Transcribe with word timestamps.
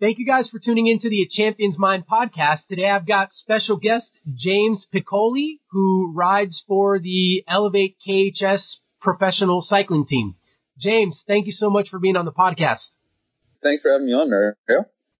Thank 0.00 0.18
you 0.18 0.26
guys 0.26 0.48
for 0.48 0.60
tuning 0.60 0.86
into 0.86 1.08
the 1.08 1.28
Champions 1.28 1.76
Mind 1.76 2.04
podcast. 2.06 2.68
Today 2.68 2.88
I've 2.88 3.04
got 3.04 3.32
special 3.32 3.76
guest 3.76 4.06
James 4.32 4.86
Piccoli, 4.94 5.58
who 5.72 6.12
rides 6.14 6.62
for 6.68 7.00
the 7.00 7.42
Elevate 7.48 7.96
KHS 8.06 8.76
professional 9.00 9.60
cycling 9.60 10.06
team. 10.06 10.36
James, 10.78 11.24
thank 11.26 11.46
you 11.46 11.52
so 11.52 11.68
much 11.68 11.88
for 11.88 11.98
being 11.98 12.14
on 12.14 12.26
the 12.26 12.32
podcast. 12.32 12.86
Thanks 13.60 13.82
for 13.82 13.90
having 13.90 14.06
me 14.06 14.12
on, 14.12 14.30
Mario. 14.30 14.52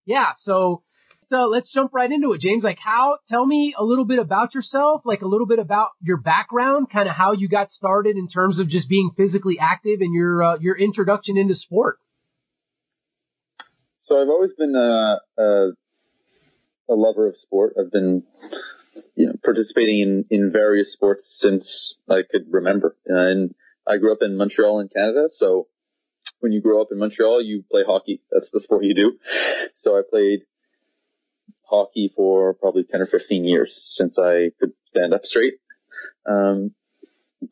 Yeah, 0.07 0.29
so 0.39 0.85
let's 1.29 1.73
jump 1.73 1.93
right 1.93 2.13
into 2.13 2.33
it, 2.35 2.41
James. 2.41 2.63
Like, 2.63 2.79
how? 2.79 3.19
Tell 3.29 3.45
me 3.45 3.75
a 3.77 3.83
little 3.83 4.05
bit 4.05 4.21
about 4.21 4.55
yourself, 4.55 5.03
like 5.05 5.23
a 5.23 5.27
little 5.27 5.49
bit 5.49 5.59
about 5.59 5.89
your 6.01 6.19
background, 6.19 6.87
kind 6.89 7.09
of 7.09 7.17
how 7.17 7.33
you 7.33 7.49
got 7.49 7.73
started 7.73 8.17
in 8.17 8.29
terms 8.29 8.61
of 8.61 8.69
just 8.69 8.89
being 8.89 9.11
physically 9.17 9.59
active 9.61 10.03
and 10.03 10.15
your 10.15 10.41
uh, 10.41 10.57
your 10.61 10.79
introduction 10.79 11.37
into 11.37 11.57
sport. 11.57 11.99
So 14.09 14.21
I've 14.21 14.29
always 14.29 14.53
been 14.57 14.75
a, 14.75 15.19
a, 15.39 15.71
a 16.89 16.95
lover 16.95 17.29
of 17.29 17.37
sport. 17.37 17.75
I've 17.79 17.93
been 17.93 18.23
you 19.15 19.27
know, 19.27 19.35
participating 19.45 20.01
in, 20.01 20.25
in 20.31 20.51
various 20.51 20.95
sports 20.95 21.37
since 21.39 21.97
I 22.09 22.23
could 22.29 22.47
remember. 22.51 22.97
And 23.07 23.55
I 23.87 23.99
grew 23.99 24.13
up 24.13 24.23
in 24.23 24.39
Montreal 24.39 24.81
in 24.81 24.89
Canada, 24.89 25.29
so 25.31 25.67
when 26.41 26.53
you 26.53 26.63
grow 26.63 26.81
up 26.81 26.89
in 26.91 26.99
Montreal, 26.99 27.43
you 27.43 27.65
play 27.71 27.83
hockey. 27.87 28.23
That's 28.33 28.51
the 28.51 28.61
sport 28.61 28.85
you 28.85 28.95
do. 28.95 29.19
So 29.81 29.99
I 29.99 30.03
played 30.09 30.41
hockey 31.65 32.11
for 32.17 32.55
probably 32.55 32.85
10 32.85 33.03
or 33.03 33.07
15 33.07 33.45
years 33.45 33.71
since 33.95 34.17
I 34.19 34.53
could 34.59 34.73
stand 34.87 35.13
up 35.13 35.23
straight. 35.25 35.55
Um, 36.27 36.73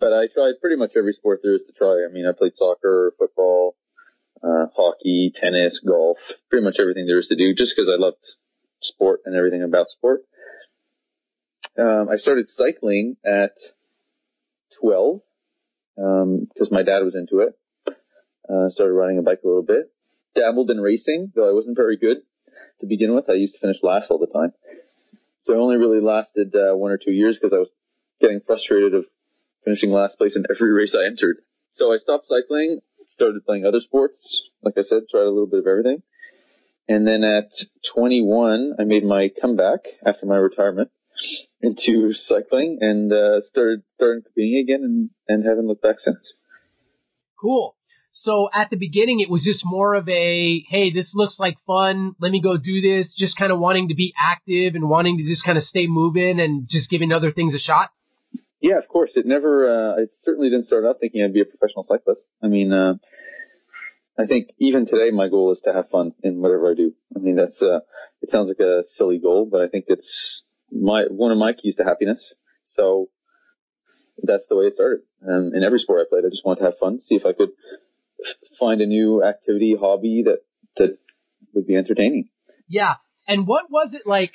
but 0.00 0.14
I 0.14 0.28
tried 0.32 0.54
pretty 0.60 0.76
much 0.76 0.92
every 0.96 1.12
sport 1.12 1.40
there 1.42 1.54
is 1.54 1.64
to 1.66 1.72
try. 1.72 2.06
I 2.08 2.12
mean, 2.12 2.24
I 2.26 2.32
played 2.32 2.54
soccer, 2.54 3.12
football, 3.18 3.76
uh, 4.42 4.66
hockey, 4.76 5.32
tennis, 5.34 5.80
golf, 5.86 6.18
pretty 6.50 6.64
much 6.64 6.76
everything 6.80 7.06
there 7.06 7.18
is 7.18 7.28
to 7.28 7.36
do 7.36 7.54
just 7.54 7.72
because 7.76 7.90
I 7.90 8.00
loved 8.00 8.18
sport 8.80 9.20
and 9.24 9.34
everything 9.34 9.62
about 9.62 9.88
sport. 9.88 10.22
Um, 11.78 12.08
I 12.12 12.16
started 12.16 12.46
cycling 12.48 13.16
at 13.24 13.52
12 14.80 15.20
because 15.96 16.68
um, 16.70 16.70
my 16.70 16.82
dad 16.82 17.00
was 17.04 17.14
into 17.14 17.40
it. 17.40 17.58
Uh, 18.48 18.68
started 18.68 18.92
riding 18.92 19.18
a 19.18 19.22
bike 19.22 19.40
a 19.44 19.46
little 19.46 19.62
bit. 19.62 19.92
Dabbled 20.34 20.70
in 20.70 20.80
racing, 20.80 21.32
though 21.34 21.48
I 21.48 21.52
wasn't 21.52 21.76
very 21.76 21.96
good 21.96 22.18
to 22.80 22.86
begin 22.86 23.14
with. 23.14 23.28
I 23.28 23.34
used 23.34 23.54
to 23.54 23.60
finish 23.60 23.78
last 23.82 24.10
all 24.10 24.18
the 24.18 24.26
time. 24.26 24.52
So 25.42 25.54
I 25.54 25.58
only 25.58 25.76
really 25.76 26.00
lasted 26.00 26.54
uh, 26.54 26.76
one 26.76 26.90
or 26.90 26.98
two 26.98 27.12
years 27.12 27.38
because 27.40 27.52
I 27.52 27.58
was 27.58 27.70
getting 28.20 28.40
frustrated 28.46 28.94
of 28.94 29.04
finishing 29.64 29.90
last 29.90 30.18
place 30.18 30.36
in 30.36 30.44
every 30.50 30.72
race 30.78 30.94
I 30.94 31.06
entered. 31.06 31.38
So 31.76 31.92
I 31.92 31.98
stopped 31.98 32.26
cycling, 32.28 32.80
started 33.16 33.44
playing 33.44 33.64
other 33.64 33.80
sports. 33.80 34.42
Like 34.62 34.74
I 34.76 34.82
said, 34.82 35.02
tried 35.10 35.24
a 35.24 35.32
little 35.32 35.46
bit 35.46 35.60
of 35.60 35.66
everything. 35.66 36.02
And 36.88 37.06
then 37.06 37.24
at 37.24 37.50
21, 37.94 38.74
I 38.78 38.84
made 38.84 39.04
my 39.04 39.28
comeback 39.40 39.80
after 40.06 40.26
my 40.26 40.36
retirement 40.36 40.90
into 41.60 42.12
cycling 42.12 42.78
and 42.80 43.12
uh, 43.12 43.40
started 43.40 43.82
started 43.90 44.24
competing 44.24 44.62
again 44.62 44.84
and, 44.84 45.10
and 45.26 45.44
haven't 45.44 45.66
looked 45.66 45.82
back 45.82 45.96
since. 45.98 46.34
Cool. 47.40 47.74
So 48.12 48.48
at 48.54 48.70
the 48.70 48.76
beginning, 48.76 49.20
it 49.20 49.30
was 49.30 49.44
just 49.44 49.62
more 49.64 49.94
of 49.94 50.08
a, 50.08 50.64
hey, 50.68 50.92
this 50.92 51.12
looks 51.14 51.36
like 51.38 51.56
fun. 51.66 52.14
Let 52.18 52.32
me 52.32 52.40
go 52.40 52.56
do 52.56 52.80
this. 52.80 53.14
Just 53.16 53.36
kind 53.36 53.52
of 53.52 53.58
wanting 53.58 53.88
to 53.88 53.94
be 53.94 54.14
active 54.18 54.74
and 54.74 54.88
wanting 54.88 55.18
to 55.18 55.24
just 55.24 55.44
kind 55.44 55.58
of 55.58 55.64
stay 55.64 55.86
moving 55.86 56.40
and 56.40 56.66
just 56.68 56.88
giving 56.88 57.12
other 57.12 57.30
things 57.30 57.54
a 57.54 57.58
shot. 57.58 57.90
Yeah, 58.66 58.78
of 58.78 58.88
course. 58.88 59.12
It 59.14 59.26
never, 59.26 59.52
uh, 59.70 60.02
I 60.02 60.06
certainly 60.22 60.50
didn't 60.50 60.66
start 60.66 60.84
out 60.84 60.96
thinking 60.98 61.22
I'd 61.22 61.32
be 61.32 61.40
a 61.40 61.44
professional 61.44 61.84
cyclist. 61.84 62.24
I 62.42 62.48
mean, 62.48 62.72
uh, 62.72 62.94
I 64.18 64.26
think 64.26 64.48
even 64.58 64.86
today 64.86 65.12
my 65.12 65.28
goal 65.28 65.52
is 65.52 65.60
to 65.66 65.72
have 65.72 65.88
fun 65.88 66.14
in 66.24 66.42
whatever 66.42 66.72
I 66.72 66.74
do. 66.74 66.92
I 67.14 67.20
mean, 67.20 67.36
that's, 67.36 67.62
uh, 67.62 67.78
it 68.22 68.32
sounds 68.32 68.48
like 68.48 68.58
a 68.58 68.82
silly 68.88 69.20
goal, 69.20 69.48
but 69.48 69.60
I 69.60 69.68
think 69.68 69.84
it's 69.86 70.42
my, 70.72 71.04
one 71.08 71.30
of 71.30 71.38
my 71.38 71.52
keys 71.52 71.76
to 71.76 71.84
happiness. 71.84 72.34
So 72.64 73.06
that's 74.20 74.46
the 74.48 74.56
way 74.56 74.64
it 74.64 74.74
started. 74.74 75.02
Um, 75.22 75.52
in 75.54 75.62
every 75.62 75.78
sport 75.78 76.00
I 76.00 76.10
played, 76.10 76.24
I 76.26 76.30
just 76.30 76.44
wanted 76.44 76.62
to 76.62 76.66
have 76.66 76.78
fun, 76.80 76.98
see 77.00 77.14
if 77.14 77.24
I 77.24 77.34
could 77.34 77.50
find 78.58 78.80
a 78.80 78.86
new 78.86 79.22
activity, 79.22 79.76
hobby 79.78 80.24
that, 80.26 80.38
that 80.78 80.98
would 81.54 81.68
be 81.68 81.76
entertaining. 81.76 82.30
Yeah. 82.68 82.94
And 83.28 83.46
what 83.46 83.70
was 83.70 83.94
it 83.94 84.08
like? 84.08 84.32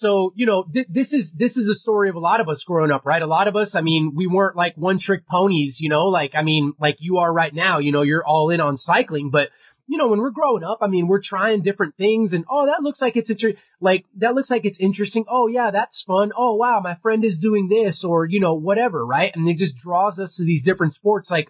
So, 0.00 0.32
you 0.34 0.46
know, 0.46 0.64
th- 0.64 0.88
this 0.88 1.12
is, 1.12 1.30
this 1.36 1.56
is 1.56 1.68
a 1.68 1.78
story 1.78 2.08
of 2.08 2.14
a 2.14 2.20
lot 2.20 2.40
of 2.40 2.48
us 2.48 2.64
growing 2.66 2.90
up, 2.90 3.04
right? 3.04 3.22
A 3.22 3.26
lot 3.26 3.48
of 3.48 3.56
us, 3.56 3.74
I 3.74 3.82
mean, 3.82 4.12
we 4.16 4.26
weren't 4.26 4.56
like 4.56 4.74
one 4.76 4.98
trick 4.98 5.26
ponies, 5.26 5.76
you 5.78 5.88
know, 5.88 6.06
like, 6.06 6.32
I 6.34 6.42
mean, 6.42 6.72
like 6.80 6.96
you 7.00 7.18
are 7.18 7.32
right 7.32 7.54
now, 7.54 7.78
you 7.78 7.92
know, 7.92 8.02
you're 8.02 8.26
all 8.26 8.50
in 8.50 8.60
on 8.60 8.76
cycling, 8.76 9.30
but 9.30 9.48
you 9.86 9.98
know, 9.98 10.08
when 10.08 10.20
we're 10.20 10.30
growing 10.30 10.62
up, 10.62 10.78
I 10.82 10.86
mean, 10.86 11.08
we're 11.08 11.22
trying 11.22 11.62
different 11.62 11.96
things 11.96 12.32
and, 12.32 12.44
oh, 12.48 12.66
that 12.66 12.82
looks 12.82 13.00
like 13.00 13.16
it's 13.16 13.28
interesting. 13.28 13.60
Like, 13.80 14.04
that 14.18 14.34
looks 14.34 14.48
like 14.48 14.64
it's 14.64 14.78
interesting. 14.78 15.24
Oh, 15.28 15.48
yeah, 15.48 15.72
that's 15.72 16.04
fun. 16.06 16.30
Oh, 16.36 16.54
wow, 16.54 16.80
my 16.80 16.96
friend 17.02 17.24
is 17.24 17.38
doing 17.38 17.68
this 17.68 18.04
or, 18.04 18.24
you 18.24 18.38
know, 18.38 18.54
whatever, 18.54 19.04
right? 19.04 19.32
And 19.34 19.48
it 19.48 19.58
just 19.58 19.76
draws 19.78 20.18
us 20.18 20.34
to 20.36 20.44
these 20.44 20.62
different 20.62 20.94
sports. 20.94 21.28
Like, 21.28 21.48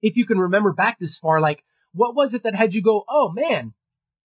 if 0.00 0.16
you 0.16 0.26
can 0.26 0.38
remember 0.38 0.72
back 0.72 0.98
this 0.98 1.18
far, 1.20 1.40
like 1.40 1.62
what 1.92 2.14
was 2.14 2.34
it 2.34 2.42
that 2.44 2.54
had 2.54 2.74
you 2.74 2.82
go, 2.82 3.04
oh 3.08 3.32
man, 3.32 3.72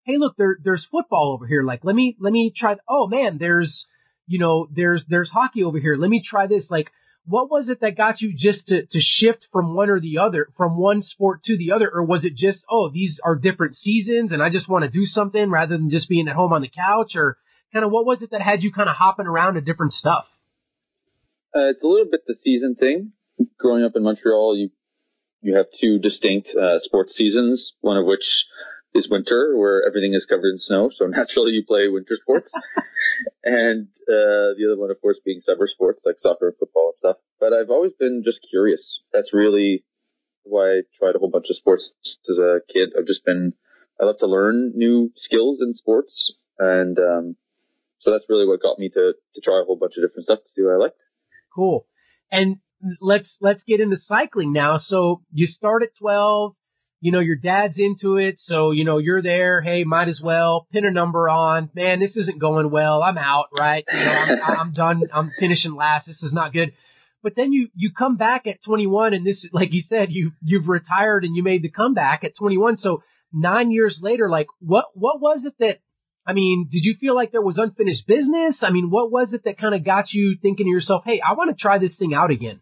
hey 0.10 0.18
look, 0.18 0.36
there 0.38 0.58
there's 0.64 0.88
football 0.92 1.34
over 1.34 1.46
here. 1.46 1.64
Like 1.64 1.84
let 1.84 1.96
me 1.96 2.16
let 2.20 2.34
me 2.34 2.52
try. 2.56 2.76
Oh 2.90 3.08
man, 3.08 3.38
there's 3.38 3.86
you 4.28 4.40
know 4.40 4.68
there's 4.74 5.06
there's 5.08 5.30
hockey 5.30 5.64
over 5.64 5.80
here. 5.80 5.96
Let 5.96 6.10
me 6.10 6.24
try 6.28 6.48
this. 6.48 6.68
Like 6.70 6.92
what 7.26 7.52
was 7.52 7.70
it 7.70 7.82
that 7.82 7.96
got 7.96 8.22
you 8.22 8.34
just 8.36 8.68
to 8.68 8.82
to 8.82 9.00
shift 9.00 9.48
from 9.52 9.76
one 9.76 9.90
or 9.90 10.00
the 10.00 10.18
other, 10.18 10.48
from 10.58 10.78
one 10.78 11.04
sport 11.04 11.44
to 11.44 11.58
the 11.58 11.72
other, 11.72 11.90
or 11.92 12.04
was 12.04 12.26
it 12.26 12.36
just 12.36 12.66
oh 12.70 12.90
these 12.90 13.20
are 13.24 13.36
different 13.36 13.76
seasons 13.76 14.32
and 14.32 14.42
I 14.42 14.50
just 14.50 14.68
want 14.68 14.84
to 14.84 14.90
do 14.90 15.06
something 15.06 15.50
rather 15.50 15.78
than 15.78 15.92
just 15.92 16.10
being 16.10 16.28
at 16.28 16.36
home 16.36 16.54
on 16.54 16.62
the 16.62 16.70
couch, 16.70 17.14
or 17.16 17.38
kind 17.72 17.86
of 17.86 17.92
what 17.92 18.06
was 18.06 18.22
it 18.22 18.32
that 18.32 18.42
had 18.42 18.64
you 18.64 18.72
kind 18.72 18.90
of 18.90 18.96
hopping 18.96 19.28
around 19.28 19.56
to 19.56 19.62
different 19.62 19.94
stuff? 19.94 20.26
Uh, 21.56 21.70
it's 21.70 21.84
a 21.84 21.88
little 21.88 22.10
bit 22.10 22.22
the 22.28 22.36
season 22.42 22.76
thing. 22.76 23.12
Growing 23.58 23.84
up 23.84 23.94
in 23.96 24.04
Montreal, 24.04 24.58
you 24.58 24.70
you 25.42 25.56
have 25.56 25.68
two 25.80 26.00
distinct 26.00 26.50
uh, 26.50 26.80
sports 26.80 27.14
seasons, 27.16 27.74
one 27.80 27.98
of 27.98 28.06
which 28.06 28.26
is 28.94 29.08
winter, 29.10 29.56
where 29.56 29.84
everything 29.88 30.14
is 30.14 30.26
covered 30.26 30.50
in 30.50 30.60
snow. 30.60 30.90
So 30.96 31.06
naturally, 31.08 31.52
you 31.52 31.64
play 31.66 31.88
winter 31.88 32.18
sports, 32.22 32.52
and 33.44 33.88
uh, 34.08 34.58
the 34.58 34.66
other 34.68 34.80
one, 34.80 34.92
of 34.92 35.02
course, 35.02 35.20
being 35.24 35.42
summer 35.42 35.68
sports 35.68 36.04
like 36.06 36.16
soccer 36.18 36.50
and 36.50 36.58
football 36.58 36.92
and 36.94 36.98
stuff. 36.98 37.18
But 37.40 37.54
I've 37.54 37.70
always 37.70 37.94
been 37.94 38.24
just 38.24 38.40
curious. 38.50 39.02
That's 39.14 39.34
really 39.34 39.84
why 40.44 40.80
I 40.80 40.82
tried 40.98 41.16
a 41.16 41.20
whole 41.20 41.30
bunch 41.30 41.48
of 41.50 41.58
sports 41.58 41.84
as 42.30 42.38
a 42.38 42.62
kid. 42.72 42.90
I've 42.98 43.08
just 43.08 43.26
been 43.26 43.54
I 44.02 44.06
love 44.06 44.18
to 44.20 44.28
learn 44.28 44.74
new 44.76 45.12
skills 45.16 45.60
in 45.62 45.74
sports, 45.74 46.34
and 46.58 46.98
um, 46.98 47.36
so 48.00 48.12
that's 48.12 48.26
really 48.30 48.48
what 48.48 48.62
got 48.62 48.80
me 48.80 48.90
to 48.90 49.14
to 49.36 49.42
try 49.42 49.62
a 49.62 49.66
whole 49.66 49.78
bunch 49.78 49.94
of 49.98 50.08
different 50.08 50.26
stuff 50.26 50.40
to 50.40 50.50
see 50.56 50.64
what 50.64 50.74
I 50.74 50.78
liked. 50.78 51.00
Cool. 51.54 51.86
And 52.32 52.58
let's 53.02 53.38
let's 53.42 53.64
get 53.64 53.82
into 53.82 53.98
cycling 53.98 54.54
now. 54.54 54.78
So 54.78 55.22
you 55.32 55.48
start 55.48 55.84
at 55.84 55.96
12, 56.00 56.56
you 57.02 57.12
know 57.12 57.20
your 57.20 57.36
dad's 57.36 57.76
into 57.78 58.18
it, 58.18 58.36
so 58.40 58.72
you 58.72 58.84
know 58.84 58.98
you're 58.98 59.22
there. 59.22 59.62
Hey, 59.62 59.84
might 59.84 60.10
as 60.10 60.20
well 60.22 60.68
pin 60.72 60.86
a 60.86 60.92
number 60.92 61.30
on. 61.30 61.70
Man, 61.74 62.00
this 62.00 62.16
isn't 62.16 62.40
going 62.40 62.72
well. 62.72 63.02
I'm 63.02 63.18
out, 63.18 63.48
right? 63.58 63.86
You 63.92 64.00
know, 64.00 64.12
I'm, 64.12 64.42
I'm 64.60 64.74
done. 64.74 65.04
I'm 65.14 65.32
finishing 65.40 65.76
last. 65.76 66.08
This 66.08 66.22
is 66.22 66.34
not 66.34 66.54
good. 66.54 66.74
But 67.24 67.34
then 67.36 67.54
you 67.54 67.70
you 67.76 67.92
come 67.98 68.18
back 68.18 68.48
at 68.48 68.64
21, 68.66 69.14
and 69.14 69.26
this, 69.26 69.48
like 69.52 69.74
you 69.74 69.82
said, 69.82 70.12
you 70.12 70.32
you've 70.42 70.68
retired 70.68 71.24
and 71.24 71.36
you 71.36 71.44
made 71.44 71.64
the 71.64 71.70
comeback 71.70 72.24
at 72.24 72.34
21. 72.38 72.78
So 72.78 73.04
nine 73.34 73.72
years 73.72 74.00
later, 74.02 74.30
like 74.30 74.48
what 74.60 74.86
what 74.94 75.22
was 75.22 75.46
it 75.46 75.54
that 75.60 75.80
I 76.26 76.34
mean, 76.34 76.68
did 76.72 76.84
you 76.84 76.96
feel 77.00 77.16
like 77.16 77.32
there 77.32 77.42
was 77.42 77.58
unfinished 77.58 78.06
business? 78.08 78.58
I 78.62 78.72
mean, 78.72 78.90
what 78.90 79.12
was 79.12 79.34
it 79.34 79.46
that 79.46 79.58
kind 79.58 79.74
of 79.74 79.84
got 79.84 80.12
you 80.12 80.38
thinking 80.42 80.66
to 80.66 80.70
yourself, 80.70 81.04
hey, 81.06 81.22
I 81.22 81.34
want 81.34 81.50
to 81.50 81.60
try 81.60 81.80
this 81.80 81.96
thing 81.98 82.14
out 82.14 82.30
again? 82.30 82.60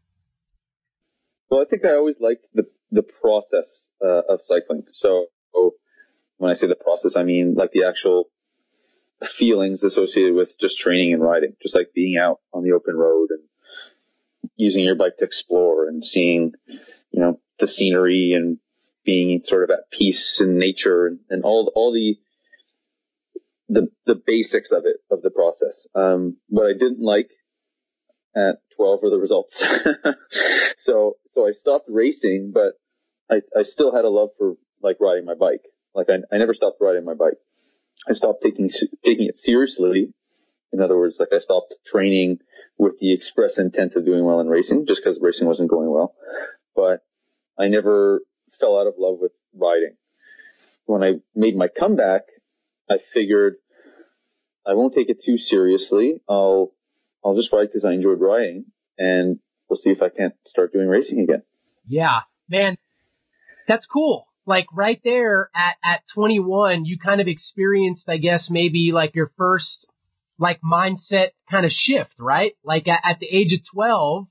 Well, 1.50 1.62
I 1.62 1.66
think 1.66 1.84
I 1.86 1.94
always 1.96 2.16
liked 2.20 2.46
the 2.54 2.68
the 2.92 3.04
process 3.04 3.87
uh, 4.04 4.22
of 4.30 4.40
cycling. 4.42 4.84
So 4.92 5.28
when 6.38 6.52
I 6.52 6.56
say 6.56 6.68
the 6.68 6.76
process, 6.76 7.16
I 7.16 7.24
mean 7.24 7.56
like 7.56 7.72
the 7.72 7.86
actual 7.88 8.26
feelings 9.38 9.84
associated 9.84 10.36
with 10.36 10.50
just 10.62 10.78
training 10.80 11.14
and 11.14 11.22
riding, 11.22 11.56
just 11.62 11.76
like 11.76 11.94
being 11.94 12.18
out 12.18 12.40
on 12.54 12.64
the 12.64 12.74
open 12.74 12.96
road 12.96 13.30
and 13.32 13.42
using 14.56 14.84
your 14.84 14.96
bike 14.96 15.18
to 15.18 15.26
explore 15.26 15.88
and 15.88 16.04
seeing, 16.04 16.54
you 17.12 17.22
know, 17.22 17.40
the 17.60 17.68
scenery 17.68 18.34
and 18.34 18.60
being 19.04 19.42
sort 19.46 19.64
of 19.64 19.72
at 19.72 19.90
peace 19.92 20.40
in 20.40 20.60
nature 20.60 21.08
and, 21.08 21.20
and 21.30 21.44
all 21.44 21.72
all 21.76 21.92
the 21.92 22.16
the 23.70 23.88
the 24.06 24.16
basics 24.16 24.72
of 24.72 24.86
it 24.86 24.98
of 25.10 25.22
the 25.24 25.32
process. 25.32 25.88
Um, 25.96 26.38
what 26.50 26.68
I 26.68 26.74
didn't 26.74 27.02
like 27.02 27.32
at 28.36 28.58
12 28.76 29.00
were 29.02 29.10
the 29.10 29.18
results. 29.18 29.54
so, 30.78 31.18
so 31.34 31.48
I 31.48 31.52
stopped 31.52 31.90
racing, 31.90 32.52
but 32.54 32.74
I, 33.30 33.36
I 33.58 33.64
still 33.64 33.94
had 33.94 34.06
a 34.06 34.10
love 34.10 34.30
for 34.38 34.56
like 34.82 34.98
riding 35.00 35.26
my 35.26 35.36
bike. 35.36 35.62
Like 35.94 36.08
I, 36.10 36.34
I 36.34 36.38
never 36.38 36.54
stopped 36.54 36.78
riding 36.82 37.06
my 37.06 37.14
bike. 37.14 37.38
I 38.08 38.14
stopped 38.14 38.44
taking, 38.44 38.70
taking 39.04 39.28
it 39.28 39.38
seriously. 39.38 40.14
In 40.72 40.82
other 40.82 40.98
words, 40.98 41.18
like 41.20 41.30
I 41.34 41.40
stopped 41.40 41.74
training 41.90 42.40
with 42.78 43.00
the 43.00 43.14
express 43.14 43.58
intent 43.58 43.94
of 43.96 44.06
doing 44.06 44.24
well 44.24 44.40
in 44.40 44.48
racing 44.48 44.86
just 44.88 45.02
because 45.04 45.20
racing 45.22 45.48
wasn't 45.48 45.70
going 45.70 45.90
well. 45.90 46.14
But 46.76 47.04
I 47.58 47.68
never 47.68 48.22
fell 48.60 48.80
out 48.80 48.88
of 48.88 48.96
love 48.98 49.18
with 49.20 49.32
riding. 49.56 49.96
When 50.86 51.04
I 51.04 51.14
made 51.36 51.56
my 51.56 51.68
comeback, 51.68 52.24
I 52.90 52.98
figured 53.14 53.56
I 54.66 54.74
won't 54.74 54.94
take 54.94 55.10
it 55.10 55.24
too 55.26 55.38
seriously. 55.38 56.22
I'll 56.30 56.72
I'll 57.26 57.36
just 57.36 57.52
ride 57.52 57.68
because 57.68 57.84
I 57.84 57.94
enjoyed 57.94 58.22
riding, 58.22 58.66
and 58.98 59.40
we'll 59.70 59.80
see 59.80 59.90
if 59.90 60.02
I 60.02 60.10
can't 60.10 60.34
start 60.46 60.72
doing 60.72 60.88
racing 60.88 61.20
again. 61.20 61.44
Yeah, 61.88 62.20
man, 62.48 62.78
that's 63.68 63.86
cool. 63.86 64.28
Like 64.46 64.68
right 64.74 65.00
there 65.04 65.50
at 65.56 65.76
at 65.84 66.02
21, 66.14 66.86
you 66.86 66.98
kind 66.98 67.20
of 67.20 67.28
experienced, 67.28 68.08
I 68.08 68.18
guess, 68.18 68.48
maybe 68.50 68.92
like 68.94 69.14
your 69.14 69.32
first 69.38 69.86
like 70.40 70.62
mindset 70.62 71.30
kind 71.50 71.66
of 71.66 71.72
shift, 71.72 72.14
right? 72.20 72.54
Like 72.64 72.88
at, 72.88 73.02
at 73.04 73.20
the 73.20 73.28
age 73.28 73.54
of 73.54 73.60
12, 73.74 74.28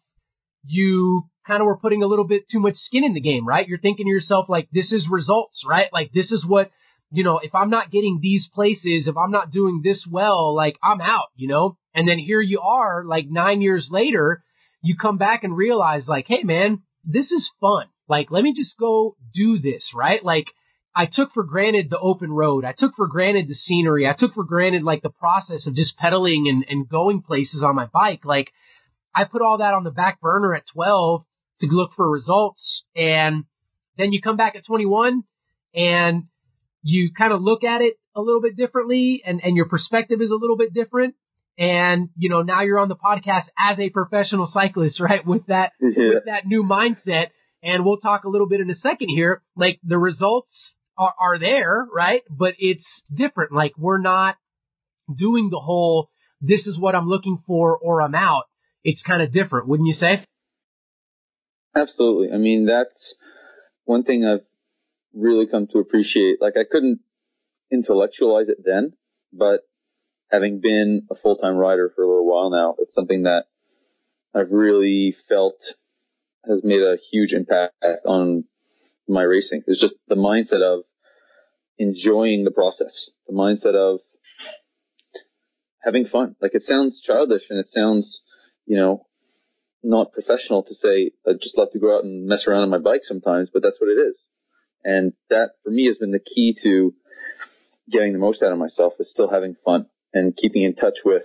you 0.65 1.25
kind 1.47 1.61
of 1.61 1.67
were 1.67 1.79
putting 1.79 2.03
a 2.03 2.06
little 2.06 2.27
bit 2.27 2.44
too 2.50 2.61
much 2.61 2.77
skin 2.77 3.05
in 3.05 3.15
the 3.15 3.21
game, 3.21 3.47
right? 3.47 3.69
You're 3.69 3.79
thinking 3.79 4.06
to 4.06 4.11
yourself 4.11 4.49
like, 4.49 4.69
this 4.73 4.93
is 4.93 5.06
results, 5.11 5.62
right? 5.69 5.88
Like 5.93 6.12
this 6.12 6.33
is 6.33 6.44
what 6.47 6.71
you 7.12 7.25
know, 7.25 7.38
if 7.43 7.55
I'm 7.55 7.71
not 7.71 7.91
getting 7.91 8.19
these 8.21 8.49
places, 8.53 9.06
if 9.06 9.17
I'm 9.17 9.31
not 9.31 9.50
doing 9.50 9.81
this 9.83 10.05
well, 10.11 10.55
like 10.55 10.77
I'm 10.83 11.00
out, 11.00 11.29
you 11.37 11.49
know? 11.49 11.79
And 11.94 12.09
then 12.09 12.19
here 12.19 12.41
you 12.41 12.61
are, 12.61 13.05
like 13.05 13.27
nine 13.29 13.61
years 13.61 13.88
later, 13.91 14.43
you 14.83 14.97
come 15.00 15.17
back 15.17 15.44
and 15.44 15.56
realize 15.56 16.06
like, 16.09 16.27
hey 16.29 16.43
man, 16.43 16.83
this 17.05 17.31
is 17.31 17.49
fun. 17.61 17.87
Like, 18.08 18.31
let 18.31 18.43
me 18.43 18.55
just 18.55 18.76
go 18.79 19.17
do 19.35 19.58
this, 19.58 19.91
right? 19.94 20.25
Like, 20.25 20.47
I 20.94 21.06
took 21.11 21.32
for 21.32 21.43
granted 21.43 21.91
the 21.91 21.99
open 21.99 22.32
road. 22.32 22.64
I 22.64 22.73
took 22.76 22.94
for 22.97 23.06
granted 23.06 23.49
the 23.49 23.55
scenery. 23.55 24.08
I 24.08 24.14
took 24.19 24.32
for 24.32 24.44
granted 24.44 24.82
like 24.82 25.03
the 25.03 25.11
process 25.11 25.67
of 25.67 25.75
just 25.75 25.97
pedaling 25.99 26.49
and, 26.49 26.64
and 26.69 26.88
going 26.88 27.20
places 27.20 27.62
on 27.62 27.75
my 27.75 27.87
bike. 27.87 28.25
Like, 28.25 28.50
I 29.14 29.25
put 29.25 29.43
all 29.43 29.58
that 29.58 29.75
on 29.75 29.85
the 29.85 29.91
back 29.91 30.20
burner 30.20 30.55
at 30.55 30.64
12 30.73 31.25
to 31.61 31.67
look 31.67 31.91
for 31.97 32.11
results. 32.11 32.85
And 32.94 33.44
then 33.99 34.12
you 34.12 34.23
come 34.23 34.37
back 34.37 34.56
at 34.56 34.64
21 34.64 35.23
and 35.75 36.25
you 36.82 37.11
kind 37.17 37.32
of 37.32 37.43
look 37.43 37.64
at 37.64 37.82
it 37.82 37.94
a 38.14 38.20
little 38.20 38.41
bit 38.41 38.56
differently 38.56 39.23
and, 39.26 39.43
and 39.43 39.56
your 39.56 39.67
perspective 39.67 40.20
is 40.23 40.31
a 40.31 40.35
little 40.35 40.56
bit 40.56 40.73
different. 40.73 41.14
And, 41.59 42.11
you 42.17 42.29
know, 42.29 42.43
now 42.43 42.62
you're 42.62 42.79
on 42.79 42.88
the 42.88 42.97
podcast 42.97 43.44
as 43.59 43.79
a 43.79 43.91
professional 43.91 44.49
cyclist, 44.50 45.00
right? 45.00 45.26
With 45.26 45.47
that, 45.47 45.73
yeah. 45.81 45.88
with 45.97 46.25
that 46.26 46.47
new 46.47 46.62
mindset. 46.62 47.29
And 47.67 47.85
we'll 47.85 47.99
talk 47.99 48.23
a 48.23 48.29
little 48.29 48.49
bit 48.49 48.61
in 48.61 48.71
a 48.71 48.77
second 48.77 49.09
here. 49.09 49.43
Like 49.57 49.81
the 49.83 49.99
results 49.99 50.75
are, 50.97 51.13
are 51.21 51.39
there, 51.39 51.85
right? 51.93 52.23
But 52.31 52.55
it's 52.59 52.87
different. 53.13 53.51
Like 53.51 53.73
we're 53.77 54.01
not 54.01 54.37
doing 55.13 55.51
the 55.51 55.59
whole, 55.59 56.09
this 56.41 56.67
is 56.69 56.79
what 56.79 56.95
I'm 56.95 57.09
looking 57.09 57.43
for 57.45 57.77
or 57.77 58.03
I'm 58.03 58.15
out. 58.15 58.45
It's 58.85 59.03
kind 59.03 59.21
of 59.21 59.33
different, 59.33 59.67
wouldn't 59.67 59.89
you 59.89 59.95
say? 59.95 60.25
Absolutely. 61.75 62.33
I 62.33 62.39
mean, 62.39 62.67
that's 62.67 63.17
one 63.85 64.05
thing 64.05 64.25
I've 64.25 64.47
really 65.12 65.49
come 65.49 65.67
to 65.73 65.79
appreciate. 65.79 66.41
Like 66.41 66.55
I 66.57 66.65
couldn't 66.71 67.01
intellectualize 67.73 68.49
it 68.49 68.59
then, 68.65 68.93
but 69.33 69.62
having 70.31 70.61
been 70.61 71.09
a 71.11 71.17
full-time 71.17 71.57
rider 71.57 71.93
for 71.97 72.05
a 72.05 72.09
little 72.09 72.27
while 72.27 72.51
now, 72.51 72.77
it's 72.79 72.95
something 72.95 73.25
that 73.25 73.47
I've 74.33 74.53
really 74.53 75.17
felt 75.29 75.57
has 76.49 76.61
made 76.63 76.83
a 76.83 76.97
huge 77.11 77.33
impact 77.33 77.75
on 78.07 78.45
my 79.09 79.23
racing. 79.23 79.63
It's 79.67 79.81
just 79.81 79.95
the 80.09 80.15
mindset 80.15 80.63
of 80.63 80.85
enjoying 81.79 82.45
the 82.45 82.51
process, 82.51 83.11
the 83.27 83.35
mindset 83.35 83.75
of 83.75 84.01
having 85.83 86.07
fun. 86.07 86.37
Like 86.41 86.55
it 86.55 86.63
sounds 86.67 87.01
childish 87.01 87.43
and 87.51 87.59
it 87.59 87.69
sounds, 87.73 88.21
you 88.67 88.77
know, 88.77 89.07
not 89.83 90.13
professional 90.13 90.65
to 90.65 90.75
say 90.75 91.13
I 91.27 91.33
just 91.41 91.57
love 91.57 91.69
to 91.73 91.79
go 91.79 91.97
out 91.97 92.05
and 92.05 92.27
mess 92.27 92.45
around 92.47 92.63
on 92.63 92.71
my 92.71 92.79
bike 92.79 93.03
sometimes, 93.07 93.51
but 93.53 93.63
that's 93.63 93.81
what 93.81 93.89
it 93.89 94.01
is. 94.01 94.19
And 94.85 95.13
that 95.31 95.51
for 95.65 95.71
me 95.71 95.87
has 95.87 95.99
been 95.99 96.13
the 96.13 96.19
key 96.19 96.57
to 96.63 96.95
getting 97.91 98.13
the 98.13 98.19
most 98.19 98.43
out 98.43 98.53
of 98.53 98.59
myself 98.59 98.95
is 98.99 99.11
still 99.11 99.31
having 99.31 99.57
fun 99.65 99.87
and 100.13 100.37
keeping 100.37 100.63
in 100.63 100.75
touch 100.75 100.99
with 101.05 101.23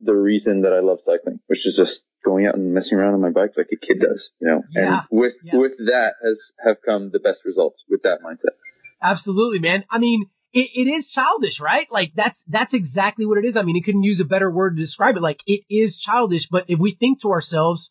the 0.00 0.14
reason 0.14 0.62
that 0.62 0.72
I 0.72 0.80
love 0.80 0.98
cycling, 1.02 1.40
which 1.46 1.66
is 1.66 1.76
just 1.76 2.02
going 2.26 2.46
out 2.46 2.56
and 2.56 2.74
messing 2.74 2.98
around 2.98 3.14
on 3.14 3.20
my 3.20 3.30
bike 3.30 3.52
like 3.56 3.68
a 3.72 3.76
kid 3.76 4.00
does, 4.00 4.30
you 4.40 4.48
know. 4.48 4.62
Yeah, 4.74 4.82
and 4.82 5.00
with 5.10 5.34
yeah. 5.44 5.56
with 5.56 5.72
that 5.78 6.14
has 6.22 6.38
have 6.64 6.76
come 6.84 7.10
the 7.12 7.20
best 7.20 7.44
results 7.44 7.84
with 7.88 8.02
that 8.02 8.18
mindset. 8.26 8.56
Absolutely, 9.00 9.60
man. 9.60 9.84
I 9.90 9.98
mean, 9.98 10.26
it, 10.52 10.70
it 10.74 10.90
is 10.90 11.06
childish, 11.14 11.60
right? 11.60 11.86
Like 11.90 12.12
that's 12.16 12.38
that's 12.48 12.74
exactly 12.74 13.24
what 13.26 13.38
it 13.38 13.46
is. 13.46 13.56
I 13.56 13.62
mean, 13.62 13.76
it 13.76 13.84
couldn't 13.84 14.02
use 14.02 14.20
a 14.20 14.24
better 14.24 14.50
word 14.50 14.76
to 14.76 14.82
describe 14.82 15.16
it. 15.16 15.22
Like 15.22 15.40
it 15.46 15.62
is 15.70 15.98
childish, 16.04 16.48
but 16.50 16.64
if 16.68 16.78
we 16.78 16.96
think 16.98 17.22
to 17.22 17.30
ourselves, 17.30 17.90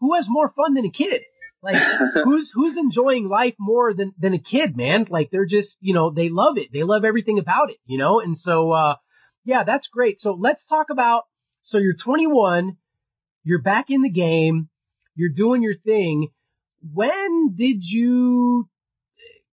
who 0.00 0.14
has 0.14 0.26
more 0.28 0.52
fun 0.56 0.74
than 0.74 0.84
a 0.84 0.90
kid? 0.90 1.22
Like 1.62 1.76
who's 2.24 2.50
who's 2.54 2.76
enjoying 2.76 3.28
life 3.28 3.54
more 3.58 3.94
than 3.94 4.12
than 4.18 4.34
a 4.34 4.38
kid, 4.38 4.76
man? 4.76 5.06
Like 5.08 5.30
they're 5.30 5.46
just, 5.46 5.76
you 5.80 5.94
know, 5.94 6.10
they 6.10 6.28
love 6.28 6.56
it. 6.56 6.68
They 6.72 6.82
love 6.82 7.04
everything 7.04 7.38
about 7.38 7.70
it, 7.70 7.76
you 7.86 7.98
know? 7.98 8.20
And 8.20 8.36
so 8.38 8.72
uh 8.72 8.96
yeah, 9.44 9.64
that's 9.64 9.88
great. 9.88 10.18
So 10.18 10.36
let's 10.38 10.64
talk 10.68 10.86
about 10.90 11.24
so 11.62 11.78
you're 11.78 11.94
21, 11.94 12.76
you're 13.44 13.62
back 13.62 13.86
in 13.88 14.02
the 14.02 14.10
game, 14.10 14.68
you're 15.14 15.32
doing 15.34 15.62
your 15.62 15.76
thing. 15.76 16.28
When 16.92 17.54
did 17.56 17.78
you 17.80 18.68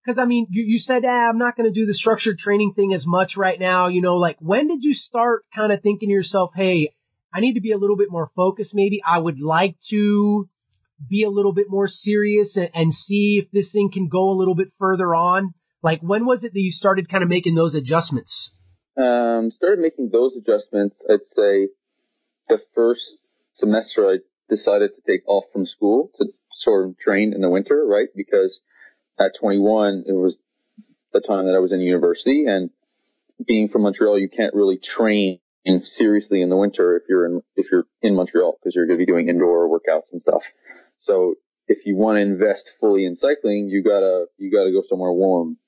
because 0.05 0.21
I 0.21 0.25
mean, 0.25 0.47
you, 0.50 0.65
you 0.65 0.79
said, 0.79 1.05
ah, 1.05 1.29
I'm 1.29 1.38
not 1.38 1.56
going 1.56 1.73
to 1.73 1.75
do 1.75 1.85
the 1.85 1.94
structured 1.94 2.38
training 2.38 2.75
thing 2.77 2.94
as 2.94 3.05
much 3.05 3.33
right 3.37 3.59
now. 3.59 3.88
You 3.88 4.00
know, 4.00 4.17
like 4.17 4.37
when 4.38 4.69
did 4.69 4.83
you 4.83 4.94
start 4.94 5.44
kind 5.55 5.73
of 5.73 5.83
thinking 5.83 6.09
to 6.09 6.12
yourself, 6.12 6.53
hey, 6.55 6.93
I 7.35 7.41
need 7.41 7.55
to 7.55 7.61
be 7.61 7.73
a 7.73 7.79
little 7.79 7.97
bit 7.97 8.11
more 8.11 8.31
focused. 8.37 8.71
Maybe 8.73 9.03
I 9.05 9.19
would 9.19 9.41
like 9.41 9.77
to 9.91 10.49
be 11.09 11.25
a 11.25 11.31
little 11.31 11.53
bit 11.53 11.67
more 11.69 11.89
serious 11.89 12.56
and, 12.56 12.71
and 12.73 12.94
see 12.94 13.43
if 13.43 13.50
this 13.50 13.73
thing 13.73 13.91
can 13.93 14.09
go 14.09 14.31
a 14.31 14.39
little 14.39 14.55
bit 14.55 14.69
further 14.79 15.15
on? 15.15 15.55
Like, 15.82 16.00
when 16.00 16.25
was 16.25 16.43
it 16.43 16.53
that 16.53 16.61
you 16.61 16.71
started 16.71 17.11
kind 17.11 17.23
of 17.23 17.29
making 17.29 17.55
those 17.55 17.75
adjustments? 17.75 18.50
Um, 18.97 19.50
started 19.50 19.81
making 19.81 20.11
those 20.11 20.32
adjustments, 20.37 21.03
I'd 21.09 21.27
say 21.35 21.69
the 22.49 22.59
first 22.75 23.19
semester 23.56 24.08
I 24.08 24.19
decided 24.49 24.91
to 24.94 25.03
take 25.11 25.26
off 25.26 25.44
from 25.53 25.67
school 25.67 26.11
to 26.19 26.26
sort 26.53 26.88
of 26.88 26.99
train 26.99 27.32
in 27.35 27.41
the 27.41 27.50
winter, 27.50 27.85
right? 27.87 28.08
Because 28.14 28.61
at 29.19 29.32
21, 29.41 30.05
it 30.06 30.12
was 30.12 30.37
the 31.12 31.20
time 31.20 31.47
that 31.47 31.55
I 31.55 31.58
was 31.58 31.73
in 31.73 31.81
university 31.81 32.44
and 32.47 32.70
being 33.47 33.69
from 33.69 33.82
Montreal, 33.82 34.19
you 34.19 34.29
can't 34.29 34.55
really 34.55 34.79
train 34.79 35.41
seriously 35.97 36.43
in 36.43 36.49
the 36.49 36.56
winter 36.56 36.97
if 36.97 37.03
you're 37.08 37.26
in, 37.26 37.43
if 37.56 37.67
you're 37.70 37.87
in 38.00 38.14
Montreal 38.14 38.56
because 38.58 38.75
you're 38.75 38.87
going 38.87 38.99
to 38.99 39.05
be 39.05 39.11
doing 39.11 39.29
indoor 39.29 39.69
workouts 39.69 40.12
and 40.12 40.23
stuff. 40.23 40.43
So 41.00 41.35
if 41.67 41.85
you 41.85 41.97
want 41.97 42.17
to 42.17 42.20
invest 42.20 42.70
fully 42.81 43.05
in 43.05 43.17
cycling, 43.17 43.69
you 43.69 43.82
gotta, 43.82 44.26
you 44.38 44.50
gotta 44.50 44.70
go 44.70 44.82
somewhere 44.88 45.12
warm 45.12 45.58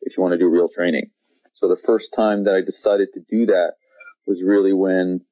if 0.00 0.16
you 0.16 0.22
want 0.22 0.32
to 0.32 0.38
do 0.38 0.48
real 0.48 0.68
training. 0.68 1.10
So 1.56 1.68
the 1.68 1.80
first 1.84 2.10
time 2.14 2.44
that 2.44 2.54
I 2.54 2.60
decided 2.60 3.08
to 3.14 3.20
do 3.28 3.46
that 3.46 3.72
was 4.26 4.40
really 4.44 4.72
when 4.72 5.22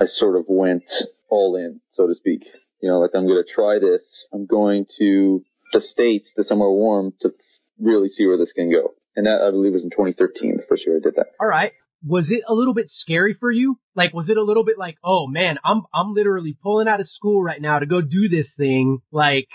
I 0.00 0.06
sort 0.06 0.36
of 0.36 0.46
went 0.48 0.84
all 1.30 1.56
in, 1.56 1.80
so 1.94 2.06
to 2.06 2.14
speak. 2.14 2.42
You 2.82 2.88
know, 2.88 2.98
like 2.98 3.10
I'm 3.14 3.26
going 3.26 3.42
to 3.44 3.52
try 3.52 3.78
this. 3.78 4.26
I'm 4.32 4.46
going 4.46 4.86
to 4.98 5.42
the 5.72 5.80
States 5.80 6.32
to 6.36 6.44
somewhere 6.44 6.70
warm 6.70 7.12
to 7.20 7.30
really 7.78 8.08
see 8.08 8.26
where 8.26 8.38
this 8.38 8.52
can 8.52 8.70
go. 8.70 8.94
And 9.16 9.26
that 9.26 9.42
I 9.46 9.50
believe 9.50 9.72
was 9.72 9.84
in 9.84 9.90
2013, 9.90 10.56
the 10.56 10.62
first 10.68 10.86
year 10.86 10.96
I 10.96 11.00
did 11.00 11.16
that. 11.16 11.26
All 11.40 11.48
right 11.48 11.72
was 12.06 12.30
it 12.30 12.42
a 12.48 12.54
little 12.54 12.74
bit 12.74 12.86
scary 12.88 13.34
for 13.38 13.50
you? 13.50 13.78
Like, 13.94 14.14
was 14.14 14.28
it 14.28 14.36
a 14.36 14.42
little 14.42 14.64
bit 14.64 14.78
like, 14.78 14.96
oh 15.04 15.26
man, 15.26 15.58
I'm, 15.64 15.82
I'm 15.92 16.14
literally 16.14 16.56
pulling 16.62 16.88
out 16.88 17.00
of 17.00 17.08
school 17.08 17.42
right 17.42 17.60
now 17.60 17.78
to 17.78 17.86
go 17.86 18.00
do 18.00 18.28
this 18.28 18.46
thing. 18.56 19.00
Like, 19.12 19.48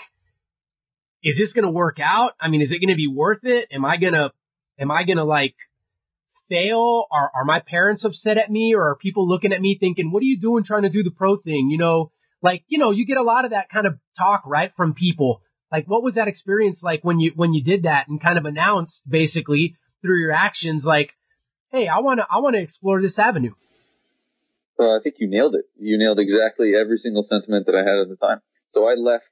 is 1.22 1.36
this 1.36 1.52
going 1.52 1.64
to 1.64 1.70
work 1.70 1.98
out? 2.00 2.32
I 2.40 2.48
mean, 2.48 2.62
is 2.62 2.70
it 2.70 2.78
going 2.78 2.90
to 2.90 2.96
be 2.96 3.08
worth 3.08 3.42
it? 3.42 3.68
Am 3.72 3.84
I 3.84 3.96
going 3.96 4.12
to, 4.12 4.30
am 4.78 4.90
I 4.90 5.04
going 5.04 5.16
to 5.16 5.24
like 5.24 5.56
fail? 6.48 7.06
Are, 7.10 7.30
are 7.34 7.44
my 7.44 7.60
parents 7.60 8.04
upset 8.04 8.38
at 8.38 8.50
me 8.50 8.74
or 8.74 8.90
are 8.90 8.96
people 8.96 9.28
looking 9.28 9.52
at 9.52 9.60
me 9.60 9.76
thinking, 9.78 10.10
what 10.10 10.20
are 10.20 10.26
you 10.26 10.40
doing 10.40 10.64
trying 10.64 10.82
to 10.82 10.88
do 10.88 11.02
the 11.02 11.10
pro 11.10 11.36
thing? 11.36 11.68
You 11.70 11.78
know, 11.78 12.12
like, 12.42 12.64
you 12.68 12.78
know, 12.78 12.90
you 12.90 13.06
get 13.06 13.18
a 13.18 13.22
lot 13.22 13.44
of 13.44 13.50
that 13.52 13.68
kind 13.70 13.86
of 13.86 13.98
talk, 14.18 14.42
right? 14.46 14.72
From 14.76 14.94
people. 14.94 15.42
Like, 15.72 15.86
what 15.86 16.02
was 16.02 16.14
that 16.14 16.28
experience 16.28 16.80
like 16.82 17.02
when 17.02 17.18
you, 17.18 17.32
when 17.34 17.52
you 17.52 17.62
did 17.62 17.82
that 17.84 18.08
and 18.08 18.22
kind 18.22 18.38
of 18.38 18.44
announced 18.44 19.02
basically 19.08 19.76
through 20.02 20.20
your 20.20 20.32
actions, 20.32 20.84
like, 20.84 21.12
hey, 21.70 21.88
I 21.88 22.00
want 22.00 22.20
to 22.20 22.26
I 22.30 22.38
want 22.38 22.54
to 22.56 22.62
explore 22.62 23.02
this 23.02 23.18
avenue. 23.18 23.54
Well, 24.78 24.96
I 24.98 25.02
think 25.02 25.16
you 25.18 25.28
nailed 25.28 25.54
it. 25.54 25.64
You 25.78 25.98
nailed 25.98 26.18
exactly 26.18 26.72
every 26.78 26.98
single 26.98 27.24
sentiment 27.28 27.66
that 27.66 27.74
I 27.74 27.80
had 27.80 27.98
at 27.98 28.08
the 28.08 28.16
time. 28.16 28.40
So 28.70 28.86
I 28.86 28.94
left 28.94 29.24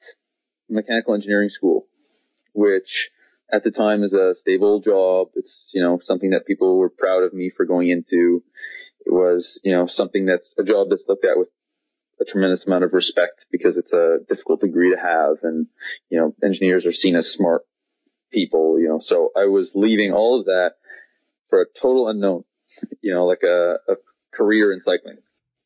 mechanical 0.68 1.14
engineering 1.14 1.50
school, 1.50 1.87
which 2.54 2.88
at 3.54 3.64
the 3.64 3.70
time 3.70 4.02
is 4.02 4.12
a 4.12 4.34
stable 4.40 4.80
job. 4.80 5.28
It's, 5.34 5.70
you 5.73 5.82
know, 5.82 6.00
something 6.04 6.30
that 6.30 6.46
people 6.46 6.76
were 6.76 6.90
proud 6.90 7.23
of 7.23 7.32
me 7.32 7.50
for 7.56 7.64
going 7.64 7.88
into. 7.88 8.42
It 9.06 9.12
was, 9.12 9.61
you 9.62 9.73
know, 9.73 9.87
something 9.87 10.26
that's 10.26 10.54
a 10.58 10.64
job 10.64 10.88
that's 10.90 11.04
looked 11.08 11.25
at 11.25 11.38
with 11.38 11.49
a 12.20 12.25
tremendous 12.25 12.64
amount 12.66 12.84
of 12.84 12.92
respect 12.92 13.44
because 13.50 13.76
it's 13.76 13.92
a 13.92 14.18
difficult 14.28 14.61
degree 14.61 14.90
to 14.90 15.00
have. 15.00 15.37
And, 15.42 15.66
you 16.11 16.18
know, 16.18 16.34
engineers 16.42 16.87
are 16.87 16.92
seen 16.92 17.16
as 17.16 17.32
smart 17.37 17.62
people, 18.32 18.80
you 18.80 18.88
know, 18.88 19.00
so 19.02 19.30
I 19.37 19.46
was 19.46 19.70
leaving 19.75 20.12
all 20.12 20.40
of 20.40 20.46
that 20.46 20.73
for 21.50 21.61
a 21.61 21.66
total 21.80 22.08
unknown, 22.08 22.44
you 23.00 23.14
know, 23.14 23.26
like 23.26 23.42
a, 23.44 23.76
a 23.88 23.94
career 24.32 24.73
in 24.73 24.80
cycling. 24.80 25.18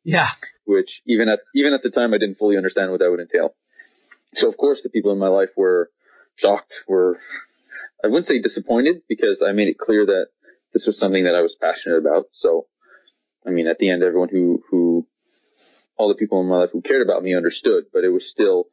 Yeah. 0.05 0.31
Which 0.65 1.01
even 1.07 1.29
at, 1.29 1.41
even 1.55 1.73
at 1.73 1.83
the 1.83 1.91
time 1.91 2.13
I 2.13 2.19
didn't 2.19 2.39
fully 2.39 2.57
understand 2.57 2.91
what 2.91 3.01
that 3.01 3.11
would 3.11 3.21
entail. 3.21 3.55
So 4.35 4.49
of 4.49 4.57
course 4.59 4.81
the 4.83 4.91
people 4.91 5.13
in 5.13 5.19
my 5.19 5.29
life 5.29 5.51
were 5.57 5.91
shocked, 6.37 6.73
were, 6.87 7.19
I 8.03 8.09
wouldn't 8.09 8.27
say 8.27 8.41
disappointed 8.41 9.03
because 9.09 9.43
I 9.47 9.53
made 9.53 9.69
it 9.69 9.79
clear 9.79 10.07
that 10.07 10.27
this 10.73 10.85
was 10.87 10.99
something 10.99 11.25
that 11.25 11.35
I 11.35 11.43
was 11.43 11.57
passionate 11.61 11.99
about. 11.99 12.27
So, 12.33 12.67
I 13.47 13.51
mean, 13.51 13.67
at 13.67 13.79
the 13.79 13.91
end, 13.91 14.03
everyone 14.03 14.29
who, 14.31 14.63
who, 14.71 15.07
all 15.97 16.09
the 16.09 16.15
people 16.15 16.41
in 16.41 16.49
my 16.49 16.59
life 16.59 16.71
who 16.73 16.81
cared 16.81 17.03
about 17.03 17.23
me 17.23 17.35
understood, 17.35 17.85
but 17.93 18.05
it 18.05 18.11
was 18.11 18.25
still, 18.31 18.67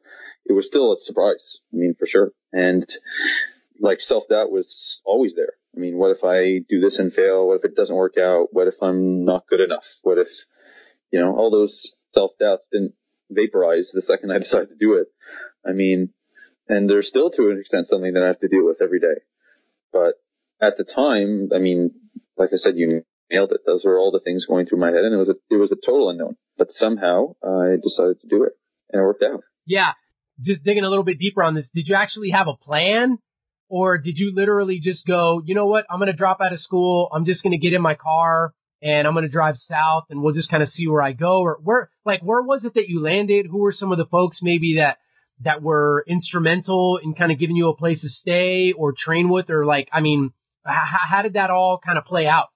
it 0.44 0.52
was 0.52 0.66
still 0.66 0.92
a 0.92 0.96
surprise. 1.00 1.58
I 1.72 1.76
mean, 1.76 1.94
for 1.98 2.06
sure. 2.06 2.30
And 2.52 2.86
like 3.80 3.98
self 4.00 4.24
doubt 4.30 4.50
was 4.50 5.00
always 5.04 5.34
there. 5.34 5.54
I 5.76 5.80
mean, 5.80 5.98
what 5.98 6.16
if 6.16 6.24
I 6.24 6.64
do 6.68 6.80
this 6.80 6.98
and 6.98 7.12
fail? 7.12 7.48
What 7.48 7.58
if 7.58 7.64
it 7.64 7.76
doesn't 7.76 7.94
work 7.94 8.14
out? 8.18 8.48
What 8.52 8.68
if 8.68 8.74
I'm 8.80 9.24
not 9.24 9.46
good 9.48 9.60
enough? 9.60 9.84
What 10.02 10.18
if, 10.18 10.28
you 11.10 11.20
know, 11.20 11.36
all 11.36 11.50
those 11.50 11.92
self 12.14 12.32
doubts 12.40 12.66
didn't 12.72 12.94
vaporize 13.30 13.90
the 13.92 14.02
second 14.02 14.30
I 14.30 14.38
decided 14.40 14.68
to 14.68 14.76
do 14.78 14.94
it. 14.94 15.08
I 15.68 15.72
mean, 15.72 16.10
and 16.68 16.88
there's 16.88 17.08
still 17.08 17.30
to 17.30 17.50
an 17.50 17.58
extent 17.58 17.88
something 17.90 18.14
that 18.14 18.22
I 18.22 18.28
have 18.28 18.40
to 18.40 18.48
deal 18.48 18.66
with 18.66 18.82
every 18.82 19.00
day. 19.00 19.20
But 19.92 20.14
at 20.60 20.76
the 20.76 20.84
time, 20.84 21.50
I 21.54 21.58
mean, 21.58 21.92
like 22.36 22.50
I 22.52 22.56
said, 22.56 22.76
you 22.76 23.02
nailed 23.30 23.52
it. 23.52 23.60
Those 23.66 23.82
were 23.84 23.98
all 23.98 24.10
the 24.10 24.20
things 24.20 24.46
going 24.46 24.66
through 24.66 24.78
my 24.78 24.90
head 24.90 25.04
and 25.04 25.14
it 25.14 25.18
was 25.18 25.28
a, 25.28 25.54
it 25.54 25.58
was 25.58 25.72
a 25.72 25.76
total 25.76 26.10
unknown, 26.10 26.36
but 26.58 26.68
somehow 26.72 27.34
I 27.42 27.76
decided 27.82 28.20
to 28.20 28.28
do 28.28 28.44
it 28.44 28.52
and 28.92 29.00
it 29.00 29.04
worked 29.04 29.22
out. 29.22 29.42
Yeah. 29.64 29.92
Just 30.40 30.64
digging 30.64 30.84
a 30.84 30.88
little 30.88 31.04
bit 31.04 31.18
deeper 31.18 31.42
on 31.42 31.54
this. 31.54 31.68
Did 31.74 31.88
you 31.88 31.94
actually 31.94 32.30
have 32.30 32.46
a 32.46 32.56
plan? 32.56 33.18
Or 33.68 33.98
did 33.98 34.16
you 34.16 34.32
literally 34.34 34.80
just 34.80 35.06
go, 35.06 35.42
you 35.44 35.56
know 35.56 35.66
what? 35.66 35.86
I'm 35.90 35.98
going 35.98 36.10
to 36.10 36.16
drop 36.16 36.40
out 36.40 36.52
of 36.52 36.60
school. 36.60 37.08
I'm 37.12 37.24
just 37.24 37.42
going 37.42 37.50
to 37.50 37.58
get 37.58 37.72
in 37.72 37.82
my 37.82 37.94
car 37.94 38.52
and 38.80 39.08
I'm 39.08 39.14
going 39.14 39.24
to 39.24 39.30
drive 39.30 39.56
south 39.56 40.04
and 40.08 40.22
we'll 40.22 40.34
just 40.34 40.50
kind 40.50 40.62
of 40.62 40.68
see 40.68 40.86
where 40.86 41.02
I 41.02 41.12
go 41.12 41.40
or 41.40 41.58
where, 41.64 41.90
like, 42.04 42.20
where 42.22 42.42
was 42.42 42.64
it 42.64 42.74
that 42.74 42.88
you 42.88 43.02
landed? 43.02 43.46
Who 43.50 43.58
were 43.58 43.72
some 43.72 43.90
of 43.90 43.98
the 43.98 44.06
folks 44.06 44.38
maybe 44.40 44.76
that, 44.78 44.98
that 45.42 45.62
were 45.62 46.04
instrumental 46.06 46.98
in 47.02 47.14
kind 47.14 47.30
of 47.30 47.38
giving 47.38 47.56
you 47.56 47.68
a 47.68 47.76
place 47.76 48.00
to 48.00 48.08
stay 48.08 48.72
or 48.72 48.94
train 48.96 49.28
with 49.28 49.50
or 49.50 49.66
like, 49.66 49.88
I 49.92 50.00
mean, 50.00 50.30
how, 50.64 51.22
did 51.22 51.34
that 51.34 51.50
all 51.50 51.80
kind 51.84 51.98
of 51.98 52.04
play 52.04 52.26
out? 52.26 52.48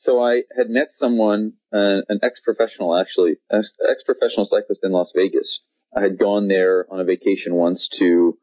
So 0.00 0.22
I 0.22 0.42
had 0.56 0.68
met 0.68 0.88
someone, 0.98 1.54
uh, 1.72 2.02
an 2.08 2.20
ex-professional 2.22 2.98
actually, 2.98 3.36
ex-professional 3.52 4.46
cyclist 4.46 4.80
in 4.82 4.92
Las 4.92 5.12
Vegas. 5.14 5.60
I 5.96 6.02
had 6.02 6.18
gone 6.18 6.48
there 6.48 6.86
on 6.90 7.00
a 7.00 7.04
vacation 7.04 7.54
once 7.54 7.88
to 7.98 8.38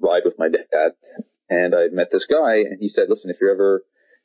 ride 0.00 0.22
with 0.24 0.34
my 0.38 0.48
dad 0.48 0.92
and 1.48 1.74
I 1.74 1.88
met 1.92 2.08
this 2.10 2.26
guy 2.28 2.56
and 2.58 2.78
he 2.80 2.88
said, 2.88 3.04
listen, 3.08 3.30
if 3.30 3.36
you're 3.40 3.52
ever, 3.52 3.82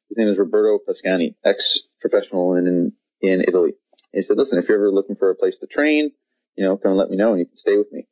his 0.10 0.18
name 0.18 0.30
is 0.30 0.38
Roberto 0.38 0.80
Pascani, 0.88 1.36
ex-professional 1.44 2.56
in, 2.56 2.94
in, 3.22 3.44
Italy. 3.46 3.72
He 4.14 4.22
said, 4.22 4.38
listen, 4.38 4.58
if 4.58 4.70
you're 4.70 4.78
ever 4.78 4.92
looking 4.92 5.18
for 5.18 5.30
a 5.30 5.36
place 5.36 5.58
to 5.60 5.68
train, 5.68 6.12
you 6.56 6.64
know, 6.64 6.78
come 6.78 6.92
and 6.92 7.00
let 7.00 7.10
me 7.10 7.18
know 7.18 7.32
and 7.32 7.40
you 7.40 7.46
can 7.46 7.58
stay 7.58 7.78
with 7.78 7.92
me. 7.92 8.08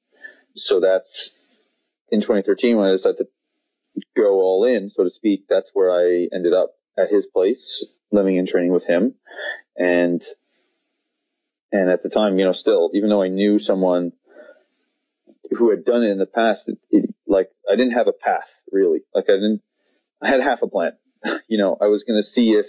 So 0.56 0.80
that's 0.80 1.32
in 2.10 2.22
2013 2.22 2.78
when 2.78 2.88
I 2.88 2.92
decided 2.96 3.18
to 3.18 3.28
go 4.16 4.36
all 4.42 4.66
in, 4.66 4.92
so 4.96 5.04
to 5.04 5.10
speak. 5.10 5.46
That's 5.50 5.70
where 5.74 5.92
I 5.92 6.28
ended 6.34 6.54
up 6.54 6.72
at 6.98 7.12
his 7.12 7.26
place, 7.26 7.86
living 8.12 8.38
and 8.38 8.48
training 8.48 8.72
with 8.72 8.86
him. 8.86 9.16
And, 9.76 10.22
and 11.72 11.90
at 11.90 12.04
the 12.04 12.10
time, 12.10 12.40
you 12.40 12.46
know, 12.46 12.54
still, 12.54 12.92
even 12.94 13.10
though 13.10 13.22
I 13.22 13.28
knew 13.28 13.60
someone 13.60 14.14
who 15.58 15.70
had 15.70 15.86
done 15.86 16.04
it 16.04 16.12
in 16.12 16.18
the 16.18 16.26
past, 16.26 16.62
it, 16.68 16.78
it, 16.90 17.14
like 17.28 17.50
I 17.72 17.76
didn't 17.76 17.94
have 17.94 18.08
a 18.08 18.14
path 18.14 18.48
really. 18.72 19.00
Like 19.14 19.26
I 19.28 19.34
didn't, 19.34 19.62
I 20.22 20.30
had 20.30 20.42
half 20.42 20.60
a 20.62 20.68
plan. 20.68 20.94
you 21.48 21.58
know, 21.58 21.78
I 21.80 21.86
was 21.86 22.04
going 22.08 22.22
to 22.22 22.30
see 22.30 22.52
if 22.52 22.66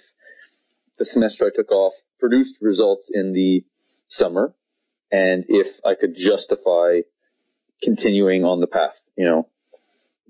the 0.99 1.05
semester 1.05 1.47
I 1.47 1.55
took 1.55 1.71
off 1.71 1.93
produced 2.19 2.55
results 2.61 3.09
in 3.13 3.33
the 3.33 3.65
summer 4.09 4.55
and 5.13 5.45
if 5.49 5.67
I 5.85 5.95
could 5.99 6.17
justify 6.17 7.01
continuing 7.83 8.45
on 8.45 8.61
the 8.61 8.67
path, 8.67 8.95
you 9.17 9.25
know, 9.25 9.49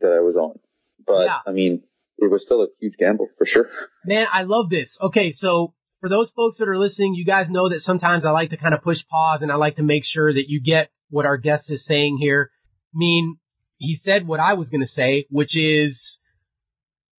that 0.00 0.12
I 0.12 0.20
was 0.20 0.36
on. 0.36 0.58
But 1.06 1.24
yeah. 1.24 1.38
I 1.46 1.52
mean, 1.52 1.82
it 2.18 2.30
was 2.30 2.42
still 2.42 2.62
a 2.62 2.68
huge 2.80 2.96
gamble 2.98 3.28
for 3.38 3.46
sure. 3.46 3.68
Man, 4.04 4.26
I 4.32 4.42
love 4.42 4.70
this. 4.70 4.96
Okay. 5.00 5.32
So 5.32 5.74
for 6.00 6.08
those 6.08 6.32
folks 6.34 6.58
that 6.58 6.68
are 6.68 6.78
listening, 6.78 7.14
you 7.14 7.24
guys 7.24 7.46
know 7.48 7.68
that 7.68 7.80
sometimes 7.80 8.24
I 8.24 8.30
like 8.30 8.50
to 8.50 8.56
kind 8.56 8.74
of 8.74 8.82
push 8.82 8.98
pause 9.10 9.40
and 9.42 9.52
I 9.52 9.56
like 9.56 9.76
to 9.76 9.82
make 9.82 10.04
sure 10.04 10.32
that 10.32 10.48
you 10.48 10.60
get 10.60 10.90
what 11.10 11.26
our 11.26 11.36
guest 11.36 11.70
is 11.70 11.84
saying 11.86 12.18
here. 12.20 12.50
I 12.94 12.98
mean, 12.98 13.38
he 13.78 13.98
said 14.02 14.26
what 14.26 14.40
I 14.40 14.54
was 14.54 14.68
going 14.68 14.80
to 14.80 14.86
say, 14.86 15.26
which 15.30 15.56
is 15.56 16.18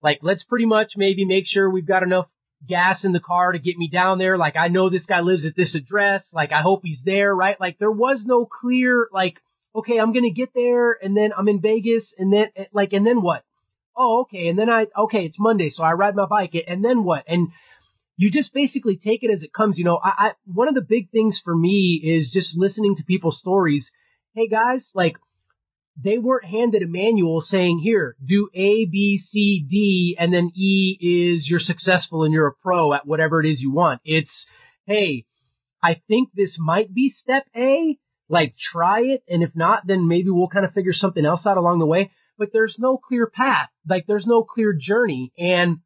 like, 0.01 0.19
let's 0.21 0.43
pretty 0.43 0.65
much 0.65 0.93
maybe 0.95 1.25
make 1.25 1.45
sure 1.45 1.69
we've 1.69 1.87
got 1.87 2.03
enough 2.03 2.27
gas 2.67 3.03
in 3.05 3.13
the 3.13 3.19
car 3.19 3.51
to 3.51 3.59
get 3.59 3.77
me 3.77 3.87
down 3.87 4.17
there. 4.17 4.37
Like, 4.37 4.55
I 4.55 4.67
know 4.67 4.89
this 4.89 5.05
guy 5.05 5.21
lives 5.21 5.45
at 5.45 5.55
this 5.55 5.75
address. 5.75 6.27
Like, 6.33 6.51
I 6.51 6.61
hope 6.61 6.81
he's 6.83 7.01
there, 7.05 7.35
right? 7.35 7.59
Like, 7.59 7.77
there 7.77 7.91
was 7.91 8.23
no 8.25 8.45
clear, 8.45 9.07
like, 9.11 9.39
okay, 9.77 9.99
I'm 9.99 10.13
to 10.13 10.31
get 10.31 10.49
there 10.55 10.91
and 10.91 11.15
then 11.15 11.31
I'm 11.37 11.47
in 11.47 11.61
Vegas 11.61 12.13
and 12.17 12.33
then, 12.33 12.47
eh, 12.55 12.65
like, 12.73 12.93
and 12.93 13.05
then 13.05 13.21
what? 13.21 13.43
Oh, 13.95 14.21
okay. 14.21 14.47
And 14.47 14.57
then 14.57 14.69
I, 14.69 14.87
okay, 14.97 15.25
it's 15.25 15.39
Monday. 15.39 15.69
So 15.69 15.83
I 15.83 15.93
ride 15.93 16.15
my 16.15 16.25
bike 16.25 16.53
and 16.67 16.83
then 16.83 17.03
what? 17.03 17.23
And 17.27 17.49
you 18.15 18.31
just 18.31 18.53
basically 18.53 18.97
take 18.97 19.23
it 19.23 19.31
as 19.31 19.43
it 19.43 19.53
comes. 19.53 19.77
You 19.77 19.85
know, 19.85 19.99
I, 20.03 20.09
I, 20.09 20.31
one 20.45 20.67
of 20.67 20.75
the 20.75 20.81
big 20.81 21.11
things 21.11 21.39
for 21.43 21.55
me 21.55 22.01
is 22.03 22.31
just 22.31 22.57
listening 22.57 22.95
to 22.95 23.03
people's 23.03 23.39
stories. 23.39 23.89
Hey 24.33 24.47
guys, 24.47 24.91
like, 24.93 25.17
they 26.03 26.19
weren't 26.19 26.45
handed 26.45 26.83
a 26.83 26.87
manual 26.87 27.41
saying, 27.41 27.79
here, 27.83 28.15
do 28.23 28.49
A, 28.53 28.85
B, 28.85 29.19
C, 29.31 29.65
D, 29.67 30.15
and 30.19 30.31
then 30.31 30.51
E 30.55 30.95
is 31.01 31.47
you're 31.49 31.59
successful 31.59 32.23
and 32.23 32.31
you're 32.31 32.47
a 32.47 32.53
pro 32.53 32.93
at 32.93 33.07
whatever 33.07 33.41
it 33.41 33.49
is 33.49 33.61
you 33.61 33.71
want. 33.71 33.99
It's, 34.05 34.45
hey, 34.85 35.25
I 35.81 35.99
think 36.07 36.29
this 36.35 36.55
might 36.59 36.93
be 36.93 37.09
step 37.09 37.45
A. 37.55 37.97
Like 38.29 38.55
try 38.71 39.01
it. 39.01 39.23
And 39.29 39.43
if 39.43 39.51
not, 39.55 39.87
then 39.87 40.07
maybe 40.07 40.29
we'll 40.29 40.49
kind 40.49 40.65
of 40.65 40.73
figure 40.73 40.93
something 40.93 41.25
else 41.25 41.45
out 41.45 41.57
along 41.57 41.79
the 41.79 41.85
way. 41.85 42.11
But 42.37 42.49
there's 42.53 42.75
no 42.77 42.97
clear 42.97 43.27
path. 43.27 43.69
Like 43.87 44.05
there's 44.07 44.27
no 44.27 44.43
clear 44.43 44.73
journey. 44.73 45.31
And 45.37 45.77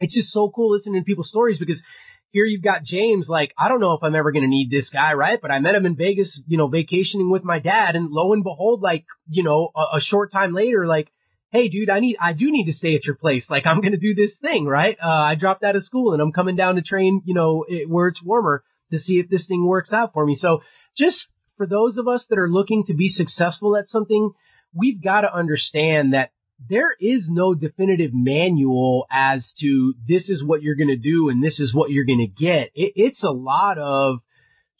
it's 0.00 0.14
just 0.14 0.32
so 0.32 0.50
cool 0.54 0.72
listening 0.72 1.00
to 1.00 1.04
people's 1.04 1.30
stories 1.30 1.58
because 1.58 1.82
here 2.30 2.44
you've 2.44 2.64
got 2.64 2.82
James, 2.82 3.28
like, 3.28 3.54
I 3.56 3.68
don't 3.68 3.80
know 3.80 3.92
if 3.92 4.02
I'm 4.02 4.16
ever 4.16 4.32
going 4.32 4.42
to 4.42 4.48
need 4.48 4.68
this 4.68 4.90
guy, 4.90 5.14
right? 5.14 5.38
But 5.40 5.52
I 5.52 5.60
met 5.60 5.76
him 5.76 5.86
in 5.86 5.94
Vegas, 5.94 6.42
you 6.48 6.58
know, 6.58 6.66
vacationing 6.66 7.30
with 7.30 7.44
my 7.44 7.60
dad 7.60 7.94
and 7.94 8.10
lo 8.10 8.32
and 8.32 8.42
behold, 8.42 8.82
like, 8.82 9.04
you 9.28 9.44
know, 9.44 9.70
a, 9.76 9.98
a 9.98 10.00
short 10.00 10.32
time 10.32 10.52
later, 10.52 10.84
like, 10.84 11.12
hey 11.50 11.68
dude, 11.68 11.88
I 11.88 12.00
need, 12.00 12.16
I 12.20 12.32
do 12.32 12.50
need 12.50 12.66
to 12.66 12.72
stay 12.72 12.96
at 12.96 13.04
your 13.04 13.14
place. 13.14 13.46
Like 13.48 13.66
I'm 13.66 13.80
going 13.80 13.92
to 13.92 13.98
do 13.98 14.16
this 14.16 14.32
thing, 14.42 14.66
right? 14.66 14.98
Uh, 15.00 15.08
I 15.08 15.36
dropped 15.36 15.62
out 15.62 15.76
of 15.76 15.84
school 15.84 16.12
and 16.12 16.20
I'm 16.20 16.32
coming 16.32 16.56
down 16.56 16.74
to 16.74 16.82
train, 16.82 17.22
you 17.24 17.34
know, 17.34 17.64
it, 17.68 17.88
where 17.88 18.08
it's 18.08 18.20
warmer 18.20 18.64
to 18.90 18.98
see 18.98 19.20
if 19.20 19.28
this 19.28 19.46
thing 19.46 19.64
works 19.64 19.92
out 19.92 20.12
for 20.12 20.26
me. 20.26 20.34
So 20.34 20.62
just 20.98 21.28
for 21.56 21.66
those 21.66 21.96
of 21.96 22.08
us 22.08 22.26
that 22.30 22.38
are 22.38 22.50
looking 22.50 22.84
to 22.86 22.94
be 22.94 23.08
successful 23.08 23.76
at 23.76 23.88
something, 23.88 24.30
we've 24.74 25.02
got 25.02 25.22
to 25.22 25.34
understand 25.34 26.14
that 26.14 26.30
there 26.68 26.94
is 27.00 27.28
no 27.28 27.54
definitive 27.54 28.12
manual 28.12 29.06
as 29.10 29.52
to 29.60 29.94
this 30.08 30.28
is 30.28 30.42
what 30.42 30.62
you're 30.62 30.76
going 30.76 30.88
to 30.88 30.96
do 30.96 31.28
and 31.28 31.42
this 31.42 31.58
is 31.58 31.74
what 31.74 31.90
you're 31.90 32.04
going 32.04 32.26
to 32.26 32.44
get. 32.44 32.70
It, 32.74 32.92
it's 32.96 33.22
a 33.22 33.30
lot 33.30 33.78
of 33.78 34.18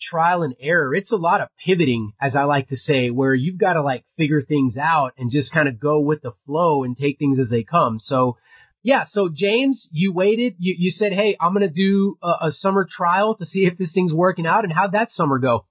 trial 0.00 0.42
and 0.42 0.54
error. 0.60 0.94
It's 0.94 1.12
a 1.12 1.16
lot 1.16 1.40
of 1.40 1.48
pivoting, 1.64 2.12
as 2.20 2.36
I 2.36 2.44
like 2.44 2.68
to 2.68 2.76
say, 2.76 3.10
where 3.10 3.34
you've 3.34 3.58
got 3.58 3.74
to 3.74 3.82
like 3.82 4.04
figure 4.16 4.42
things 4.42 4.76
out 4.76 5.12
and 5.18 5.30
just 5.30 5.52
kind 5.52 5.68
of 5.68 5.80
go 5.80 6.00
with 6.00 6.22
the 6.22 6.32
flow 6.46 6.84
and 6.84 6.96
take 6.96 7.18
things 7.18 7.38
as 7.38 7.50
they 7.50 7.64
come. 7.64 7.98
So, 8.00 8.36
yeah. 8.82 9.04
So 9.08 9.28
James, 9.34 9.88
you 9.90 10.12
waited. 10.12 10.54
You, 10.58 10.74
you 10.78 10.90
said, 10.90 11.12
"Hey, 11.12 11.36
I'm 11.40 11.54
going 11.54 11.66
to 11.66 11.74
do 11.74 12.18
a, 12.22 12.48
a 12.48 12.52
summer 12.52 12.86
trial 12.90 13.34
to 13.36 13.46
see 13.46 13.64
if 13.64 13.78
this 13.78 13.92
thing's 13.92 14.12
working 14.12 14.46
out." 14.46 14.64
And 14.64 14.72
how'd 14.72 14.92
that 14.92 15.10
summer 15.10 15.38
go? 15.38 15.64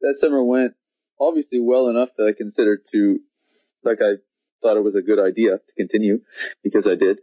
That 0.00 0.16
summer 0.20 0.42
went 0.42 0.72
obviously 1.20 1.60
well 1.60 1.88
enough 1.88 2.10
that 2.16 2.24
I 2.24 2.36
considered 2.36 2.82
to, 2.92 3.18
like 3.82 3.98
I 4.00 4.16
thought 4.62 4.76
it 4.76 4.84
was 4.84 4.94
a 4.94 5.02
good 5.02 5.18
idea 5.18 5.52
to 5.52 5.72
continue 5.76 6.20
because 6.62 6.86
I 6.86 6.94
did. 6.94 7.18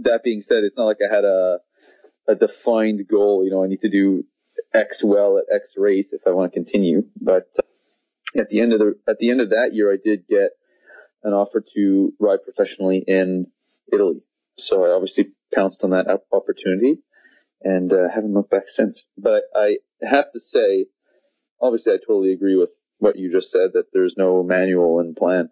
That 0.00 0.20
being 0.22 0.42
said, 0.46 0.58
it's 0.62 0.76
not 0.76 0.86
like 0.86 0.98
I 1.02 1.14
had 1.14 1.24
a 1.24 1.58
a 2.28 2.34
defined 2.34 3.08
goal. 3.08 3.44
You 3.44 3.50
know, 3.50 3.64
I 3.64 3.68
need 3.68 3.80
to 3.80 3.90
do 3.90 4.24
X 4.74 5.00
well 5.02 5.38
at 5.38 5.44
X 5.52 5.70
race 5.76 6.08
if 6.12 6.22
I 6.26 6.30
want 6.30 6.52
to 6.52 6.56
continue. 6.56 7.04
But 7.20 7.48
at 8.36 8.48
the 8.48 8.60
end 8.60 8.72
of 8.72 8.80
the 8.80 8.94
at 9.08 9.18
the 9.18 9.30
end 9.30 9.40
of 9.40 9.50
that 9.50 9.70
year, 9.72 9.92
I 9.92 9.96
did 10.02 10.26
get 10.28 10.50
an 11.22 11.32
offer 11.32 11.64
to 11.74 12.12
ride 12.20 12.40
professionally 12.44 13.02
in 13.06 13.46
Italy. 13.92 14.22
So 14.58 14.84
I 14.84 14.90
obviously 14.90 15.28
pounced 15.54 15.82
on 15.82 15.90
that 15.90 16.06
opportunity 16.32 16.98
and 17.62 17.92
uh, 17.92 18.08
haven't 18.14 18.34
looked 18.34 18.50
back 18.50 18.64
since. 18.68 19.04
But 19.16 19.42
I 19.54 19.78
have 20.02 20.32
to 20.32 20.40
say, 20.40 20.86
obviously, 21.60 21.92
I 21.92 21.96
totally 21.96 22.32
agree 22.32 22.56
with 22.56 22.70
what 22.98 23.16
you 23.16 23.32
just 23.32 23.50
said 23.50 23.70
that 23.74 23.86
there's 23.92 24.14
no 24.16 24.42
manual 24.42 25.00
and 25.00 25.14
plan 25.16 25.50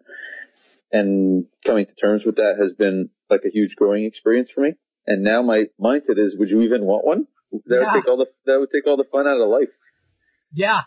and 0.91 1.45
coming 1.65 1.85
to 1.85 1.95
terms 1.95 2.23
with 2.25 2.35
that 2.35 2.55
has 2.59 2.73
been 2.73 3.09
like 3.29 3.41
a 3.45 3.49
huge 3.49 3.75
growing 3.75 4.05
experience 4.05 4.49
for 4.53 4.61
me. 4.61 4.73
And 5.05 5.23
now 5.23 5.41
my 5.41 5.65
mindset 5.79 6.17
is, 6.17 6.35
would 6.37 6.49
you 6.49 6.61
even 6.61 6.85
want 6.85 7.05
one? 7.05 7.27
That 7.51 7.79
yeah. 7.81 7.93
would 7.93 8.01
take 8.01 8.07
all 8.07 8.17
the 8.17 8.25
that 8.45 8.59
would 8.59 8.69
take 8.73 8.85
all 8.87 8.97
the 8.97 9.05
fun 9.09 9.25
out 9.25 9.39
of 9.39 9.47
life. 9.47 9.69
Yeah, 10.53 10.81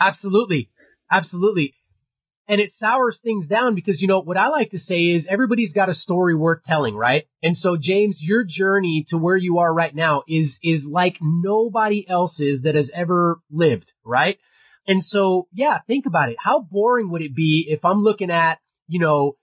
absolutely, 0.00 0.70
absolutely. 1.10 1.74
And 2.48 2.60
it 2.60 2.70
sours 2.78 3.18
things 3.22 3.46
down 3.48 3.74
because 3.74 4.00
you 4.00 4.08
know 4.08 4.22
what 4.22 4.38
I 4.38 4.48
like 4.48 4.70
to 4.70 4.78
say 4.78 5.08
is 5.08 5.26
everybody's 5.28 5.74
got 5.74 5.90
a 5.90 5.94
story 5.94 6.34
worth 6.34 6.62
telling, 6.64 6.94
right? 6.94 7.26
And 7.42 7.56
so 7.56 7.76
James, 7.78 8.18
your 8.20 8.44
journey 8.48 9.04
to 9.10 9.18
where 9.18 9.36
you 9.36 9.58
are 9.58 9.72
right 9.72 9.94
now 9.94 10.22
is 10.26 10.58
is 10.62 10.84
like 10.88 11.16
nobody 11.20 12.06
else's 12.08 12.62
that 12.62 12.76
has 12.76 12.90
ever 12.94 13.40
lived, 13.50 13.92
right? 14.04 14.38
And 14.86 15.02
so 15.04 15.48
yeah, 15.52 15.78
think 15.86 16.06
about 16.06 16.30
it. 16.30 16.36
How 16.38 16.60
boring 16.60 17.10
would 17.10 17.22
it 17.22 17.34
be 17.34 17.66
if 17.68 17.84
I'm 17.84 18.02
looking 18.02 18.30
at 18.30 18.58
you 18.88 19.00
know 19.00 19.36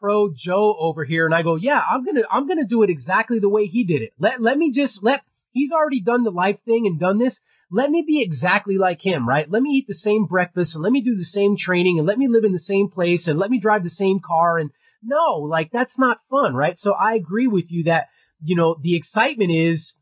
pro 0.00 0.32
Joe 0.34 0.74
over 0.80 1.04
here 1.04 1.26
and 1.26 1.34
I 1.34 1.42
go, 1.42 1.56
yeah, 1.56 1.80
I'm 1.88 2.04
going 2.04 2.16
to, 2.16 2.24
I'm 2.30 2.46
going 2.46 2.58
to 2.58 2.66
do 2.66 2.82
it 2.82 2.90
exactly 2.90 3.38
the 3.38 3.48
way 3.48 3.66
he 3.66 3.84
did 3.84 4.02
it. 4.02 4.12
Let, 4.18 4.40
let 4.40 4.56
me 4.56 4.72
just 4.74 4.98
let, 5.02 5.20
he's 5.52 5.70
already 5.72 6.00
done 6.00 6.24
the 6.24 6.30
life 6.30 6.56
thing 6.64 6.86
and 6.86 6.98
done 6.98 7.18
this. 7.18 7.38
Let 7.70 7.90
me 7.90 8.02
be 8.04 8.22
exactly 8.22 8.78
like 8.78 9.04
him, 9.04 9.28
right? 9.28 9.48
Let 9.48 9.62
me 9.62 9.70
eat 9.70 9.86
the 9.86 9.94
same 9.94 10.24
breakfast 10.24 10.74
and 10.74 10.82
let 10.82 10.90
me 10.90 11.02
do 11.02 11.16
the 11.16 11.24
same 11.24 11.56
training 11.56 11.98
and 11.98 12.08
let 12.08 12.18
me 12.18 12.26
live 12.26 12.44
in 12.44 12.52
the 12.52 12.58
same 12.58 12.88
place 12.90 13.28
and 13.28 13.38
let 13.38 13.50
me 13.50 13.60
drive 13.60 13.84
the 13.84 13.90
same 13.90 14.20
car. 14.26 14.58
And 14.58 14.70
no, 15.02 15.46
like 15.48 15.70
that's 15.70 15.96
not 15.96 16.18
fun, 16.30 16.54
right? 16.54 16.76
So 16.78 16.92
I 16.92 17.14
agree 17.14 17.46
with 17.46 17.66
you 17.68 17.84
that, 17.84 18.08
you 18.42 18.56
know, 18.56 18.76
the 18.82 18.96
excitement 18.96 19.52
is, 19.52 19.92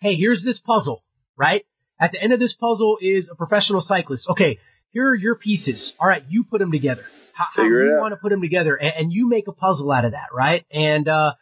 hey, 0.00 0.14
here's 0.14 0.44
this 0.44 0.60
puzzle, 0.60 1.02
right? 1.36 1.64
At 2.04 2.12
the 2.12 2.22
end 2.22 2.34
of 2.34 2.38
this 2.38 2.52
puzzle 2.52 2.98
is 3.00 3.30
a 3.32 3.34
professional 3.34 3.80
cyclist. 3.80 4.28
Okay, 4.28 4.58
here 4.90 5.08
are 5.08 5.14
your 5.14 5.36
pieces. 5.36 5.94
All 5.98 6.06
right, 6.06 6.22
you 6.28 6.44
put 6.44 6.58
them 6.58 6.70
together. 6.70 7.02
How, 7.32 7.46
how 7.54 7.62
you 7.62 7.96
want 7.98 8.12
to 8.12 8.16
put 8.16 8.28
them 8.28 8.42
together, 8.42 8.76
and, 8.76 8.92
and, 8.94 9.12
you 9.12 9.26
make 9.26 9.48
a 9.48 9.52
puzzle 9.52 9.90
out 9.90 10.04
of 10.04 10.12
that, 10.12 10.28
right? 10.30 10.66
And 10.70 11.08
uh, 11.08 11.32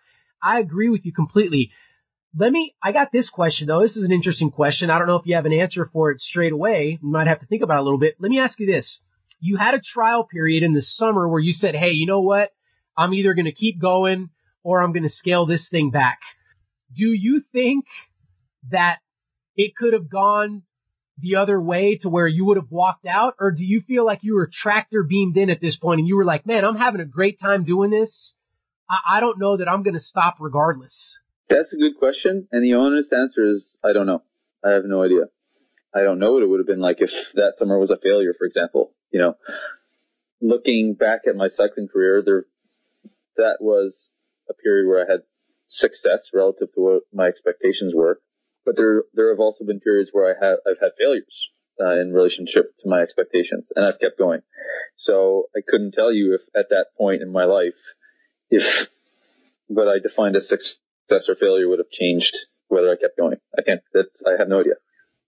I 0.41 0.61
agree 0.61 0.89
with 0.89 1.05
you 1.05 1.13
completely. 1.13 1.73
Let 2.39 2.53
me. 2.53 2.77
I 2.81 2.93
got 2.93 3.09
this 3.13 3.29
question 3.29 3.67
though. 3.67 3.83
This 3.83 3.97
is 3.97 4.05
an 4.05 4.13
interesting 4.13 4.53
question. 4.53 4.89
I 4.89 4.99
don't 4.99 5.09
know 5.09 5.17
if 5.17 5.27
you 5.27 5.35
have 5.35 5.47
an 5.47 5.53
answer 5.53 5.91
for 5.93 6.13
it 6.13 6.21
straight 6.21 6.53
away. 6.53 7.01
You 7.03 7.11
might 7.11 7.27
have 7.27 7.41
to 7.41 7.47
think 7.47 7.63
about 7.65 7.79
it 7.79 7.81
a 7.81 7.83
little 7.83 7.99
bit. 7.99 8.15
Let 8.21 8.31
me 8.31 8.39
ask 8.39 8.61
you 8.61 8.67
this: 8.67 9.01
You 9.41 9.57
had 9.57 9.75
a 9.75 9.81
trial 9.81 10.29
period 10.33 10.63
in 10.63 10.75
the 10.75 10.83
summer 10.83 11.29
where 11.29 11.41
you 11.41 11.55
said, 11.55 11.75
"Hey, 11.75 11.91
you 11.91 12.07
know 12.07 12.21
what? 12.21 12.51
I'm 12.97 13.13
either 13.15 13.35
going 13.35 13.47
to 13.47 13.53
keep 13.53 13.81
going 13.81 14.31
or 14.63 14.81
I'm 14.81 14.93
going 14.93 15.03
to 15.03 15.11
scale 15.11 15.45
this 15.45 15.67
thing 15.69 15.91
back." 15.91 16.21
Do 16.95 17.09
you 17.09 17.43
think 17.53 17.85
that 18.71 19.01
it 19.57 19.77
could 19.77 19.93
have 19.93 20.09
gone 20.11 20.63
the 21.19 21.37
other 21.37 21.61
way 21.61 21.99
to 22.03 22.09
where 22.09 22.27
you 22.27 22.45
would 22.47 22.57
have 22.57 22.71
walked 22.71 23.07
out? 23.07 23.35
Or 23.39 23.51
do 23.51 23.65
you 23.65 23.83
feel 23.87 24.05
like 24.05 24.21
you 24.23 24.35
were 24.35 24.51
tractor 24.53 25.03
beamed 25.03 25.37
in 25.37 25.51
at 25.51 25.61
this 25.61 25.77
point 25.77 26.01
and 26.01 26.09
you 26.09 26.17
were 26.17 26.25
like, 26.25 26.47
man, 26.47 26.65
I'm 26.65 26.77
having 26.77 27.01
a 27.01 27.07
great 27.07 27.39
time 27.41 27.65
doing 27.65 27.91
this. 27.91 28.35
I, 28.89 29.19
I 29.19 29.21
don't 29.21 29.39
know 29.39 29.57
that 29.57 29.69
I'm 29.69 29.83
going 29.83 29.95
to 29.95 30.01
stop 30.01 30.37
regardless. 30.41 30.95
That's 31.49 31.73
a 31.73 31.77
good 31.77 31.99
question. 31.99 32.49
And 32.51 32.63
the 32.63 32.75
honest 32.75 33.13
answer 33.13 33.51
is, 33.51 33.77
I 33.85 33.93
don't 33.93 34.07
know. 34.07 34.23
I 34.65 34.71
have 34.71 34.85
no 34.85 35.03
idea. 35.03 35.25
I 35.95 36.03
don't 36.03 36.19
know 36.19 36.33
what 36.33 36.43
it 36.43 36.49
would 36.49 36.61
have 36.61 36.67
been 36.67 36.81
like 36.81 37.01
if 37.01 37.11
that 37.35 37.55
summer 37.59 37.79
was 37.79 37.91
a 37.91 37.99
failure, 38.03 38.35
for 38.37 38.47
example. 38.47 38.93
You 39.11 39.21
know, 39.21 39.37
looking 40.41 40.95
back 40.95 41.23
at 41.29 41.37
my 41.37 41.49
cycling 41.49 41.89
career, 41.89 42.23
there, 42.25 42.47
that 43.37 43.59
was 43.61 44.11
a 44.49 44.55
period 44.55 44.89
where 44.89 45.05
I 45.05 45.11
had 45.11 45.21
success 45.69 46.31
relative 46.33 46.73
to 46.75 46.81
what 46.81 47.03
my 47.13 47.27
expectations 47.27 47.93
were 47.95 48.21
but 48.65 48.77
there 48.77 49.05
there 49.15 49.31
have 49.31 49.41
also 49.41 49.65
been 49.65 49.81
periods 49.81 50.11
where 50.13 50.31
I 50.31 50.35
have 50.45 50.59
I've 50.67 50.81
had 50.81 50.93
failures 50.99 51.51
uh, 51.81 52.01
in 52.01 52.13
relationship 52.13 52.77
to 52.81 52.89
my 52.89 53.01
expectations, 53.01 53.69
and 53.75 53.85
I've 53.85 54.01
kept 54.01 54.19
going. 54.19 54.41
So 54.97 55.47
I 55.57 55.61
couldn't 55.67 55.93
tell 55.93 56.13
you 56.13 56.35
if 56.35 56.43
at 56.55 56.69
that 56.71 56.87
point 56.97 57.23
in 57.23 57.33
my 57.33 57.45
life, 57.45 57.79
if 58.51 58.63
what 59.67 59.89
I 59.89 59.99
defined 59.99 60.37
as 60.37 60.49
success 60.49 61.29
or 61.29 61.35
failure 61.35 61.69
would 61.69 61.79
have 61.79 61.91
changed 61.91 62.37
whether 62.69 62.91
I 62.91 62.97
kept 62.97 63.19
going. 63.19 63.37
I 63.57 63.63
can't. 63.63 63.81
That's 63.93 64.23
I 64.27 64.39
have 64.39 64.49
no 64.49 64.61
idea. 64.61 64.75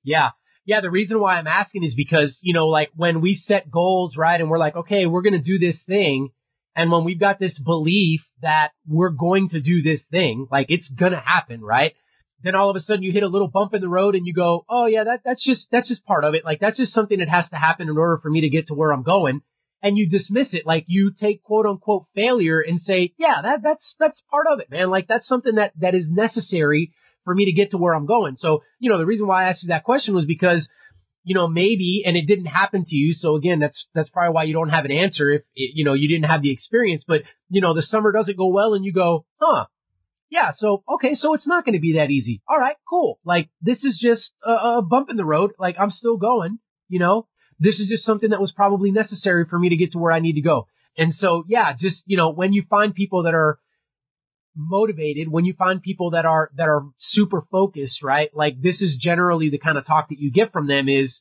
Yeah. 0.02 0.30
Yeah, 0.66 0.80
the 0.80 0.90
reason 0.90 1.20
why 1.20 1.36
I'm 1.36 1.46
asking 1.46 1.84
is 1.84 1.94
because, 1.94 2.38
you 2.40 2.54
know, 2.54 2.68
like 2.68 2.88
when 2.96 3.20
we 3.20 3.34
set 3.34 3.70
goals, 3.70 4.16
right, 4.16 4.40
and 4.40 4.48
we're 4.48 4.58
like, 4.58 4.76
okay, 4.76 5.04
we're 5.04 5.20
going 5.20 5.34
to 5.34 5.42
do 5.42 5.58
this 5.58 5.82
thing, 5.86 6.30
and 6.74 6.90
when 6.90 7.04
we've 7.04 7.20
got 7.20 7.38
this 7.38 7.58
belief 7.58 8.22
that 8.40 8.70
we're 8.88 9.10
going 9.10 9.50
to 9.50 9.60
do 9.60 9.82
this 9.82 10.00
thing, 10.10 10.46
like 10.50 10.66
it's 10.70 10.88
going 10.88 11.12
to 11.12 11.20
happen, 11.20 11.60
right? 11.60 11.92
Then 12.44 12.54
all 12.54 12.70
of 12.70 12.76
a 12.76 12.80
sudden 12.80 13.02
you 13.02 13.12
hit 13.12 13.22
a 13.22 13.28
little 13.28 13.48
bump 13.48 13.74
in 13.74 13.80
the 13.80 13.88
road 13.88 14.14
and 14.14 14.26
you 14.26 14.34
go, 14.34 14.64
oh 14.68 14.86
yeah, 14.86 15.04
that, 15.04 15.20
that's 15.24 15.44
just, 15.44 15.66
that's 15.72 15.88
just 15.88 16.04
part 16.04 16.24
of 16.24 16.34
it. 16.34 16.44
Like 16.44 16.60
that's 16.60 16.76
just 16.76 16.92
something 16.92 17.18
that 17.18 17.28
has 17.28 17.48
to 17.48 17.56
happen 17.56 17.88
in 17.88 17.96
order 17.96 18.18
for 18.22 18.30
me 18.30 18.42
to 18.42 18.50
get 18.50 18.68
to 18.68 18.74
where 18.74 18.92
I'm 18.92 19.02
going. 19.02 19.40
And 19.82 19.98
you 19.98 20.08
dismiss 20.08 20.54
it. 20.54 20.64
Like 20.64 20.84
you 20.86 21.12
take 21.18 21.42
quote 21.42 21.66
unquote 21.66 22.06
failure 22.14 22.60
and 22.60 22.80
say, 22.80 23.12
yeah, 23.18 23.42
that, 23.42 23.60
that's, 23.62 23.94
that's 23.98 24.22
part 24.30 24.46
of 24.52 24.60
it, 24.60 24.70
man. 24.70 24.90
Like 24.90 25.08
that's 25.08 25.28
something 25.28 25.56
that, 25.56 25.72
that 25.80 25.94
is 25.94 26.06
necessary 26.10 26.92
for 27.24 27.34
me 27.34 27.46
to 27.46 27.52
get 27.52 27.70
to 27.72 27.78
where 27.78 27.94
I'm 27.94 28.06
going. 28.06 28.36
So, 28.36 28.62
you 28.78 28.90
know, 28.90 28.98
the 28.98 29.06
reason 29.06 29.26
why 29.26 29.44
I 29.44 29.48
asked 29.48 29.62
you 29.62 29.68
that 29.68 29.84
question 29.84 30.14
was 30.14 30.26
because, 30.26 30.68
you 31.22 31.34
know, 31.34 31.48
maybe, 31.48 32.02
and 32.04 32.16
it 32.16 32.26
didn't 32.26 32.46
happen 32.46 32.84
to 32.86 32.94
you. 32.94 33.14
So 33.14 33.36
again, 33.36 33.58
that's, 33.58 33.86
that's 33.94 34.10
probably 34.10 34.34
why 34.34 34.44
you 34.44 34.52
don't 34.52 34.68
have 34.68 34.84
an 34.84 34.92
answer 34.92 35.30
if, 35.30 35.42
it, 35.54 35.72
you 35.74 35.84
know, 35.84 35.94
you 35.94 36.08
didn't 36.08 36.30
have 36.30 36.42
the 36.42 36.52
experience, 36.52 37.02
but, 37.06 37.22
you 37.48 37.62
know, 37.62 37.74
the 37.74 37.82
summer 37.82 38.12
doesn't 38.12 38.36
go 38.36 38.48
well 38.48 38.74
and 38.74 38.84
you 38.84 38.92
go, 38.92 39.24
huh, 39.40 39.64
yeah, 40.34 40.50
so, 40.52 40.82
okay, 40.94 41.14
so 41.14 41.32
it's 41.34 41.46
not 41.46 41.64
going 41.64 41.74
to 41.74 41.80
be 41.80 41.92
that 41.92 42.10
easy. 42.10 42.42
All 42.48 42.58
right, 42.58 42.74
cool. 42.90 43.20
Like, 43.24 43.50
this 43.62 43.84
is 43.84 43.96
just 44.02 44.32
a, 44.44 44.50
a 44.50 44.82
bump 44.82 45.08
in 45.08 45.16
the 45.16 45.24
road. 45.24 45.52
Like, 45.60 45.76
I'm 45.78 45.92
still 45.92 46.16
going, 46.16 46.58
you 46.88 46.98
know? 46.98 47.28
This 47.60 47.78
is 47.78 47.86
just 47.86 48.04
something 48.04 48.30
that 48.30 48.40
was 48.40 48.50
probably 48.50 48.90
necessary 48.90 49.44
for 49.48 49.56
me 49.56 49.68
to 49.68 49.76
get 49.76 49.92
to 49.92 49.98
where 49.98 50.10
I 50.10 50.18
need 50.18 50.32
to 50.32 50.40
go. 50.40 50.66
And 50.98 51.14
so, 51.14 51.44
yeah, 51.46 51.72
just, 51.78 52.02
you 52.06 52.16
know, 52.16 52.30
when 52.30 52.52
you 52.52 52.64
find 52.68 52.92
people 52.92 53.22
that 53.22 53.34
are 53.34 53.60
motivated, 54.56 55.30
when 55.30 55.44
you 55.44 55.54
find 55.56 55.80
people 55.80 56.10
that 56.10 56.26
are, 56.26 56.50
that 56.56 56.68
are 56.68 56.82
super 56.98 57.42
focused, 57.52 58.02
right? 58.02 58.28
Like, 58.34 58.60
this 58.60 58.82
is 58.82 58.96
generally 59.00 59.50
the 59.50 59.58
kind 59.58 59.78
of 59.78 59.86
talk 59.86 60.08
that 60.08 60.18
you 60.18 60.32
get 60.32 60.52
from 60.52 60.66
them 60.66 60.88
is 60.88 61.20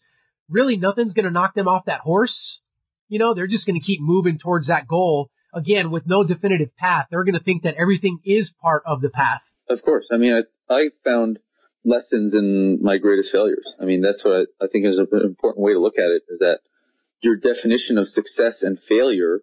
really 0.49 0.75
nothing's 0.75 1.13
going 1.13 1.25
to 1.25 1.31
knock 1.31 1.53
them 1.53 1.67
off 1.67 1.85
that 1.85 2.01
horse. 2.01 2.61
You 3.09 3.19
know, 3.19 3.35
they're 3.35 3.45
just 3.45 3.67
going 3.67 3.79
to 3.79 3.85
keep 3.85 4.01
moving 4.01 4.39
towards 4.39 4.69
that 4.69 4.87
goal 4.87 5.29
again, 5.53 5.91
with 5.91 6.03
no 6.05 6.23
definitive 6.23 6.75
path, 6.77 7.07
they're 7.09 7.23
going 7.23 7.37
to 7.37 7.43
think 7.43 7.63
that 7.63 7.75
everything 7.75 8.19
is 8.25 8.51
part 8.61 8.83
of 8.85 9.01
the 9.01 9.09
path. 9.09 9.41
Of 9.69 9.81
course. 9.83 10.07
I 10.11 10.17
mean, 10.17 10.33
I, 10.69 10.73
I 10.73 10.89
found 11.03 11.39
lessons 11.85 12.33
in 12.33 12.79
my 12.81 12.97
greatest 12.97 13.31
failures. 13.31 13.65
I 13.81 13.85
mean, 13.85 14.01
that's 14.01 14.23
what 14.23 14.33
I, 14.33 14.65
I 14.65 14.67
think 14.71 14.85
is 14.85 14.97
an 14.97 15.07
important 15.23 15.63
way 15.63 15.73
to 15.73 15.79
look 15.79 15.97
at 15.97 16.09
it 16.09 16.23
is 16.29 16.39
that 16.39 16.59
your 17.21 17.35
definition 17.35 17.97
of 17.97 18.07
success 18.07 18.61
and 18.61 18.77
failure 18.87 19.41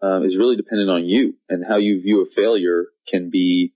um, 0.00 0.24
is 0.24 0.36
really 0.36 0.56
dependent 0.56 0.90
on 0.90 1.04
you 1.04 1.34
and 1.48 1.64
how 1.66 1.76
you 1.76 2.00
view 2.00 2.22
a 2.22 2.34
failure 2.34 2.86
can 3.08 3.30
be 3.30 3.72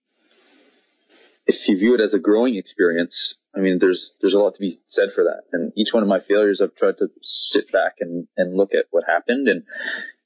if 1.47 1.57
you 1.67 1.77
view 1.77 1.95
it 1.95 2.01
as 2.01 2.15
a 2.15 2.19
growing 2.19 2.55
experience 2.55 3.35
i 3.57 3.59
mean 3.59 3.79
there's 3.81 4.13
there's 4.21 4.35
a 4.35 4.39
lot 4.39 4.55
to 4.55 4.61
be 4.61 4.79
said 4.89 5.09
for 5.15 5.25
that 5.25 5.43
and 5.53 5.73
each 5.77 5.89
one 5.93 6.03
of 6.03 6.09
my 6.09 6.21
failures 6.29 6.61
i've 6.63 6.77
tried 6.77 6.97
to 6.99 7.09
sit 7.23 7.73
back 7.73 7.95
and 8.01 8.29
and 8.37 8.57
look 8.57 8.73
at 8.73 8.87
what 8.91 9.03
happened 9.05 9.49
and 9.49 9.65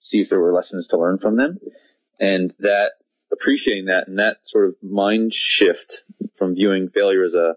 see 0.09 0.19
if 0.19 0.29
there 0.31 0.41
were 0.41 0.53
lessons 0.53 0.87
to 0.89 0.99
learn 0.99 1.19
from 1.19 1.37
them. 1.37 1.59
And 2.19 2.55
that 2.61 2.93
appreciating 3.33 3.87
that 3.87 4.09
and 4.09 4.19
that 4.19 4.39
sort 4.47 4.69
of 4.69 4.75
mind 4.83 5.33
shift 5.35 6.03
from 6.39 6.55
viewing 6.55 6.89
failure 6.89 7.25
as 7.25 7.35
a 7.35 7.55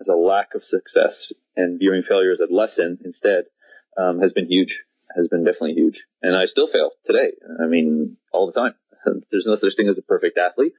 as 0.00 0.08
a 0.08 0.16
lack 0.16 0.54
of 0.54 0.62
success 0.62 1.32
and 1.56 1.78
viewing 1.78 2.02
failure 2.02 2.32
as 2.32 2.40
a 2.40 2.52
lesson 2.52 2.98
instead 3.04 3.44
um, 3.98 4.20
has 4.20 4.32
been 4.32 4.46
huge. 4.46 4.78
Has 5.14 5.28
been 5.28 5.44
definitely 5.44 5.74
huge, 5.74 6.00
and 6.22 6.34
I 6.34 6.46
still 6.46 6.68
fail 6.72 6.92
today. 7.04 7.32
I 7.62 7.66
mean, 7.66 8.16
all 8.32 8.46
the 8.46 8.58
time. 8.58 8.74
There's 9.30 9.44
no 9.44 9.56
such 9.56 9.76
thing 9.76 9.88
as 9.90 9.98
a 9.98 10.02
perfect 10.02 10.38
athlete. 10.38 10.72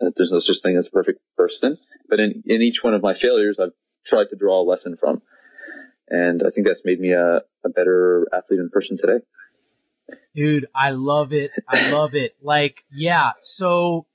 Uh, 0.00 0.10
there's 0.16 0.30
no 0.32 0.40
such 0.40 0.62
thing 0.62 0.76
as 0.78 0.86
a 0.86 0.90
perfect 0.90 1.20
person. 1.36 1.76
But 2.08 2.18
in 2.18 2.42
in 2.46 2.62
each 2.62 2.78
one 2.82 2.94
of 2.94 3.02
my 3.02 3.14
failures, 3.20 3.58
I've 3.60 3.74
tried 4.06 4.30
to 4.30 4.36
draw 4.36 4.62
a 4.62 4.64
lesson 4.64 4.96
from, 4.98 5.20
and 6.08 6.42
I 6.46 6.50
think 6.50 6.66
that's 6.66 6.80
made 6.84 6.98
me 6.98 7.12
a, 7.12 7.42
a 7.64 7.68
better 7.68 8.26
athlete 8.32 8.60
and 8.60 8.72
person 8.72 8.96
today. 8.96 9.22
Dude, 10.34 10.66
I 10.74 10.90
love 10.90 11.32
it. 11.32 11.50
I 11.68 11.90
love 11.90 12.14
it. 12.14 12.32
Like, 12.42 12.76
yeah. 12.92 13.32
So 13.56 14.06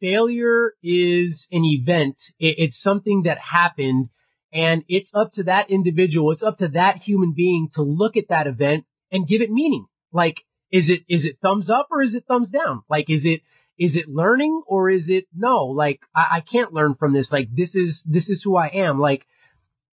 failure 0.00 0.72
is 0.82 1.46
an 1.52 1.64
event. 1.64 2.16
It, 2.38 2.56
it's 2.58 2.82
something 2.82 3.22
that 3.24 3.38
happened 3.38 4.08
and 4.52 4.82
it's 4.88 5.10
up 5.14 5.32
to 5.34 5.44
that 5.44 5.70
individual. 5.70 6.32
It's 6.32 6.42
up 6.42 6.58
to 6.58 6.68
that 6.68 6.96
human 6.96 7.34
being 7.36 7.68
to 7.74 7.82
look 7.82 8.16
at 8.16 8.28
that 8.30 8.46
event 8.46 8.84
and 9.12 9.28
give 9.28 9.42
it 9.42 9.50
meaning. 9.50 9.86
Like, 10.12 10.38
is 10.72 10.88
it, 10.88 11.02
is 11.08 11.24
it 11.24 11.38
thumbs 11.42 11.70
up 11.70 11.88
or 11.90 12.02
is 12.02 12.14
it 12.14 12.24
thumbs 12.26 12.50
down? 12.50 12.82
Like, 12.88 13.08
is 13.08 13.22
it, 13.24 13.42
is 13.78 13.96
it 13.96 14.08
learning 14.08 14.62
or 14.66 14.90
is 14.90 15.04
it 15.08 15.26
no? 15.34 15.66
Like, 15.66 16.00
I, 16.14 16.38
I 16.38 16.40
can't 16.40 16.72
learn 16.72 16.96
from 16.98 17.12
this. 17.12 17.30
Like, 17.30 17.48
this 17.54 17.74
is, 17.74 18.02
this 18.06 18.28
is 18.28 18.42
who 18.42 18.56
I 18.56 18.68
am. 18.68 18.98
Like, 18.98 19.26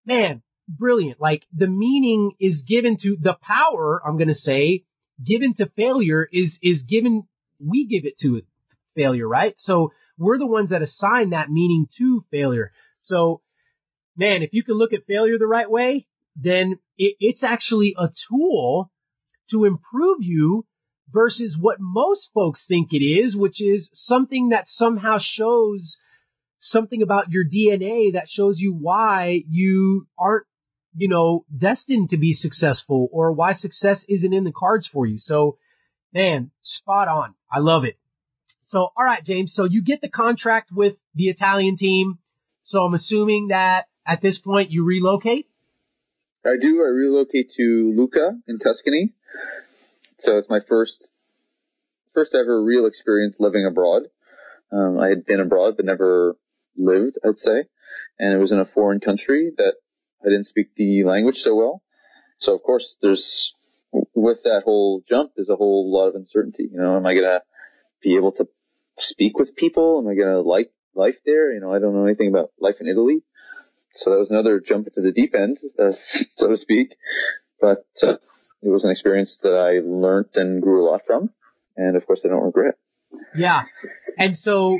man, 0.04 0.42
brilliant. 0.68 1.20
Like, 1.20 1.44
the 1.56 1.68
meaning 1.68 2.32
is 2.40 2.64
given 2.66 2.96
to 3.02 3.16
the 3.20 3.36
power, 3.40 4.02
I'm 4.04 4.16
going 4.16 4.28
to 4.28 4.34
say, 4.34 4.84
given 5.24 5.54
to 5.54 5.70
failure 5.76 6.28
is, 6.32 6.58
is 6.62 6.82
given, 6.82 7.24
we 7.64 7.86
give 7.86 8.04
it 8.04 8.18
to 8.22 8.42
failure, 8.94 9.28
right? 9.28 9.54
So 9.56 9.92
we're 10.18 10.38
the 10.38 10.46
ones 10.46 10.70
that 10.70 10.82
assign 10.82 11.30
that 11.30 11.50
meaning 11.50 11.86
to 11.98 12.24
failure. 12.30 12.72
So, 12.98 13.40
man, 14.16 14.42
if 14.42 14.50
you 14.52 14.62
can 14.62 14.74
look 14.74 14.92
at 14.92 15.06
failure 15.06 15.38
the 15.38 15.46
right 15.46 15.70
way, 15.70 16.06
then 16.36 16.78
it, 16.96 17.16
it's 17.20 17.42
actually 17.42 17.94
a 17.98 18.10
tool 18.28 18.90
to 19.50 19.64
improve 19.64 20.18
you 20.20 20.66
versus 21.10 21.56
what 21.58 21.78
most 21.80 22.28
folks 22.34 22.64
think 22.68 22.88
it 22.92 23.04
is, 23.04 23.34
which 23.34 23.60
is 23.60 23.88
something 23.94 24.50
that 24.50 24.64
somehow 24.66 25.18
shows 25.20 25.96
something 26.60 27.02
about 27.02 27.30
your 27.30 27.44
DNA 27.44 28.12
that 28.12 28.28
shows 28.28 28.58
you 28.58 28.74
why 28.74 29.42
you 29.48 30.06
aren't 30.18 30.46
you 30.96 31.08
know, 31.08 31.44
destined 31.56 32.10
to 32.10 32.16
be 32.16 32.32
successful 32.32 33.08
or 33.12 33.32
why 33.32 33.54
success 33.54 34.04
isn't 34.08 34.32
in 34.32 34.44
the 34.44 34.52
cards 34.52 34.88
for 34.92 35.06
you. 35.06 35.18
So, 35.18 35.58
man, 36.12 36.50
spot 36.62 37.08
on. 37.08 37.34
I 37.52 37.60
love 37.60 37.84
it. 37.84 37.98
So, 38.62 38.88
all 38.96 39.04
right, 39.04 39.24
James. 39.24 39.52
So 39.54 39.64
you 39.64 39.82
get 39.82 40.00
the 40.00 40.08
contract 40.08 40.70
with 40.72 40.94
the 41.14 41.28
Italian 41.28 41.76
team. 41.76 42.18
So 42.60 42.80
I'm 42.80 42.94
assuming 42.94 43.48
that 43.48 43.86
at 44.06 44.20
this 44.20 44.38
point 44.38 44.70
you 44.70 44.84
relocate. 44.84 45.48
I 46.44 46.56
do. 46.60 46.80
I 46.80 46.88
relocate 46.88 47.52
to 47.56 47.92
Lucca 47.96 48.38
in 48.46 48.58
Tuscany. 48.58 49.14
So 50.20 50.38
it's 50.38 50.48
my 50.48 50.60
first 50.68 51.06
first 52.14 52.34
ever 52.34 52.62
real 52.62 52.86
experience 52.86 53.36
living 53.38 53.66
abroad. 53.66 54.02
Um, 54.72 54.98
I 54.98 55.08
had 55.08 55.24
been 55.24 55.40
abroad 55.40 55.74
but 55.76 55.86
never 55.86 56.36
lived, 56.76 57.16
I'd 57.24 57.38
say, 57.38 57.64
and 58.18 58.34
it 58.34 58.38
was 58.38 58.52
in 58.52 58.58
a 58.58 58.64
foreign 58.64 59.00
country 59.00 59.52
that 59.56 59.74
I 60.24 60.28
didn't 60.28 60.46
speak 60.46 60.74
the 60.76 61.04
language 61.04 61.36
so 61.36 61.54
well. 61.54 61.82
So 62.40 62.54
of 62.54 62.62
course, 62.62 62.96
there's 63.02 63.52
with 64.14 64.38
that 64.44 64.62
whole 64.64 65.02
jump, 65.08 65.32
there's 65.36 65.48
a 65.48 65.56
whole 65.56 65.92
lot 65.92 66.08
of 66.08 66.14
uncertainty. 66.14 66.68
You 66.70 66.80
know, 66.80 66.96
am 66.96 67.06
I 67.06 67.14
gonna 67.14 67.40
be 68.02 68.16
able 68.16 68.32
to 68.32 68.48
speak 68.98 69.38
with 69.38 69.56
people? 69.56 70.00
Am 70.02 70.08
I 70.08 70.14
gonna 70.14 70.40
like 70.40 70.70
life 70.94 71.16
there? 71.24 71.52
You 71.52 71.60
know, 71.60 71.72
I 71.72 71.78
don't 71.78 71.94
know 71.94 72.04
anything 72.04 72.28
about 72.28 72.50
life 72.60 72.76
in 72.80 72.88
Italy. 72.88 73.22
So 73.92 74.10
that 74.10 74.18
was 74.18 74.30
another 74.30 74.60
jump 74.60 74.86
into 74.86 75.00
the 75.00 75.12
deep 75.12 75.34
end, 75.34 75.58
uh, 75.78 75.92
so 76.36 76.48
to 76.48 76.56
speak. 76.56 76.96
But 77.60 77.86
uh, 78.02 78.18
it 78.62 78.68
was 78.68 78.84
an 78.84 78.90
experience 78.90 79.38
that 79.42 79.54
I 79.54 79.80
learned 79.84 80.30
and 80.34 80.62
grew 80.62 80.86
a 80.86 80.88
lot 80.90 81.02
from. 81.06 81.30
And 81.76 81.96
of 81.96 82.06
course, 82.06 82.20
I 82.24 82.28
don't 82.28 82.44
regret. 82.44 82.74
Yeah. 83.36 83.62
And 84.16 84.36
so 84.36 84.78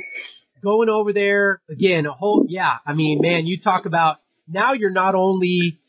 going 0.61 0.89
over 0.89 1.13
there 1.13 1.61
again, 1.69 2.05
a 2.05 2.11
whole, 2.11 2.45
yeah, 2.47 2.77
I 2.85 2.93
mean, 2.93 3.19
man, 3.21 3.47
you 3.47 3.59
talk 3.59 3.85
about 3.85 4.17
now 4.49 4.73
you're 4.73 4.89
not 4.91 5.15
only 5.15 5.79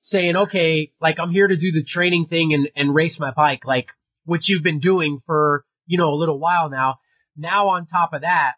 saying, 0.00 0.36
okay, 0.36 0.92
like 1.00 1.18
I'm 1.20 1.30
here 1.30 1.48
to 1.48 1.56
do 1.56 1.72
the 1.72 1.84
training 1.84 2.26
thing 2.30 2.54
and, 2.54 2.68
and 2.76 2.94
race 2.94 3.16
my 3.18 3.32
bike, 3.32 3.60
like 3.64 3.88
which 4.24 4.48
you've 4.48 4.62
been 4.62 4.80
doing 4.80 5.20
for, 5.26 5.64
you 5.86 5.98
know, 5.98 6.10
a 6.10 6.16
little 6.16 6.38
while 6.38 6.70
now. 6.70 7.00
Now 7.36 7.68
on 7.68 7.86
top 7.86 8.12
of 8.12 8.22
that, 8.22 8.52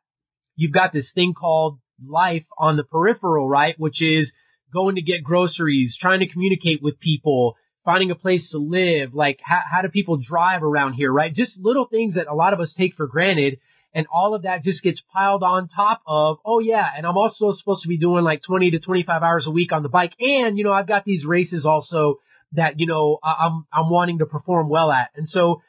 you've 0.56 0.72
got 0.72 0.92
this 0.92 1.10
thing 1.14 1.34
called 1.34 1.78
life 2.06 2.44
on 2.58 2.76
the 2.76 2.84
peripheral, 2.84 3.48
right? 3.48 3.74
Which 3.78 4.00
is 4.00 4.32
going 4.72 4.96
to 4.96 5.02
get 5.02 5.24
groceries, 5.24 5.96
trying 6.00 6.20
to 6.20 6.28
communicate 6.28 6.82
with 6.82 7.00
people, 7.00 7.56
finding 7.84 8.10
a 8.10 8.14
place 8.14 8.50
to 8.52 8.58
live, 8.58 9.14
like 9.14 9.38
how, 9.42 9.60
how 9.70 9.82
do 9.82 9.88
people 9.88 10.16
drive 10.16 10.62
around 10.62 10.94
here, 10.94 11.12
right? 11.12 11.34
Just 11.34 11.58
little 11.60 11.86
things 11.86 12.14
that 12.14 12.28
a 12.28 12.34
lot 12.34 12.52
of 12.52 12.60
us 12.60 12.74
take 12.76 12.94
for 12.94 13.06
granted. 13.06 13.58
And 13.92 14.06
all 14.12 14.34
of 14.34 14.42
that 14.42 14.62
just 14.62 14.82
gets 14.82 15.02
piled 15.12 15.42
on 15.42 15.68
top 15.68 16.00
of, 16.06 16.38
oh 16.44 16.60
yeah, 16.60 16.86
and 16.96 17.04
I'm 17.04 17.16
also 17.16 17.52
supposed 17.52 17.82
to 17.82 17.88
be 17.88 17.98
doing 17.98 18.22
like 18.22 18.42
20 18.42 18.72
to 18.72 18.78
25 18.78 19.22
hours 19.22 19.46
a 19.46 19.50
week 19.50 19.72
on 19.72 19.82
the 19.82 19.88
bike. 19.88 20.12
And, 20.20 20.56
you 20.56 20.64
know, 20.64 20.72
I've 20.72 20.86
got 20.86 21.04
these 21.04 21.24
races 21.24 21.66
also 21.66 22.16
that, 22.52 22.78
you 22.78 22.86
know, 22.86 23.18
I'm, 23.22 23.66
I'm 23.72 23.90
wanting 23.90 24.18
to 24.18 24.26
perform 24.26 24.68
well 24.68 24.92
at. 24.92 25.10
And 25.16 25.28
so 25.28 25.62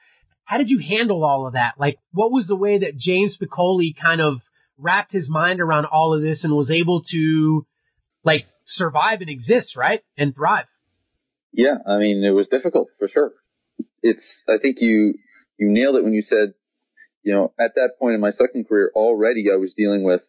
how 0.44 0.58
did 0.58 0.70
you 0.70 0.80
handle 0.80 1.24
all 1.24 1.48
of 1.48 1.54
that? 1.54 1.76
Like, 1.80 1.98
what 2.12 2.32
was 2.32 2.46
the 2.48 2.56
way 2.56 2.80
that 2.80 2.98
James 2.98 3.38
Piccoli 3.42 3.96
kind 4.00 4.22
of 4.22 4.42
wrapped 4.78 5.12
his 5.12 5.30
mind 5.30 5.62
around 5.62 5.86
all 5.86 6.14
of 6.14 6.22
this 6.22 6.44
and 6.44 6.54
was 6.54 6.70
able 6.70 7.04
to 7.12 7.66
like 8.24 8.46
survive 8.66 9.22
and 9.22 9.30
exist, 9.30 9.76
right? 9.76 10.02
And 10.18 10.36
thrive. 10.36 10.66
Yeah, 11.54 11.76
I 11.88 11.98
mean, 11.98 12.24
it 12.24 12.32
was 12.32 12.48
difficult 12.48 12.90
for 13.00 13.08
sure. 13.08 13.32
It's, 14.02 14.24
I 14.48 14.58
think 14.62 14.78
you, 14.80 15.16
you 15.58 15.70
nailed 15.70 15.96
it 15.96 16.04
when 16.04 16.14
you 16.14 16.22
said, 16.22 16.54
you 17.24 17.34
know, 17.34 17.54
at 17.60 17.76
that 17.76 17.92
point 18.00 18.16
in 18.16 18.22
my 18.22 18.32
cycling 18.32 18.66
career, 18.66 18.92
already 18.96 19.46
I 19.52 19.58
was 19.58 19.74
dealing 19.76 20.04
with 20.04 20.22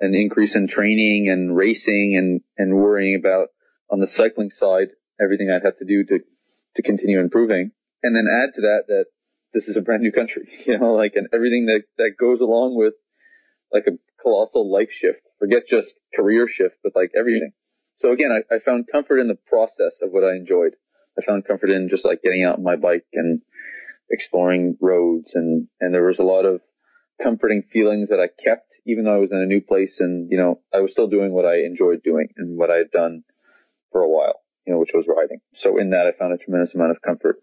an 0.00 0.14
increase 0.14 0.54
in 0.54 0.68
training 0.68 1.28
and 1.30 1.56
racing 1.56 2.16
and, 2.16 2.40
and 2.56 2.76
worrying 2.76 3.16
about 3.16 3.48
on 3.90 4.00
the 4.00 4.08
cycling 4.10 4.50
side, 4.50 4.88
everything 5.20 5.50
I'd 5.50 5.64
have 5.64 5.78
to 5.78 5.84
do 5.84 6.04
to, 6.04 6.18
to 6.76 6.82
continue 6.82 7.20
improving. 7.20 7.72
And 8.02 8.14
then 8.14 8.26
add 8.30 8.54
to 8.54 8.60
that, 8.62 8.84
that 8.88 9.04
this 9.54 9.64
is 9.64 9.76
a 9.76 9.80
brand 9.80 10.02
new 10.02 10.12
country, 10.12 10.48
you 10.66 10.78
know, 10.78 10.94
like, 10.94 11.12
and 11.14 11.28
everything 11.32 11.66
that, 11.66 11.82
that 11.96 12.12
goes 12.18 12.40
along 12.40 12.76
with 12.76 12.94
like 13.72 13.84
a 13.86 13.98
colossal 14.22 14.70
life 14.70 14.90
shift. 14.92 15.20
Forget 15.38 15.62
just 15.68 15.88
career 16.14 16.46
shift, 16.48 16.76
but 16.82 16.92
like 16.94 17.10
everything. 17.18 17.52
So 17.96 18.12
again, 18.12 18.30
I, 18.30 18.54
I 18.54 18.58
found 18.60 18.86
comfort 18.90 19.18
in 19.18 19.28
the 19.28 19.38
process 19.48 19.98
of 20.02 20.10
what 20.10 20.24
I 20.24 20.36
enjoyed. 20.36 20.74
I 21.18 21.24
found 21.26 21.46
comfort 21.46 21.70
in 21.70 21.88
just 21.90 22.04
like 22.04 22.22
getting 22.22 22.44
out 22.44 22.58
on 22.58 22.62
my 22.62 22.76
bike 22.76 23.04
and 23.12 23.40
exploring 24.10 24.76
roads 24.80 25.30
and, 25.34 25.68
and 25.80 25.94
there 25.94 26.04
was 26.04 26.18
a 26.18 26.24
lot 26.24 26.44
of 26.44 26.60
comforting 27.22 27.62
feelings 27.72 28.08
that 28.10 28.20
I 28.20 28.28
kept 28.42 28.68
even 28.88 29.04
though 29.04 29.14
I 29.14 29.18
was 29.18 29.30
in 29.30 29.38
a 29.38 29.46
new 29.46 29.60
place 29.60 29.98
and, 30.00 30.30
you 30.30 30.38
know, 30.38 30.60
I 30.72 30.80
was 30.80 30.92
still 30.92 31.08
doing 31.08 31.32
what 31.32 31.44
I 31.44 31.58
enjoyed 31.58 32.02
doing 32.02 32.28
and 32.36 32.58
what 32.58 32.70
I 32.70 32.76
had 32.76 32.90
done 32.90 33.22
for 33.92 34.00
a 34.00 34.08
while, 34.08 34.40
you 34.66 34.72
know, 34.72 34.80
which 34.80 34.92
was 34.94 35.06
riding. 35.06 35.40
So 35.54 35.78
in 35.78 35.90
that 35.90 36.06
I 36.06 36.18
found 36.18 36.32
a 36.32 36.42
tremendous 36.42 36.74
amount 36.74 36.92
of 36.92 37.02
comfort 37.02 37.36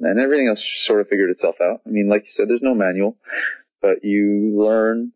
and 0.00 0.18
everything 0.18 0.48
else 0.48 0.60
sort 0.84 1.00
of 1.00 1.08
figured 1.08 1.30
itself 1.30 1.56
out. 1.62 1.80
I 1.86 1.90
mean, 1.90 2.08
like 2.08 2.22
you 2.22 2.32
said, 2.34 2.48
there's 2.48 2.62
no 2.62 2.74
manual, 2.74 3.18
but 3.80 3.98
you 4.02 4.56
learn 4.58 5.12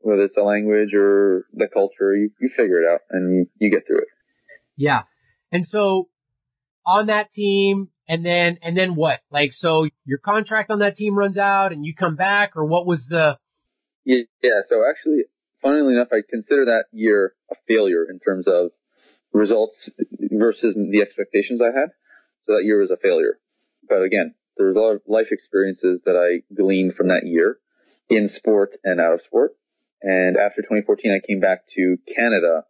whether 0.00 0.22
it's 0.22 0.36
a 0.36 0.42
language 0.42 0.94
or 0.94 1.46
the 1.52 1.68
culture, 1.72 2.14
you, 2.16 2.30
you 2.40 2.48
figure 2.56 2.82
it 2.82 2.92
out 2.92 3.00
and 3.10 3.32
you, 3.32 3.46
you 3.58 3.70
get 3.70 3.86
through 3.86 4.02
it. 4.02 4.08
Yeah. 4.76 5.02
And 5.52 5.66
so 5.66 6.08
on 6.84 7.06
that 7.06 7.32
team, 7.32 7.90
and 8.08 8.24
then, 8.24 8.58
and 8.62 8.76
then 8.76 8.94
what? 8.94 9.20
Like, 9.30 9.50
so 9.52 9.88
your 10.04 10.18
contract 10.18 10.70
on 10.70 10.78
that 10.80 10.96
team 10.96 11.18
runs 11.18 11.36
out 11.36 11.72
and 11.72 11.84
you 11.84 11.94
come 11.94 12.16
back 12.16 12.56
or 12.56 12.64
what 12.64 12.86
was 12.86 13.04
the? 13.08 13.38
Yeah. 14.04 14.22
yeah 14.42 14.60
so 14.68 14.82
actually, 14.88 15.24
funnily 15.62 15.94
enough, 15.94 16.08
I 16.12 16.22
consider 16.28 16.66
that 16.66 16.84
year 16.92 17.34
a 17.50 17.56
failure 17.66 18.06
in 18.08 18.20
terms 18.20 18.46
of 18.46 18.70
results 19.32 19.90
versus 20.30 20.74
the 20.74 21.02
expectations 21.02 21.60
I 21.60 21.76
had. 21.78 21.90
So 22.46 22.54
that 22.54 22.64
year 22.64 22.80
was 22.80 22.90
a 22.90 22.96
failure. 22.96 23.38
But 23.88 24.02
again, 24.02 24.34
there 24.56 24.68
was 24.68 24.76
a 24.76 24.80
lot 24.80 24.94
of 24.94 25.02
life 25.06 25.28
experiences 25.30 26.00
that 26.04 26.16
I 26.16 26.42
gleaned 26.54 26.94
from 26.94 27.08
that 27.08 27.26
year 27.26 27.58
in 28.08 28.30
sport 28.34 28.70
and 28.84 29.00
out 29.00 29.14
of 29.14 29.20
sport. 29.26 29.52
And 30.02 30.36
after 30.36 30.62
2014, 30.62 31.10
I 31.10 31.26
came 31.26 31.40
back 31.40 31.62
to 31.74 31.96
Canada 32.06 32.64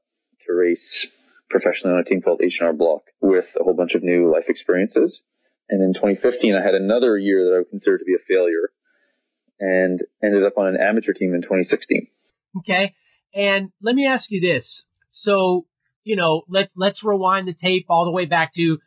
to 0.46 0.52
race 0.52 1.08
professionally 1.48 1.94
on 1.94 2.00
a 2.00 2.04
team 2.04 2.22
called 2.22 2.40
H&R 2.42 2.72
Block 2.72 3.02
with 3.20 3.46
a 3.58 3.62
whole 3.62 3.74
bunch 3.74 3.94
of 3.94 4.02
new 4.02 4.30
life 4.32 4.44
experiences. 4.48 5.20
And 5.68 5.82
in 5.82 5.94
2015, 5.94 6.54
I 6.54 6.64
had 6.64 6.74
another 6.74 7.18
year 7.18 7.44
that 7.44 7.54
I 7.54 7.58
would 7.58 7.70
consider 7.70 7.98
to 7.98 8.04
be 8.04 8.14
a 8.14 8.24
failure 8.28 8.70
and 9.58 10.00
ended 10.22 10.44
up 10.44 10.58
on 10.58 10.68
an 10.68 10.78
amateur 10.80 11.12
team 11.12 11.34
in 11.34 11.42
2016. 11.42 12.08
Okay. 12.58 12.94
And 13.34 13.70
let 13.82 13.94
me 13.94 14.06
ask 14.06 14.26
you 14.30 14.40
this. 14.40 14.84
So, 15.10 15.66
you 16.04 16.16
know, 16.16 16.42
let's, 16.48 16.70
let's 16.76 17.02
rewind 17.02 17.48
the 17.48 17.54
tape 17.54 17.86
all 17.88 18.04
the 18.04 18.12
way 18.12 18.26
back 18.26 18.52
to 18.54 18.78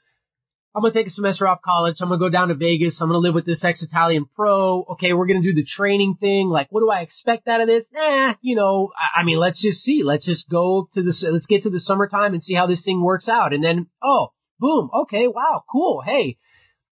I'm 0.75 0.83
gonna 0.83 0.93
take 0.93 1.07
a 1.07 1.11
semester 1.11 1.47
off 1.47 1.63
college. 1.63 1.95
I'm 1.99 2.09
gonna 2.09 2.19
go 2.19 2.29
down 2.29 2.49
to 2.49 2.53
Vegas. 2.53 2.99
I'm 3.01 3.09
gonna 3.09 3.19
live 3.19 3.33
with 3.33 3.45
this 3.45 3.63
ex-Italian 3.63 4.27
pro. 4.35 4.85
Okay, 4.91 5.13
we're 5.13 5.25
gonna 5.25 5.41
do 5.41 5.53
the 5.53 5.65
training 5.65 6.17
thing. 6.19 6.47
Like, 6.47 6.67
what 6.69 6.81
do 6.81 6.91
I 6.91 7.01
expect 7.01 7.47
out 7.47 7.61
of 7.61 7.67
this? 7.67 7.85
Nah, 7.91 8.35
you 8.41 8.55
know, 8.55 8.91
I, 8.95 9.21
I 9.21 9.23
mean, 9.23 9.39
let's 9.39 9.61
just 9.61 9.81
see. 9.81 10.03
Let's 10.03 10.25
just 10.25 10.47
go 10.47 10.87
to 10.93 11.01
the, 11.01 11.15
let's 11.31 11.47
get 11.47 11.63
to 11.63 11.71
the 11.71 11.79
summertime 11.79 12.33
and 12.33 12.43
see 12.43 12.53
how 12.53 12.67
this 12.67 12.83
thing 12.83 13.01
works 13.01 13.27
out. 13.27 13.51
And 13.51 13.63
then, 13.63 13.87
oh, 14.03 14.27
boom. 14.59 14.91
Okay, 14.93 15.27
wow, 15.27 15.63
cool. 15.71 16.03
Hey, 16.05 16.37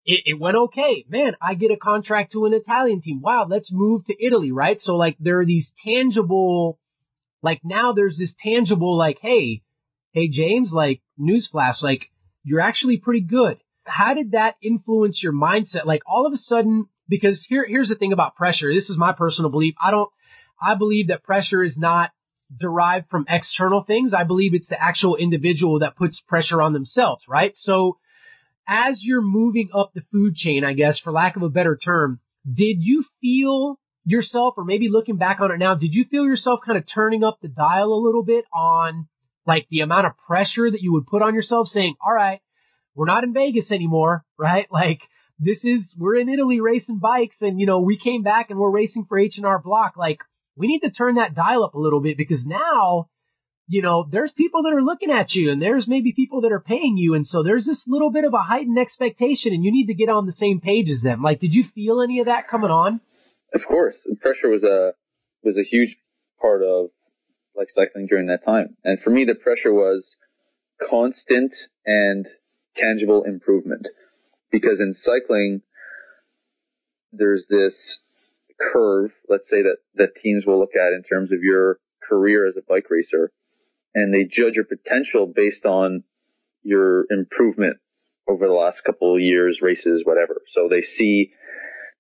it, 0.06 0.20
it 0.24 0.40
went 0.40 0.56
okay. 0.56 1.04
Man, 1.10 1.36
I 1.42 1.52
get 1.52 1.70
a 1.70 1.76
contract 1.76 2.32
to 2.32 2.46
an 2.46 2.54
Italian 2.54 3.02
team. 3.02 3.20
Wow, 3.20 3.46
let's 3.46 3.70
move 3.70 4.06
to 4.06 4.24
Italy, 4.24 4.52
right? 4.52 4.78
So 4.80 4.96
like, 4.96 5.16
there 5.20 5.40
are 5.40 5.46
these 5.46 5.70
tangible, 5.84 6.78
like 7.42 7.60
now 7.62 7.92
there's 7.92 8.16
this 8.16 8.32
tangible, 8.42 8.96
like, 8.96 9.18
hey, 9.20 9.62
hey, 10.12 10.28
James, 10.28 10.70
like, 10.72 11.02
newsflash, 11.20 11.82
like, 11.82 12.08
you're 12.42 12.60
actually 12.60 12.96
pretty 12.96 13.20
good 13.20 13.58
how 13.86 14.14
did 14.14 14.32
that 14.32 14.56
influence 14.62 15.20
your 15.22 15.32
mindset? 15.32 15.84
Like 15.84 16.02
all 16.06 16.26
of 16.26 16.32
a 16.32 16.38
sudden, 16.38 16.86
because 17.08 17.44
here, 17.48 17.66
here's 17.68 17.88
the 17.88 17.94
thing 17.94 18.12
about 18.12 18.36
pressure. 18.36 18.72
This 18.72 18.90
is 18.90 18.96
my 18.96 19.12
personal 19.12 19.50
belief. 19.50 19.74
I 19.80 19.90
don't, 19.90 20.10
I 20.60 20.74
believe 20.74 21.08
that 21.08 21.22
pressure 21.22 21.62
is 21.62 21.76
not 21.76 22.10
derived 22.58 23.08
from 23.10 23.26
external 23.28 23.82
things. 23.82 24.14
I 24.14 24.24
believe 24.24 24.54
it's 24.54 24.68
the 24.68 24.82
actual 24.82 25.16
individual 25.16 25.80
that 25.80 25.96
puts 25.96 26.22
pressure 26.26 26.62
on 26.62 26.72
themselves, 26.72 27.24
right? 27.28 27.52
So 27.56 27.98
as 28.68 29.00
you're 29.02 29.22
moving 29.22 29.70
up 29.74 29.92
the 29.94 30.02
food 30.12 30.34
chain, 30.36 30.64
I 30.64 30.72
guess, 30.72 30.98
for 30.98 31.12
lack 31.12 31.36
of 31.36 31.42
a 31.42 31.48
better 31.48 31.76
term, 31.76 32.20
did 32.46 32.78
you 32.80 33.04
feel 33.20 33.78
yourself, 34.04 34.54
or 34.56 34.64
maybe 34.64 34.88
looking 34.88 35.16
back 35.16 35.40
on 35.40 35.50
it 35.50 35.58
now, 35.58 35.74
did 35.74 35.92
you 35.92 36.04
feel 36.10 36.24
yourself 36.24 36.60
kind 36.64 36.78
of 36.78 36.84
turning 36.92 37.24
up 37.24 37.38
the 37.42 37.48
dial 37.48 37.92
a 37.92 38.04
little 38.04 38.22
bit 38.22 38.44
on 38.54 39.08
like 39.46 39.66
the 39.70 39.80
amount 39.80 40.06
of 40.06 40.12
pressure 40.26 40.70
that 40.70 40.82
you 40.82 40.92
would 40.92 41.06
put 41.06 41.22
on 41.22 41.34
yourself 41.34 41.68
saying, 41.68 41.94
all 42.04 42.12
right, 42.12 42.40
we're 42.96 43.06
not 43.06 43.22
in 43.22 43.32
Vegas 43.32 43.70
anymore, 43.70 44.24
right? 44.38 44.66
Like 44.72 45.00
this 45.38 45.58
is 45.64 45.94
we're 45.98 46.16
in 46.16 46.28
Italy 46.28 46.60
racing 46.60 46.98
bikes, 46.98 47.36
and 47.40 47.60
you 47.60 47.66
know 47.66 47.80
we 47.80 47.98
came 47.98 48.22
back 48.22 48.50
and 48.50 48.58
we're 48.58 48.70
racing 48.70 49.06
for 49.08 49.18
H 49.18 49.34
and 49.36 49.46
R 49.46 49.60
Block. 49.60 49.96
Like 49.96 50.18
we 50.56 50.66
need 50.66 50.80
to 50.80 50.90
turn 50.90 51.16
that 51.16 51.34
dial 51.34 51.64
up 51.64 51.74
a 51.74 51.78
little 51.78 52.00
bit 52.00 52.16
because 52.16 52.44
now, 52.46 53.10
you 53.68 53.82
know, 53.82 54.08
there's 54.10 54.32
people 54.32 54.62
that 54.62 54.72
are 54.72 54.82
looking 54.82 55.10
at 55.10 55.32
you, 55.32 55.50
and 55.50 55.60
there's 55.60 55.86
maybe 55.86 56.12
people 56.12 56.40
that 56.40 56.52
are 56.52 56.60
paying 56.60 56.96
you, 56.96 57.14
and 57.14 57.26
so 57.26 57.42
there's 57.42 57.66
this 57.66 57.82
little 57.86 58.10
bit 58.10 58.24
of 58.24 58.32
a 58.32 58.42
heightened 58.42 58.78
expectation, 58.78 59.52
and 59.52 59.64
you 59.64 59.70
need 59.70 59.86
to 59.86 59.94
get 59.94 60.08
on 60.08 60.26
the 60.26 60.32
same 60.32 60.60
page 60.60 60.88
as 60.88 61.02
them. 61.02 61.22
Like, 61.22 61.40
did 61.40 61.52
you 61.52 61.64
feel 61.74 62.00
any 62.00 62.20
of 62.20 62.26
that 62.26 62.48
coming 62.48 62.70
on? 62.70 63.00
Of 63.52 63.60
course, 63.68 63.96
pressure 64.20 64.48
was 64.48 64.64
a 64.64 64.92
was 65.42 65.58
a 65.58 65.62
huge 65.62 65.96
part 66.40 66.62
of 66.62 66.86
like 67.54 67.68
cycling 67.70 68.06
during 68.06 68.26
that 68.28 68.44
time, 68.44 68.76
and 68.84 68.98
for 69.00 69.10
me, 69.10 69.24
the 69.24 69.34
pressure 69.34 69.72
was 69.72 70.16
constant 70.90 71.52
and 71.84 72.26
tangible 72.76 73.24
improvement. 73.24 73.86
Because 74.50 74.80
in 74.80 74.94
cycling, 74.94 75.62
there's 77.12 77.46
this 77.48 77.98
curve, 78.72 79.10
let's 79.28 79.48
say 79.50 79.62
that, 79.62 79.76
that 79.94 80.14
teams 80.22 80.44
will 80.46 80.58
look 80.58 80.74
at 80.74 80.92
in 80.92 81.02
terms 81.02 81.32
of 81.32 81.42
your 81.42 81.78
career 82.08 82.46
as 82.46 82.56
a 82.56 82.62
bike 82.68 82.86
racer, 82.90 83.32
and 83.94 84.12
they 84.12 84.24
judge 84.24 84.54
your 84.54 84.64
potential 84.64 85.26
based 85.26 85.64
on 85.64 86.04
your 86.62 87.04
improvement 87.10 87.78
over 88.28 88.46
the 88.46 88.52
last 88.52 88.82
couple 88.84 89.14
of 89.14 89.20
years, 89.20 89.60
races, 89.62 90.02
whatever. 90.04 90.42
So 90.52 90.68
they 90.68 90.82
see, 90.82 91.32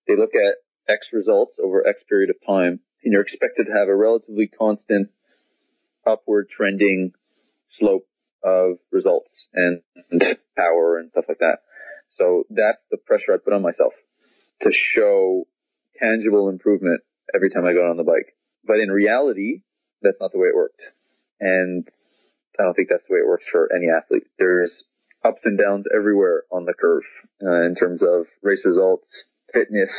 they 0.08 0.16
look 0.16 0.34
at 0.34 0.56
X 0.92 1.08
results 1.12 1.56
over 1.62 1.86
X 1.86 2.02
period 2.08 2.30
of 2.30 2.36
time, 2.46 2.80
and 3.02 3.12
you're 3.12 3.22
expected 3.22 3.66
to 3.66 3.72
have 3.72 3.88
a 3.88 3.96
relatively 3.96 4.48
constant 4.48 5.10
upward 6.06 6.48
trending 6.48 7.12
slope 7.78 8.06
of 8.46 8.78
results 8.92 9.48
and, 9.54 9.82
and 10.10 10.22
power 10.56 10.98
and 10.98 11.10
stuff 11.10 11.24
like 11.28 11.38
that. 11.40 11.58
So 12.12 12.44
that's 12.48 12.80
the 12.90 12.96
pressure 12.96 13.34
I 13.34 13.38
put 13.42 13.52
on 13.52 13.62
myself 13.62 13.92
to 14.62 14.70
show 14.72 15.44
tangible 16.00 16.48
improvement 16.48 17.02
every 17.34 17.50
time 17.50 17.64
I 17.66 17.74
got 17.74 17.90
on 17.90 17.96
the 17.96 18.04
bike. 18.04 18.36
But 18.64 18.78
in 18.78 18.90
reality, 18.90 19.62
that's 20.02 20.20
not 20.20 20.32
the 20.32 20.38
way 20.38 20.48
it 20.48 20.56
worked. 20.56 20.82
And 21.40 21.86
I 22.58 22.62
don't 22.62 22.74
think 22.74 22.88
that's 22.88 23.04
the 23.08 23.14
way 23.14 23.20
it 23.20 23.28
works 23.28 23.44
for 23.50 23.68
any 23.74 23.86
athlete. 23.90 24.24
There's 24.38 24.84
ups 25.24 25.42
and 25.44 25.58
downs 25.58 25.84
everywhere 25.94 26.44
on 26.50 26.64
the 26.64 26.74
curve 26.74 27.04
uh, 27.42 27.66
in 27.66 27.74
terms 27.74 28.02
of 28.02 28.26
race 28.42 28.62
results, 28.64 29.26
fitness, 29.52 29.90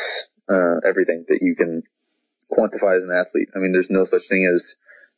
uh, 0.50 0.80
everything 0.88 1.26
that 1.28 1.40
you 1.42 1.56
can 1.56 1.84
quantify 2.52 2.98
as 2.98 3.04
an 3.04 3.12
athlete. 3.12 3.50
I 3.56 3.60
mean, 3.60 3.74
there's 3.74 3.92
no 3.92 4.06
such 4.06 4.24
thing 4.30 4.50
as 4.54 4.64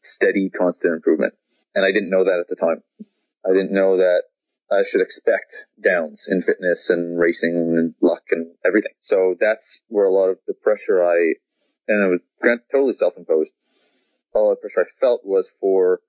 steady, 0.04 0.50
constant 0.50 0.94
improvement. 0.94 1.34
And 1.76 1.86
I 1.86 1.92
didn't 1.92 2.10
know 2.10 2.24
that 2.24 2.42
at 2.42 2.50
the 2.50 2.56
time. 2.56 2.82
I 3.46 3.54
didn't 3.54 3.72
know 3.72 3.98
that 3.98 4.24
I 4.72 4.84
should 4.86 5.02
expect 5.02 5.50
downs 5.82 6.28
in 6.30 6.42
fitness 6.42 6.90
and 6.90 7.18
racing 7.18 7.56
and 7.56 7.96
luck 8.02 8.24
and 8.32 8.54
everything. 8.66 8.94
So 9.02 9.36
that's 9.40 9.82
where 9.88 10.06
a 10.06 10.14
lot 10.14 10.30
of 10.30 10.38
the 10.46 10.54
pressure 10.54 11.04
I, 11.04 11.34
and 11.88 12.06
it 12.06 12.10
was 12.10 12.60
totally 12.72 12.94
self-imposed. 12.94 13.52
All 14.34 14.52
the 14.52 14.62
pressure 14.62 14.86
I 14.86 15.00
felt 15.00 15.26
was 15.26 15.50
for, 15.60 16.02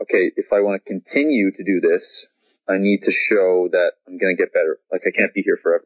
okay, 0.00 0.32
if 0.36 0.46
I 0.52 0.60
want 0.60 0.80
to 0.80 0.88
continue 0.88 1.52
to 1.52 1.64
do 1.64 1.80
this, 1.80 2.26
I 2.68 2.78
need 2.78 3.04
to 3.04 3.12
show 3.12 3.68
that 3.72 4.00
I'm 4.08 4.16
going 4.16 4.34
to 4.34 4.40
get 4.40 4.54
better. 4.54 4.80
Like 4.90 5.02
I 5.04 5.12
can't 5.12 5.34
be 5.34 5.44
here 5.44 5.58
forever. 5.62 5.84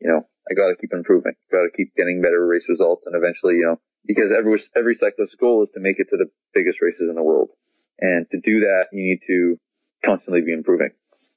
You 0.00 0.10
know, 0.10 0.26
I 0.50 0.54
got 0.54 0.68
to 0.68 0.76
keep 0.76 0.92
improving. 0.92 1.38
Got 1.52 1.70
to 1.70 1.76
keep 1.76 1.94
getting 1.94 2.20
better 2.20 2.44
race 2.44 2.66
results, 2.68 3.06
and 3.06 3.14
eventually, 3.14 3.62
you 3.62 3.70
know, 3.70 3.78
because 4.04 4.34
every 4.36 4.58
every 4.74 4.98
cyclist's 4.98 5.38
goal 5.38 5.62
is 5.62 5.70
to 5.74 5.80
make 5.80 5.98
it 5.98 6.10
to 6.10 6.18
the 6.18 6.26
biggest 6.52 6.82
races 6.82 7.06
in 7.08 7.14
the 7.14 7.22
world, 7.22 7.50
and 8.00 8.26
to 8.30 8.38
do 8.42 8.60
that, 8.66 8.90
you 8.92 9.02
need 9.02 9.22
to 9.26 9.58
constantly 10.04 10.42
be 10.42 10.52
improving. 10.52 10.90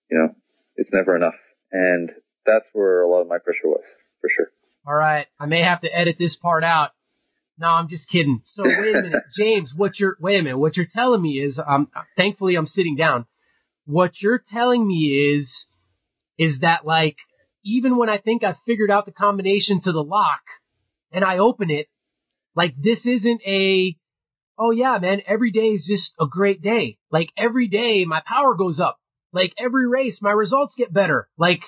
You 0.10 0.18
know, 0.18 0.36
it's 0.76 0.92
never 0.94 1.16
enough, 1.16 1.36
and 1.72 2.12
that's 2.46 2.66
where 2.74 3.02
a 3.02 3.08
lot 3.08 3.22
of 3.22 3.28
my 3.28 3.38
pressure 3.38 3.68
was, 3.68 3.84
for 4.22 4.30
sure. 4.36 4.48
All 4.88 4.96
right, 4.96 5.28
I 5.40 5.46
may 5.46 5.64
have 5.64 5.82
to 5.82 5.96
edit 5.96 6.16
this 6.18 6.36
part 6.36 6.64
out. 6.64 6.92
No, 7.58 7.68
I'm 7.68 7.90
just 7.90 8.10
kidding. 8.10 8.40
So 8.44 8.64
wait 8.64 8.96
a 8.96 9.02
minute, 9.02 9.24
James. 9.38 9.74
What 9.76 10.00
you're 10.00 10.16
wait 10.20 10.40
a 10.40 10.44
minute. 10.44 10.58
What 10.58 10.78
you're 10.78 10.88
telling 10.92 11.22
me 11.22 11.40
is, 11.40 11.60
um, 11.60 11.90
thankfully 12.16 12.56
I'm 12.56 12.68
sitting 12.68 12.96
down. 12.96 13.26
What 13.86 14.14
you're 14.22 14.42
telling 14.52 14.88
me 14.88 15.36
is, 15.36 15.68
is 16.38 16.62
that 16.62 16.86
like 16.86 17.18
even 17.64 17.98
when 17.98 18.10
I 18.10 18.18
think 18.18 18.44
I've 18.44 18.56
figured 18.66 18.92
out 18.92 19.06
the 19.06 19.12
combination 19.12 19.82
to 19.84 19.92
the 19.92 20.04
lock, 20.04 20.42
and 21.12 21.24
I 21.24 21.40
open 21.40 21.70
it, 21.70 21.88
like 22.56 22.74
this 22.82 23.06
isn't 23.06 23.42
a, 23.46 23.96
oh 24.60 24.72
yeah, 24.72 24.98
man, 25.00 25.22
every 25.26 25.52
day 25.52 25.70
is 25.70 25.88
just 25.90 26.12
a 26.20 26.28
great 26.28 26.62
day. 26.62 26.98
Like 27.12 27.30
every 27.38 27.68
day 27.68 28.06
my 28.06 28.22
power 28.28 28.56
goes 28.56 28.80
up. 28.80 29.00
Like 29.32 29.54
every 29.58 29.88
race, 29.88 30.20
my 30.22 30.32
results 30.32 30.74
get 30.78 30.94
better. 30.94 31.30
Like, 31.38 31.62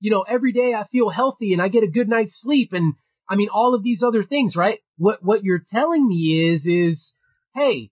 you 0.00 0.10
know, 0.10 0.22
every 0.22 0.52
day 0.52 0.72
I 0.74 0.86
feel 0.92 1.10
healthy 1.10 1.52
and 1.52 1.60
I 1.60 1.68
get 1.68 1.82
a 1.82 1.88
good 1.88 2.08
night's 2.08 2.40
sleep 2.40 2.70
and 2.72 2.94
I 3.28 3.36
mean 3.36 3.48
all 3.52 3.74
of 3.74 3.82
these 3.82 4.02
other 4.02 4.22
things, 4.22 4.54
right? 4.54 4.78
What 4.96 5.22
what 5.22 5.42
you're 5.42 5.64
telling 5.72 6.06
me 6.06 6.52
is 6.52 6.64
is 6.64 7.12
hey, 7.54 7.90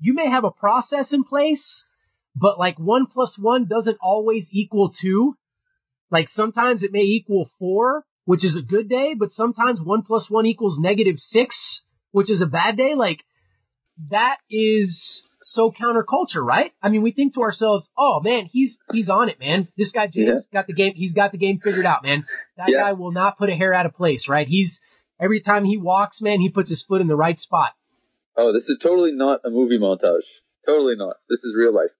you 0.00 0.14
may 0.14 0.30
have 0.30 0.44
a 0.44 0.50
process 0.50 1.12
in 1.12 1.24
place, 1.24 1.84
but 2.34 2.58
like 2.58 2.78
one 2.78 3.06
plus 3.06 3.36
one 3.38 3.66
doesn't 3.66 3.98
always 4.00 4.46
equal 4.50 4.92
two. 5.00 5.34
Like 6.10 6.28
sometimes 6.30 6.82
it 6.82 6.92
may 6.92 7.00
equal 7.00 7.50
four, 7.58 8.04
which 8.24 8.44
is 8.44 8.56
a 8.56 8.62
good 8.62 8.88
day, 8.88 9.14
but 9.18 9.32
sometimes 9.32 9.80
one 9.82 10.02
plus 10.02 10.26
one 10.30 10.46
equals 10.46 10.78
negative 10.78 11.16
six, 11.18 11.82
which 12.12 12.30
is 12.30 12.40
a 12.40 12.46
bad 12.46 12.76
day. 12.76 12.94
Like 12.94 13.22
that 14.10 14.36
is 14.50 15.22
so 15.42 15.72
counterculture, 15.72 16.44
right? 16.44 16.72
I 16.82 16.88
mean, 16.88 17.02
we 17.02 17.12
think 17.12 17.34
to 17.34 17.40
ourselves, 17.40 17.86
"Oh 17.96 18.20
man, 18.22 18.48
he's 18.50 18.78
he's 18.92 19.08
on 19.08 19.28
it, 19.28 19.38
man. 19.40 19.68
This 19.76 19.92
guy 19.92 20.06
James 20.06 20.46
yeah. 20.50 20.60
got 20.60 20.66
the 20.66 20.74
game. 20.74 20.94
He's 20.94 21.14
got 21.14 21.32
the 21.32 21.38
game 21.38 21.60
figured 21.62 21.86
out, 21.86 22.02
man. 22.02 22.26
That 22.56 22.68
yeah. 22.68 22.80
guy 22.80 22.92
will 22.92 23.12
not 23.12 23.38
put 23.38 23.48
a 23.48 23.54
hair 23.54 23.72
out 23.72 23.86
of 23.86 23.94
place, 23.94 24.26
right? 24.28 24.46
He's 24.46 24.78
every 25.20 25.40
time 25.40 25.64
he 25.64 25.76
walks, 25.78 26.20
man, 26.20 26.40
he 26.40 26.50
puts 26.50 26.70
his 26.70 26.84
foot 26.86 27.00
in 27.00 27.06
the 27.06 27.16
right 27.16 27.38
spot." 27.38 27.72
Oh, 28.36 28.52
this 28.52 28.64
is 28.64 28.78
totally 28.82 29.12
not 29.12 29.40
a 29.44 29.50
movie 29.50 29.78
montage. 29.78 30.26
Totally 30.66 30.96
not. 30.96 31.16
This 31.30 31.40
is 31.40 31.54
real 31.56 31.74
life. 31.74 31.90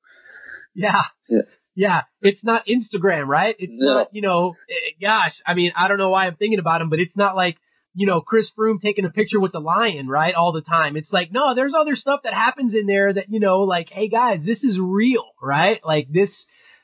Yeah. 0.75 1.03
Yeah. 1.29 1.43
Yeah, 1.79 2.03
it's 2.23 2.43
not 2.43 2.65
Instagram, 2.67 3.27
right? 3.27 3.55
It's 3.59 3.73
no. 3.75 3.95
not, 3.95 4.09
you 4.13 4.23
know, 4.23 4.55
eh, 4.71 4.93
gosh, 4.99 5.35
I 5.47 5.53
mean, 5.53 5.73
I 5.77 5.89
don't 5.89 5.99
know 5.99 6.09
why 6.09 6.27
I'm 6.27 6.35
thinking 6.35 6.59
about 6.59 6.81
him, 6.81 6.89
but 6.89 7.01
it's 7.01 7.17
not 7.17 7.37
like 7.37 7.59
you 7.97 8.07
know, 8.07 8.21
Chris 8.21 8.51
Froome 8.57 8.79
taking 8.79 9.07
a 9.07 9.11
picture 9.11 9.41
with 9.41 9.53
the 9.53 9.59
lion, 9.59 10.07
right? 10.07 10.35
All 10.35 10.53
the 10.53 10.61
time. 10.61 10.99
It's 10.99 11.11
like, 11.11 11.33
no, 11.33 11.55
there's 11.55 11.73
other 11.75 11.97
stuff 11.97 12.21
that 12.25 12.35
happens 12.35 12.75
in 12.75 12.87
there 12.87 13.11
that, 13.11 13.31
you 13.31 13.41
know, 13.41 13.63
like, 13.63 13.89
hey 13.91 14.11
guys, 14.11 14.41
this 14.45 14.63
is 14.63 14.79
real, 14.79 15.25
right? 15.41 15.81
Like 15.83 16.09
this, 16.13 16.29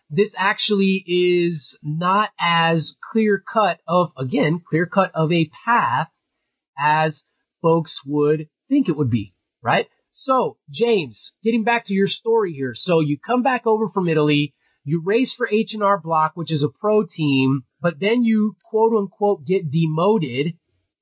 this 0.08 0.30
actually 0.38 1.04
is 1.06 1.76
not 1.82 2.30
as 2.40 2.94
clear 3.12 3.42
cut 3.46 3.80
of, 3.86 4.12
again, 4.16 4.62
clear 4.66 4.86
cut 4.86 5.12
of 5.14 5.30
a 5.30 5.50
path 5.66 6.08
as 6.78 7.22
folks 7.60 7.92
would 8.06 8.48
think 8.70 8.88
it 8.88 8.96
would 8.96 9.10
be, 9.10 9.34
right? 9.62 9.88
So, 10.14 10.56
James, 10.70 11.32
getting 11.44 11.62
back 11.62 11.86
to 11.86 11.94
your 11.94 12.08
story 12.08 12.54
here. 12.54 12.72
So 12.74 13.00
you 13.00 13.18
come 13.18 13.42
back 13.42 13.66
over 13.66 13.90
from 13.90 14.08
Italy, 14.08 14.54
you 14.82 15.02
race 15.04 15.34
for 15.36 15.46
H&R 15.46 16.00
Block, 16.00 16.32
which 16.36 16.50
is 16.50 16.62
a 16.62 16.68
pro 16.80 17.04
team, 17.04 17.64
but 17.82 18.00
then 18.00 18.24
you 18.24 18.56
quote 18.70 18.96
unquote 18.96 19.44
get 19.44 19.70
demoted 19.70 20.54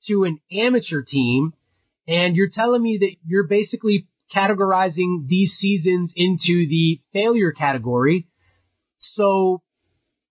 to 0.06 0.24
an 0.24 0.38
amateur 0.52 1.02
team, 1.02 1.52
and 2.06 2.36
you're 2.36 2.50
telling 2.52 2.82
me 2.82 2.98
that 3.00 3.16
you're 3.26 3.46
basically 3.46 4.06
categorizing 4.34 5.26
these 5.26 5.52
seasons 5.58 6.12
into 6.16 6.66
the 6.68 7.00
failure 7.12 7.52
category. 7.52 8.26
So, 8.98 9.62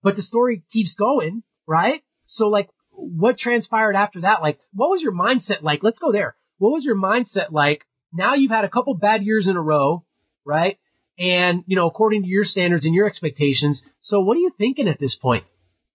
but 0.02 0.16
the 0.16 0.22
story 0.22 0.62
keeps 0.72 0.94
going, 0.94 1.42
right? 1.66 2.02
So 2.24 2.48
like, 2.48 2.68
what 2.90 3.38
transpired 3.38 3.96
after 3.96 4.22
that? 4.22 4.42
Like, 4.42 4.58
what 4.72 4.90
was 4.90 5.02
your 5.02 5.12
mindset 5.12 5.62
like? 5.62 5.80
Let's 5.82 5.98
go 5.98 6.12
there. 6.12 6.34
What 6.58 6.70
was 6.70 6.84
your 6.84 6.96
mindset 6.96 7.50
like? 7.50 7.84
Now 8.12 8.34
you've 8.34 8.50
had 8.50 8.64
a 8.64 8.70
couple 8.70 8.94
bad 8.94 9.22
years 9.22 9.46
in 9.46 9.56
a 9.56 9.62
row, 9.62 10.04
right? 10.44 10.78
And, 11.18 11.64
you 11.66 11.76
know, 11.76 11.86
according 11.86 12.22
to 12.22 12.28
your 12.28 12.44
standards 12.44 12.84
and 12.84 12.94
your 12.94 13.06
expectations. 13.06 13.82
So 14.00 14.20
what 14.20 14.36
are 14.36 14.40
you 14.40 14.52
thinking 14.56 14.88
at 14.88 14.98
this 14.98 15.16
point? 15.20 15.44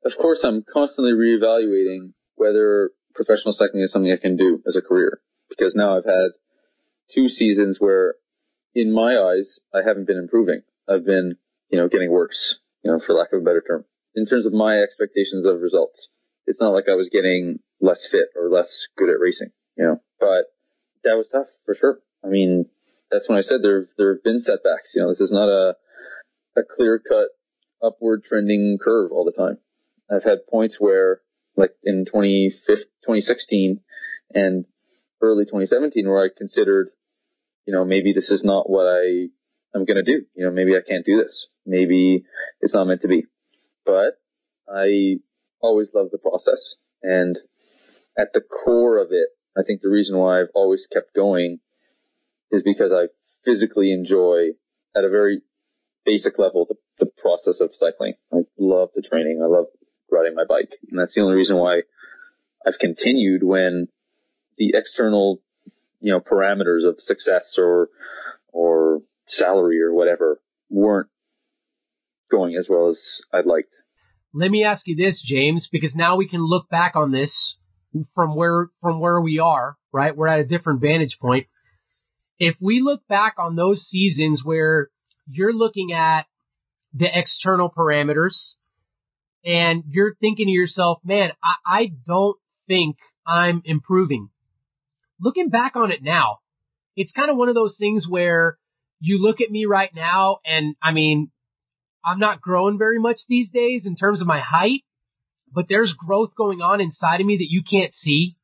Of 0.05 0.11
course, 0.21 0.43
I'm 0.43 0.63
constantly 0.71 1.13
reevaluating 1.13 2.13
whether 2.35 2.91
professional 3.15 3.53
cycling 3.53 3.83
is 3.83 3.91
something 3.91 4.11
I 4.11 4.21
can 4.21 4.37
do 4.37 4.61
as 4.67 4.75
a 4.75 4.81
career 4.81 5.21
because 5.49 5.73
now 5.75 5.97
I've 5.97 6.05
had 6.05 6.31
two 7.13 7.27
seasons 7.27 7.77
where 7.79 8.15
in 8.75 8.93
my 8.93 9.15
eyes, 9.15 9.61
I 9.73 9.79
haven't 9.87 10.05
been 10.05 10.17
improving. 10.17 10.61
I've 10.87 11.05
been, 11.05 11.37
you 11.69 11.79
know, 11.79 11.87
getting 11.87 12.11
worse, 12.11 12.59
you 12.83 12.91
know, 12.91 12.99
for 13.05 13.13
lack 13.15 13.31
of 13.31 13.41
a 13.41 13.45
better 13.45 13.63
term. 13.65 13.85
In 14.15 14.25
terms 14.25 14.45
of 14.45 14.53
my 14.53 14.79
expectations 14.79 15.45
of 15.45 15.61
results, 15.61 16.09
it's 16.45 16.59
not 16.59 16.73
like 16.73 16.85
I 16.89 16.95
was 16.95 17.09
getting 17.11 17.59
less 17.81 18.05
fit 18.11 18.27
or 18.35 18.49
less 18.49 18.69
good 18.97 19.09
at 19.09 19.19
racing, 19.19 19.51
you 19.77 19.85
know, 19.85 20.01
but 20.19 20.51
that 21.03 21.15
was 21.15 21.27
tough 21.31 21.47
for 21.65 21.75
sure. 21.75 21.99
I 22.23 22.27
mean, 22.27 22.65
that's 23.11 23.29
when 23.29 23.37
I 23.37 23.41
said 23.41 23.61
there, 23.63 23.87
there 23.97 24.13
have 24.13 24.23
been 24.23 24.41
setbacks. 24.41 24.93
You 24.93 25.03
know, 25.03 25.09
this 25.09 25.21
is 25.21 25.31
not 25.31 25.49
a, 25.49 25.75
a 26.57 26.63
clear 26.75 26.99
cut 26.99 27.29
upward 27.81 28.23
trending 28.27 28.77
curve 28.83 29.11
all 29.11 29.25
the 29.25 29.31
time. 29.31 29.57
I've 30.09 30.23
had 30.23 30.47
points 30.49 30.77
where 30.79 31.21
like 31.55 31.71
in 31.83 32.05
2016 32.05 33.79
and 34.33 34.65
early 35.21 35.45
2017 35.45 36.07
where 36.07 36.23
I 36.23 36.29
considered, 36.35 36.89
you 37.65 37.73
know, 37.73 37.85
maybe 37.85 38.13
this 38.13 38.29
is 38.29 38.43
not 38.43 38.69
what 38.69 38.87
I 38.87 39.29
am 39.75 39.85
going 39.85 39.97
to 39.97 40.03
do. 40.03 40.25
You 40.35 40.45
know, 40.45 40.51
maybe 40.51 40.75
I 40.75 40.81
can't 40.87 41.05
do 41.05 41.21
this. 41.21 41.47
Maybe 41.65 42.25
it's 42.61 42.73
not 42.73 42.85
meant 42.85 43.01
to 43.01 43.07
be. 43.07 43.25
But 43.85 44.19
I 44.67 45.17
always 45.61 45.89
love 45.93 46.07
the 46.11 46.17
process. 46.17 46.75
And 47.01 47.37
at 48.17 48.33
the 48.33 48.41
core 48.41 48.97
of 48.97 49.09
it, 49.11 49.29
I 49.57 49.63
think 49.63 49.81
the 49.81 49.89
reason 49.89 50.17
why 50.17 50.41
I've 50.41 50.53
always 50.53 50.87
kept 50.91 51.15
going 51.15 51.59
is 52.51 52.63
because 52.63 52.91
I 52.91 53.07
physically 53.43 53.91
enjoy 53.91 54.49
at 54.95 55.03
a 55.03 55.09
very 55.09 55.41
basic 56.05 56.37
level 56.37 56.65
the, 56.67 56.75
the 56.99 57.11
process 57.21 57.61
of 57.61 57.71
cycling. 57.77 58.13
I 58.33 58.41
love 58.57 58.89
the 58.95 59.01
training. 59.01 59.41
I 59.43 59.47
love 59.47 59.65
riding 60.11 60.35
my 60.35 60.45
bike. 60.47 60.71
And 60.89 60.99
that's 60.99 61.13
the 61.15 61.21
only 61.21 61.35
reason 61.35 61.55
why 61.55 61.81
I've 62.65 62.79
continued 62.79 63.43
when 63.43 63.87
the 64.57 64.73
external, 64.73 65.41
you 65.99 66.11
know, 66.11 66.19
parameters 66.19 66.87
of 66.87 66.97
success 66.99 67.55
or, 67.57 67.89
or 68.51 69.01
salary 69.27 69.81
or 69.81 69.93
whatever 69.93 70.39
weren't 70.69 71.09
going 72.31 72.55
as 72.55 72.67
well 72.69 72.89
as 72.89 72.97
I'd 73.33 73.45
liked. 73.45 73.69
Let 74.33 74.51
me 74.51 74.63
ask 74.63 74.85
you 74.87 74.95
this, 74.95 75.23
James, 75.25 75.69
because 75.71 75.93
now 75.95 76.17
we 76.17 76.27
can 76.27 76.41
look 76.45 76.69
back 76.69 76.95
on 76.95 77.11
this 77.11 77.57
from 78.13 78.35
where, 78.35 78.67
from 78.81 78.99
where 78.99 79.21
we 79.21 79.39
are, 79.39 79.77
right? 79.93 80.15
We're 80.15 80.27
at 80.27 80.41
a 80.41 80.45
different 80.45 80.81
vantage 80.81 81.17
point. 81.21 81.47
If 82.37 82.55
we 82.59 82.81
look 82.81 83.07
back 83.07 83.35
on 83.37 83.55
those 83.55 83.81
seasons 83.83 84.41
where 84.43 84.89
you're 85.29 85.53
looking 85.53 85.93
at 85.93 86.25
the 86.93 87.07
external 87.11 87.69
parameters 87.69 88.55
and 89.45 89.83
you're 89.89 90.15
thinking 90.15 90.47
to 90.47 90.51
yourself, 90.51 90.99
man, 91.05 91.31
I, 91.43 91.53
I 91.65 91.91
don't 92.07 92.37
think 92.67 92.97
I'm 93.25 93.61
improving. 93.63 94.29
Looking 95.19 95.49
back 95.49 95.75
on 95.75 95.91
it 95.91 96.03
now, 96.03 96.39
it's 96.95 97.11
kind 97.11 97.29
of 97.29 97.37
one 97.37 97.49
of 97.49 97.55
those 97.55 97.75
things 97.77 98.05
where 98.07 98.57
you 98.99 99.21
look 99.21 99.41
at 99.41 99.51
me 99.51 99.65
right 99.65 99.93
now 99.93 100.39
and 100.45 100.75
I 100.81 100.91
mean, 100.91 101.29
I'm 102.03 102.19
not 102.19 102.41
growing 102.41 102.77
very 102.77 102.99
much 102.99 103.17
these 103.27 103.49
days 103.49 103.85
in 103.85 103.95
terms 103.95 104.21
of 104.21 104.27
my 104.27 104.39
height, 104.39 104.83
but 105.51 105.65
there's 105.69 105.93
growth 105.93 106.31
going 106.35 106.61
on 106.61 106.81
inside 106.81 107.21
of 107.21 107.27
me 107.27 107.37
that 107.37 107.51
you 107.51 107.63
can't 107.63 107.93
see. 107.93 108.35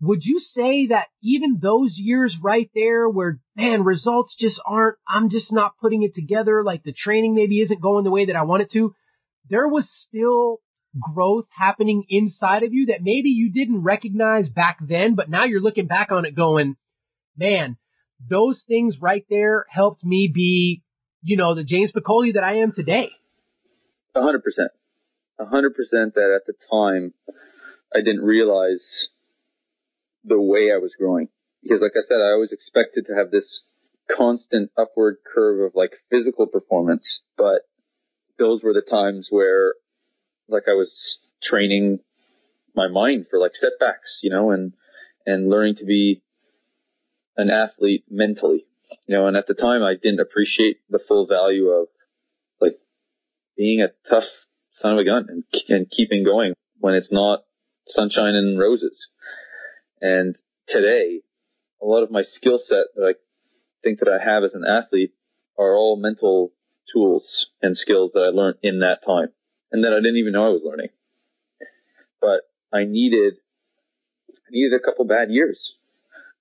Would 0.00 0.24
you 0.24 0.40
say 0.40 0.88
that 0.88 1.06
even 1.22 1.60
those 1.62 1.94
years 1.96 2.36
right 2.42 2.68
there 2.74 3.08
where, 3.08 3.38
man, 3.54 3.84
results 3.84 4.34
just 4.38 4.60
aren't, 4.66 4.96
I'm 5.06 5.30
just 5.30 5.52
not 5.52 5.76
putting 5.80 6.02
it 6.02 6.14
together, 6.14 6.64
like 6.64 6.82
the 6.82 6.92
training 6.92 7.34
maybe 7.34 7.60
isn't 7.60 7.80
going 7.80 8.04
the 8.04 8.10
way 8.10 8.26
that 8.26 8.34
I 8.34 8.42
want 8.42 8.62
it 8.62 8.70
to, 8.72 8.94
there 9.48 9.68
was 9.68 9.88
still 10.08 10.60
growth 11.00 11.46
happening 11.56 12.04
inside 12.08 12.62
of 12.62 12.72
you 12.72 12.86
that 12.86 13.02
maybe 13.02 13.30
you 13.30 13.50
didn't 13.52 13.82
recognize 13.82 14.48
back 14.48 14.78
then, 14.80 15.14
but 15.14 15.30
now 15.30 15.44
you're 15.44 15.62
looking 15.62 15.86
back 15.86 16.12
on 16.12 16.24
it 16.24 16.36
going, 16.36 16.76
man, 17.36 17.76
those 18.28 18.62
things 18.68 18.96
right 19.00 19.24
there 19.30 19.66
helped 19.70 20.04
me 20.04 20.30
be, 20.32 20.82
you 21.22 21.36
know, 21.36 21.54
the 21.54 21.64
James 21.64 21.92
Piccoli 21.92 22.34
that 22.34 22.44
I 22.44 22.58
am 22.58 22.72
today. 22.72 23.10
Hundred 24.14 24.44
percent. 24.44 24.70
Hundred 25.40 25.74
percent 25.74 26.14
that 26.14 26.38
at 26.38 26.46
the 26.46 26.54
time 26.70 27.14
I 27.94 28.00
didn't 28.00 28.22
realize 28.22 29.08
the 30.24 30.40
way 30.40 30.70
I 30.72 30.78
was 30.78 30.94
growing. 30.98 31.28
Because 31.62 31.80
like 31.80 31.92
I 31.96 32.06
said, 32.06 32.16
I 32.16 32.32
always 32.32 32.52
expected 32.52 33.06
to 33.06 33.14
have 33.14 33.30
this 33.30 33.62
constant 34.14 34.70
upward 34.76 35.16
curve 35.34 35.60
of 35.62 35.72
like 35.74 35.92
physical 36.10 36.46
performance, 36.46 37.22
but 37.36 37.62
those 38.38 38.62
were 38.62 38.72
the 38.72 38.86
times 38.88 39.28
where 39.30 39.74
like 40.48 40.64
I 40.68 40.72
was 40.72 40.92
training 41.42 42.00
my 42.74 42.88
mind 42.88 43.26
for 43.30 43.38
like 43.38 43.52
setbacks, 43.54 44.20
you 44.22 44.30
know, 44.30 44.50
and, 44.50 44.72
and 45.26 45.48
learning 45.48 45.76
to 45.76 45.84
be 45.84 46.22
an 47.36 47.50
athlete 47.50 48.04
mentally, 48.10 48.66
you 49.06 49.16
know, 49.16 49.26
and 49.26 49.36
at 49.36 49.46
the 49.46 49.54
time 49.54 49.82
I 49.82 49.94
didn't 50.00 50.20
appreciate 50.20 50.78
the 50.88 51.00
full 51.06 51.26
value 51.26 51.68
of 51.68 51.88
like 52.60 52.78
being 53.56 53.80
a 53.80 53.88
tough 54.08 54.24
son 54.72 54.92
of 54.92 54.98
a 54.98 55.04
gun 55.04 55.26
and, 55.28 55.44
and 55.68 55.90
keeping 55.90 56.24
going 56.24 56.54
when 56.78 56.94
it's 56.94 57.12
not 57.12 57.40
sunshine 57.86 58.34
and 58.34 58.58
roses. 58.58 59.06
And 60.00 60.36
today, 60.68 61.20
a 61.80 61.86
lot 61.86 62.02
of 62.02 62.10
my 62.10 62.22
skill 62.22 62.58
set 62.58 62.86
that 62.96 63.02
I 63.04 63.14
think 63.82 63.98
that 64.00 64.08
I 64.08 64.22
have 64.22 64.44
as 64.44 64.54
an 64.54 64.64
athlete 64.64 65.12
are 65.58 65.74
all 65.74 65.96
mental 65.96 66.52
tools 66.90 67.46
and 67.60 67.76
skills 67.76 68.12
that 68.14 68.20
I 68.20 68.28
learned 68.28 68.58
in 68.62 68.80
that 68.80 69.04
time 69.04 69.28
and 69.70 69.84
that 69.84 69.92
I 69.92 69.96
didn't 69.96 70.16
even 70.16 70.32
know 70.32 70.46
I 70.46 70.50
was 70.50 70.62
learning. 70.64 70.88
But 72.20 72.42
I 72.72 72.84
needed, 72.84 73.34
I 74.30 74.50
needed 74.50 74.72
a 74.74 74.84
couple 74.84 75.04
bad 75.04 75.30
years. 75.30 75.74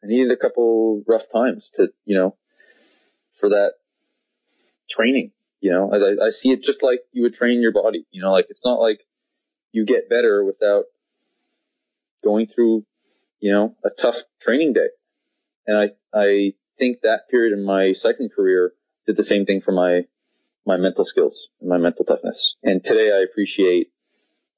I 0.04 0.08
needed 0.08 0.32
a 0.32 0.38
couple 0.38 1.04
rough 1.08 1.24
times 1.32 1.70
to, 1.76 1.88
you 2.06 2.18
know, 2.18 2.36
for 3.40 3.50
that 3.50 3.74
training, 4.90 5.32
you 5.62 5.72
know, 5.72 5.92
I, 5.92 6.28
I 6.28 6.30
see 6.32 6.50
it 6.50 6.64
just 6.64 6.84
like 6.84 7.02
you 7.12 7.24
would 7.24 7.36
train 7.36 7.62
your 7.62 7.72
body, 7.72 8.06
you 8.12 8.22
know, 8.22 8.32
like 8.32 8.48
it's 8.50 8.66
not 8.66 8.80
like 8.80 9.02
you 9.72 9.86
get 9.86 10.10
better 10.10 10.44
without 10.44 10.86
going 12.24 12.48
through, 12.48 12.86
you 13.40 13.52
know, 13.52 13.76
a 13.86 13.90
tough 14.02 14.16
training 14.42 14.74
day. 14.74 14.90
And 15.68 15.78
I, 15.78 16.18
I 16.18 16.54
think 16.78 17.02
that 17.02 17.30
period 17.30 17.58
in 17.58 17.64
my 17.64 17.94
cycling 17.96 18.30
career 18.30 18.74
did 19.06 19.18
the 19.18 19.24
same 19.24 19.46
thing 19.46 19.62
for 19.62 19.72
my, 19.72 20.02
my 20.65 20.78
mental 20.78 21.06
skills 21.06 21.47
my 21.62 21.78
mental 21.78 22.06
toughness. 22.06 22.56
And 22.63 22.84
today 22.84 23.10
I 23.13 23.24
appreciate 23.30 23.91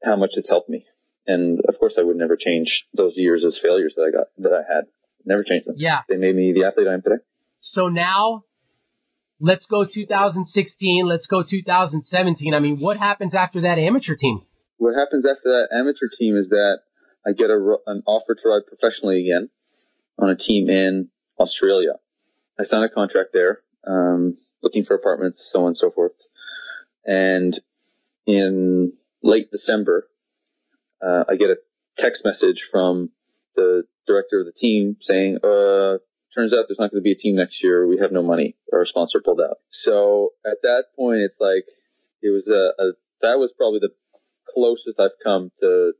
how 0.03 0.15
much 0.15 0.31
it's 0.33 0.49
helped 0.49 0.69
me. 0.69 0.85
And 1.27 1.59
of 1.67 1.79
course 1.79 1.95
I 1.97 2.03
would 2.03 2.17
never 2.17 2.37
change 2.37 2.85
those 2.93 3.13
years 3.15 3.45
as 3.45 3.59
failures 3.61 3.93
that 3.95 4.03
I 4.03 4.11
got, 4.11 4.27
that 4.39 4.53
I 4.53 4.73
had. 4.73 4.85
Never 5.25 5.43
change 5.43 5.65
them. 5.65 5.75
Yeah. 5.77 6.01
They 6.09 6.17
made 6.17 6.35
me 6.35 6.53
the 6.53 6.65
athlete 6.65 6.87
I 6.87 6.93
am 6.93 7.01
today. 7.01 7.23
So 7.59 7.87
now 7.87 8.43
let's 9.39 9.65
go 9.65 9.85
2016. 9.85 11.05
Let's 11.07 11.27
go 11.27 11.43
2017. 11.43 12.53
I 12.53 12.59
mean, 12.59 12.79
what 12.79 12.97
happens 12.97 13.33
after 13.33 13.61
that 13.61 13.77
amateur 13.77 14.15
team? 14.15 14.41
What 14.77 14.95
happens 14.95 15.25
after 15.25 15.49
that 15.49 15.67
amateur 15.71 16.09
team 16.17 16.35
is 16.35 16.49
that 16.49 16.79
I 17.25 17.31
get 17.31 17.49
a, 17.49 17.77
an 17.87 18.03
offer 18.05 18.35
to 18.35 18.49
ride 18.49 18.67
professionally 18.67 19.21
again 19.21 19.49
on 20.19 20.29
a 20.29 20.35
team 20.35 20.69
in 20.69 21.09
Australia. 21.39 21.93
I 22.59 22.65
signed 22.65 22.83
a 22.83 22.89
contract 22.89 23.29
there, 23.33 23.61
um, 23.87 24.37
looking 24.63 24.86
for 24.86 24.95
apartments, 24.95 25.47
so 25.52 25.62
on 25.62 25.67
and 25.67 25.78
so 25.78 25.91
forth. 25.91 26.13
And 27.06 27.60
in 28.26 28.93
late 29.21 29.52
December, 29.52 30.08
uh, 31.06 31.26
I 31.30 31.36
get 31.36 31.49
a 31.49 31.58
text 31.97 32.23
message 32.23 32.63
from 32.71 33.10
the 33.56 33.84
director 34.08 34.39
of 34.39 34.45
the 34.45 34.54
team 34.54 34.97
saying, 35.02 35.38
uh, 35.43 35.99
turns 36.34 36.54
out 36.54 36.65
there's 36.67 36.80
not 36.80 36.91
going 36.91 37.02
to 37.02 37.02
be 37.02 37.12
a 37.12 37.15
team 37.15 37.36
next 37.36 37.63
year. 37.63 37.88
We 37.88 37.99
have 37.99 38.12
no 38.12 38.23
money. 38.23 38.56
Our 38.73 38.86
sponsor 38.86 39.21
pulled 39.23 39.41
out. 39.41 39.58
So 39.69 40.30
at 40.45 40.58
that 40.63 40.86
point, 40.95 41.19
it's 41.19 41.39
like, 41.39 41.65
it 42.21 42.30
was 42.30 42.47
a, 42.47 42.82
a 42.82 42.91
that 43.21 43.38
was 43.38 43.52
probably 43.58 43.80
the 43.80 43.93
closest 44.54 44.99
I've 44.99 45.19
come 45.23 45.52
to, 45.60 45.93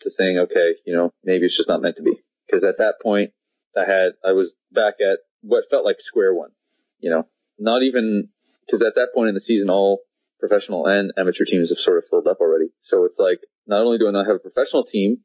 to 0.00 0.10
saying, 0.10 0.38
okay, 0.38 0.74
you 0.86 0.94
know, 0.94 1.12
maybe 1.22 1.46
it's 1.46 1.56
just 1.56 1.68
not 1.68 1.82
meant 1.82 1.96
to 1.96 2.02
be. 2.02 2.14
Cause 2.50 2.64
at 2.64 2.78
that 2.78 2.94
point, 3.02 3.32
I 3.76 3.80
had, 3.80 4.12
I 4.24 4.32
was 4.32 4.54
back 4.72 4.94
at 5.00 5.18
what 5.42 5.64
felt 5.70 5.84
like 5.84 5.96
square 6.00 6.34
one, 6.34 6.50
you 6.98 7.10
know, 7.10 7.26
not 7.58 7.82
even, 7.82 8.28
cause 8.70 8.82
at 8.82 8.94
that 8.94 9.08
point 9.14 9.28
in 9.28 9.34
the 9.34 9.40
season, 9.40 9.70
all 9.70 10.00
professional 10.40 10.86
and 10.86 11.12
amateur 11.18 11.44
teams 11.44 11.70
have 11.70 11.78
sort 11.78 11.98
of 11.98 12.04
filled 12.10 12.26
up 12.26 12.38
already. 12.40 12.70
So 12.80 13.04
it's 13.04 13.18
like, 13.18 13.40
not 13.66 13.84
only 13.84 13.98
do 13.98 14.08
I 14.08 14.10
not 14.10 14.26
have 14.26 14.36
a 14.36 14.50
professional 14.50 14.84
team, 14.84 15.18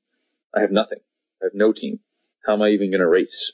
I 0.56 0.62
have 0.62 0.72
nothing. 0.72 1.00
I 1.42 1.46
have 1.46 1.54
no 1.54 1.74
team. 1.74 2.00
How 2.46 2.54
am 2.54 2.62
I 2.62 2.70
even 2.70 2.90
going 2.90 3.02
to 3.02 3.08
race? 3.08 3.54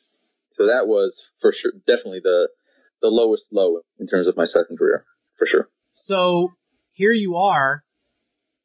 So 0.52 0.68
that 0.68 0.88
was 0.88 1.20
for 1.42 1.54
sure, 1.54 1.72
definitely 1.88 2.22
the, 2.24 2.50
the 3.02 3.08
lowest 3.08 3.44
low 3.52 3.80
in 4.00 4.08
terms 4.08 4.28
of 4.28 4.38
my 4.38 4.46
second 4.46 4.78
career, 4.78 5.06
for 5.38 5.48
sure. 5.48 5.70
So 5.92 6.54
here 6.94 7.12
you 7.12 7.36
are, 7.36 7.84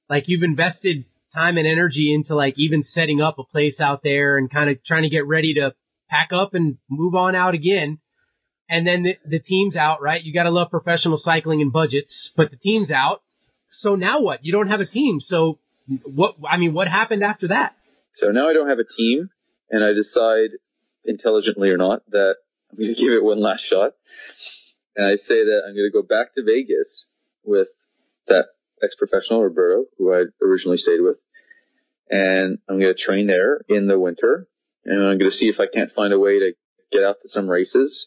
like 0.08 0.24
you've 0.26 0.42
invested 0.42 1.04
time 1.34 1.56
and 1.56 1.66
energy 1.66 2.12
into 2.12 2.34
like 2.34 2.54
even 2.56 2.82
setting 2.82 3.20
up 3.20 3.38
a 3.38 3.44
place 3.44 3.80
out 3.80 4.00
there 4.02 4.36
and 4.36 4.50
kind 4.50 4.68
of 4.70 4.82
trying 4.84 5.02
to 5.02 5.08
get 5.08 5.26
ready 5.26 5.54
to 5.54 5.74
pack 6.08 6.30
up 6.32 6.54
and 6.54 6.78
move 6.88 7.14
on 7.14 7.34
out 7.34 7.54
again. 7.54 7.98
And 8.70 8.86
then 8.86 9.02
the, 9.02 9.18
the 9.28 9.40
team's 9.40 9.74
out, 9.74 10.00
right? 10.00 10.22
You 10.22 10.32
got 10.32 10.44
to 10.44 10.50
love 10.50 10.70
professional 10.70 11.18
cycling 11.18 11.60
and 11.60 11.72
budgets, 11.72 12.30
but 12.36 12.52
the 12.52 12.56
team's 12.56 12.92
out. 12.92 13.20
So 13.68 13.96
now 13.96 14.20
what? 14.20 14.44
You 14.44 14.52
don't 14.52 14.68
have 14.68 14.78
a 14.78 14.86
team. 14.86 15.18
So 15.18 15.58
what, 16.04 16.36
I 16.48 16.56
mean, 16.56 16.72
what 16.72 16.86
happened 16.86 17.24
after 17.24 17.48
that? 17.48 17.74
So 18.14 18.28
now 18.28 18.48
I 18.48 18.52
don't 18.52 18.68
have 18.68 18.78
a 18.78 18.84
team 18.96 19.28
and 19.70 19.82
I 19.82 19.92
decide 19.92 20.50
intelligently 21.04 21.70
or 21.70 21.78
not 21.78 22.08
that 22.10 22.36
I'm 22.70 22.78
going 22.78 22.94
to 22.94 23.00
give 23.00 23.12
it 23.12 23.24
one 23.24 23.40
last 23.42 23.64
shot. 23.68 23.94
And 24.94 25.04
I 25.04 25.16
say 25.16 25.44
that 25.44 25.62
I'm 25.66 25.74
going 25.74 25.90
to 25.90 25.92
go 25.92 26.02
back 26.02 26.34
to 26.36 26.44
Vegas 26.44 27.06
with 27.44 27.68
that 28.28 28.44
ex-professional 28.84 29.42
Roberto, 29.42 29.86
who 29.98 30.14
I 30.14 30.24
originally 30.40 30.78
stayed 30.78 31.00
with. 31.00 31.16
And 32.08 32.58
I'm 32.68 32.78
going 32.78 32.94
to 32.94 33.02
train 33.02 33.26
there 33.26 33.62
in 33.68 33.88
the 33.88 33.98
winter 33.98 34.46
and 34.84 34.96
I'm 34.96 35.18
going 35.18 35.30
to 35.30 35.36
see 35.36 35.46
if 35.46 35.58
I 35.58 35.66
can't 35.66 35.90
find 35.90 36.12
a 36.12 36.20
way 36.20 36.38
to 36.38 36.52
get 36.92 37.02
out 37.02 37.16
to 37.22 37.28
some 37.28 37.48
races 37.48 38.06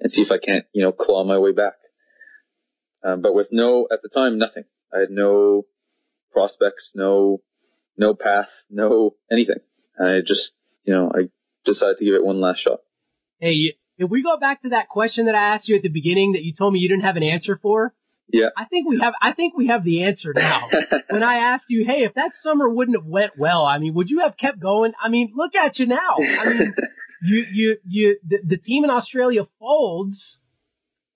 and 0.00 0.12
see 0.12 0.22
if 0.22 0.30
I 0.30 0.38
can't, 0.38 0.64
you 0.72 0.82
know, 0.82 0.92
claw 0.92 1.24
my 1.24 1.38
way 1.38 1.52
back. 1.52 1.74
Um, 3.04 3.22
but 3.22 3.34
with 3.34 3.48
no, 3.50 3.86
at 3.92 4.02
the 4.02 4.08
time, 4.08 4.38
nothing. 4.38 4.64
I 4.94 5.00
had 5.00 5.10
no 5.10 5.66
prospects, 6.32 6.92
no 6.94 7.40
no 7.96 8.14
path, 8.14 8.48
no 8.70 9.16
anything. 9.30 9.58
I 10.00 10.20
just, 10.26 10.52
you 10.84 10.94
know, 10.94 11.10
I 11.12 11.28
decided 11.64 11.98
to 11.98 12.04
give 12.04 12.14
it 12.14 12.24
one 12.24 12.40
last 12.40 12.60
shot. 12.60 12.80
Hey, 13.40 13.74
if 13.98 14.08
we 14.08 14.22
go 14.22 14.38
back 14.38 14.62
to 14.62 14.70
that 14.70 14.88
question 14.88 15.26
that 15.26 15.34
I 15.34 15.54
asked 15.54 15.68
you 15.68 15.76
at 15.76 15.82
the 15.82 15.88
beginning 15.88 16.32
that 16.32 16.42
you 16.42 16.52
told 16.56 16.72
me 16.72 16.78
you 16.78 16.88
didn't 16.88 17.04
have 17.04 17.16
an 17.16 17.22
answer 17.24 17.58
for, 17.60 17.92
yeah. 18.30 18.48
I 18.56 18.66
think 18.66 18.88
we 18.88 19.00
have. 19.00 19.14
I 19.22 19.32
think 19.32 19.56
we 19.56 19.68
have 19.68 19.84
the 19.84 20.04
answer 20.04 20.32
now. 20.34 20.68
when 21.10 21.22
I 21.22 21.54
asked 21.54 21.64
you, 21.68 21.84
hey, 21.86 22.04
if 22.04 22.14
that 22.14 22.32
summer 22.42 22.68
wouldn't 22.68 22.96
have 22.96 23.06
went 23.06 23.32
well, 23.38 23.64
I 23.64 23.78
mean, 23.78 23.94
would 23.94 24.10
you 24.10 24.20
have 24.20 24.36
kept 24.36 24.60
going? 24.60 24.92
I 25.02 25.08
mean, 25.08 25.32
look 25.34 25.54
at 25.54 25.78
you 25.78 25.86
now. 25.86 26.16
I 26.18 26.44
mean, 26.44 26.74
you, 27.22 27.44
you, 27.52 27.76
you. 27.86 28.18
The, 28.26 28.38
the 28.44 28.56
team 28.56 28.84
in 28.84 28.90
Australia 28.90 29.42
folds. 29.58 30.38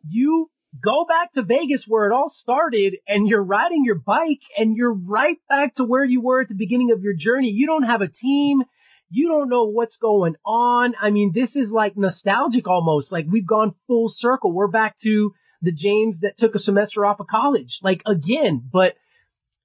You 0.09 0.50
go 0.82 1.05
back 1.05 1.32
to 1.34 1.42
Vegas 1.42 1.84
where 1.86 2.11
it 2.11 2.14
all 2.14 2.32
started 2.34 2.96
and 3.07 3.28
you're 3.28 3.42
riding 3.42 3.84
your 3.84 3.98
bike 3.98 4.40
and 4.57 4.76
you're 4.76 4.92
right 4.92 5.36
back 5.48 5.74
to 5.76 5.84
where 5.84 6.05
you 6.05 6.20
were 6.20 6.40
at 6.40 6.48
the 6.48 6.55
beginning 6.55 6.90
of 6.92 7.03
your 7.03 7.14
journey. 7.14 7.48
You 7.48 7.66
don't 7.66 7.84
have 7.84 8.00
a 8.00 8.09
team. 8.09 8.62
You 9.11 9.28
don't 9.28 9.50
know 9.50 9.64
what's 9.64 9.98
going 9.98 10.36
on. 10.44 10.94
I 11.00 11.11
mean, 11.11 11.32
this 11.34 11.55
is 11.55 11.70
like 11.70 11.96
nostalgic 11.96 12.66
almost. 12.66 13.12
Like 13.12 13.26
we've 13.30 13.46
gone 13.46 13.74
full 13.86 14.12
circle. 14.14 14.53
We're 14.53 14.68
back 14.68 14.96
to 15.03 15.34
the 15.61 15.72
James 15.72 16.20
that 16.22 16.38
took 16.38 16.55
a 16.55 16.59
semester 16.59 17.05
off 17.05 17.20
of 17.20 17.26
college. 17.26 17.78
Like 17.82 18.03
again, 18.07 18.68
but 18.72 18.94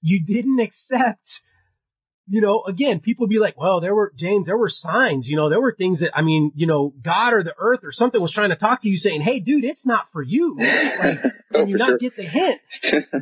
you 0.01 0.23
didn't 0.23 0.59
accept 0.91 1.27
you 2.29 2.41
know, 2.41 2.63
again, 2.67 2.99
people 2.99 3.27
be 3.27 3.39
like, 3.39 3.57
well, 3.57 3.79
there 3.79 3.95
were, 3.95 4.11
James, 4.17 4.45
there 4.45 4.57
were 4.57 4.69
signs, 4.69 5.27
you 5.27 5.35
know, 5.37 5.49
there 5.49 5.61
were 5.61 5.73
things 5.77 6.01
that, 6.01 6.11
I 6.15 6.21
mean, 6.21 6.51
you 6.55 6.67
know, 6.67 6.93
God 7.03 7.33
or 7.33 7.43
the 7.43 7.53
earth 7.57 7.79
or 7.83 7.91
something 7.91 8.21
was 8.21 8.33
trying 8.33 8.49
to 8.49 8.55
talk 8.57 8.81
to 8.81 8.89
you 8.89 8.97
saying, 8.97 9.21
hey, 9.21 9.39
dude, 9.39 9.63
it's 9.63 9.85
not 9.85 10.07
for 10.11 10.21
you. 10.21 10.57
Like, 10.99 11.19
Oh, 11.53 11.65
you 11.65 11.77
not 11.77 11.87
sure. 11.87 11.97
get 11.99 12.15
the 12.17 12.23
hint? 12.23 12.59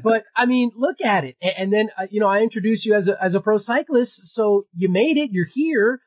but 0.04 0.24
I 0.36 0.46
mean, 0.48 0.72
look 0.76 1.00
at 1.02 1.24
it. 1.24 1.36
A- 1.42 1.60
And 1.60 1.72
then, 1.72 1.90
uh, 1.98 2.08
you 2.10 2.20
know, 2.20 2.28
I 2.28 2.42
introduced 2.42 2.84
you 2.86 2.96
as 2.96 3.08
a, 3.08 3.16
as 3.24 3.36
a 3.36 3.40
pro 3.40 3.58
cyclist. 3.60 4.20
So 4.34 4.66
you 4.76 4.90
made 4.90 5.18
it, 5.18 5.30
you're 5.32 5.46
here, 5.54 6.02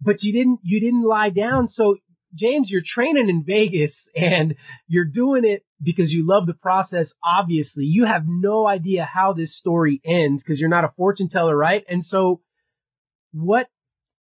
but 0.00 0.22
you 0.22 0.32
didn't, 0.32 0.60
you 0.62 0.80
didn't 0.80 1.02
lie 1.04 1.28
down. 1.30 1.68
So 1.68 1.96
James, 2.34 2.70
you're 2.70 2.82
training 2.84 3.28
in 3.28 3.44
Vegas 3.44 3.92
and 4.16 4.54
you're 4.86 5.04
doing 5.04 5.44
it 5.44 5.64
because 5.82 6.10
you 6.10 6.26
love 6.26 6.46
the 6.46 6.54
process. 6.54 7.12
Obviously, 7.24 7.84
you 7.84 8.04
have 8.04 8.22
no 8.26 8.66
idea 8.66 9.04
how 9.04 9.32
this 9.32 9.56
story 9.58 10.00
ends 10.04 10.42
because 10.42 10.58
you're 10.58 10.68
not 10.68 10.84
a 10.84 10.92
fortune 10.96 11.28
teller, 11.28 11.56
right? 11.56 11.84
And 11.88 12.04
so 12.04 12.40
what, 13.32 13.68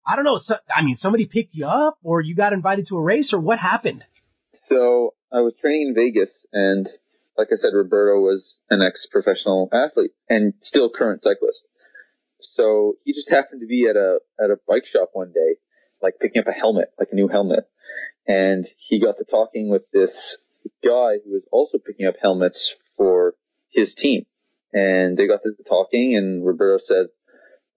I 0.06 0.16
don't 0.16 0.26
know. 0.26 0.40
So, 0.42 0.56
I 0.76 0.84
mean, 0.84 0.98
somebody 0.98 1.26
picked 1.26 1.54
you 1.54 1.66
up 1.68 1.98
or 2.04 2.22
you 2.22 2.36
got 2.36 2.54
invited 2.54 2.88
to 2.90 2.98
a 2.98 3.02
race 3.02 3.32
or 3.34 3.40
what 3.40 3.60
happened? 3.60 4.04
So 4.68 5.14
I 5.32 5.42
was 5.42 5.54
training 5.62 5.90
in 5.90 5.96
Vegas 5.96 6.30
and 6.52 6.88
like 7.38 7.48
I 7.52 7.56
said, 7.56 7.74
Roberto 7.74 8.20
was 8.20 8.60
an 8.70 8.82
ex-professional 8.82 9.70
athlete 9.72 10.12
and 10.30 10.54
still 10.62 10.90
current 10.90 11.22
cyclist. 11.22 11.64
So 12.42 12.96
he 13.06 13.14
just 13.14 13.30
happened 13.30 13.62
to 13.62 13.68
be 13.68 13.88
at 13.90 13.96
a, 13.96 14.20
at 14.44 14.50
a 14.50 14.58
bike 14.68 14.86
shop 14.92 15.10
one 15.14 15.32
day, 15.34 15.56
like 16.02 16.16
picking 16.20 16.40
up 16.42 16.48
a 16.48 16.52
helmet, 16.52 16.90
like 17.00 17.10
a 17.12 17.16
new 17.16 17.28
helmet. 17.28 17.66
And 18.28 18.68
he 18.88 19.00
got 19.02 19.18
to 19.18 19.26
talking 19.30 19.70
with 19.70 19.84
this 19.92 20.12
guy 20.84 21.18
who 21.24 21.32
was 21.34 21.44
also 21.52 21.78
picking 21.78 22.06
up 22.06 22.16
helmets 22.22 22.74
for 22.98 23.34
his 23.72 23.96
team. 23.96 24.26
And 24.74 25.18
they 25.18 25.28
got 25.28 25.42
to 25.44 25.52
talking 25.68 26.16
and 26.16 26.46
Roberto 26.46 26.82
said, 26.84 27.08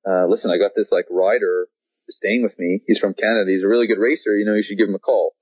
uh, 0.09 0.27
listen, 0.29 0.51
I 0.51 0.59
got 0.59 0.73
this 0.77 0.89
like 0.93 1.07
rider 1.11 1.69
staying 2.11 2.43
with 2.43 2.59
me. 2.59 2.83
He's 2.87 2.99
from 2.99 3.15
Canada. 3.15 3.51
He's 3.51 3.65
a 3.65 3.69
really 3.69 3.87
good 3.87 3.99
racer. 3.99 4.37
You 4.37 4.45
know, 4.45 4.55
you 4.55 4.63
should 4.63 4.79
give 4.79 4.89
him 4.89 4.95
a 4.95 4.99
call. 4.99 5.33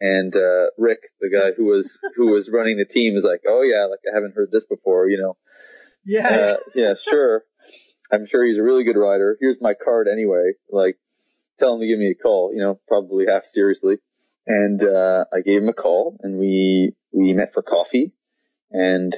And 0.00 0.34
uh, 0.34 0.66
Rick, 0.78 0.98
the 1.20 1.30
guy 1.30 1.52
who 1.56 1.64
was 1.66 1.88
who 2.16 2.26
was 2.26 2.50
running 2.52 2.76
the 2.76 2.84
team, 2.84 3.16
is 3.16 3.22
like, 3.24 3.42
"Oh 3.48 3.62
yeah, 3.62 3.86
like 3.86 4.00
I 4.10 4.14
haven't 4.14 4.34
heard 4.34 4.50
this 4.50 4.64
before." 4.68 5.08
You 5.08 5.18
know, 5.18 5.36
Yeah. 6.04 6.28
uh, 6.28 6.56
yeah, 6.74 6.94
sure. 7.08 7.44
I'm 8.12 8.26
sure 8.28 8.44
he's 8.44 8.58
a 8.58 8.62
really 8.64 8.82
good 8.84 8.96
rider. 8.98 9.38
Here's 9.40 9.58
my 9.60 9.74
card 9.74 10.08
anyway. 10.12 10.52
Like, 10.70 10.96
tell 11.62 11.74
him 11.74 11.80
to 11.80 11.86
give 11.86 11.98
me 11.98 12.10
a 12.10 12.22
call. 12.22 12.52
You 12.52 12.60
know, 12.60 12.80
probably 12.88 13.26
half 13.28 13.44
seriously. 13.52 13.96
And 14.46 14.82
uh, 14.82 15.24
I 15.32 15.40
gave 15.40 15.62
him 15.62 15.68
a 15.68 15.72
call, 15.72 16.16
and 16.22 16.38
we 16.38 16.94
we 17.12 17.32
met 17.32 17.52
for 17.54 17.62
coffee. 17.62 18.12
And 18.70 19.14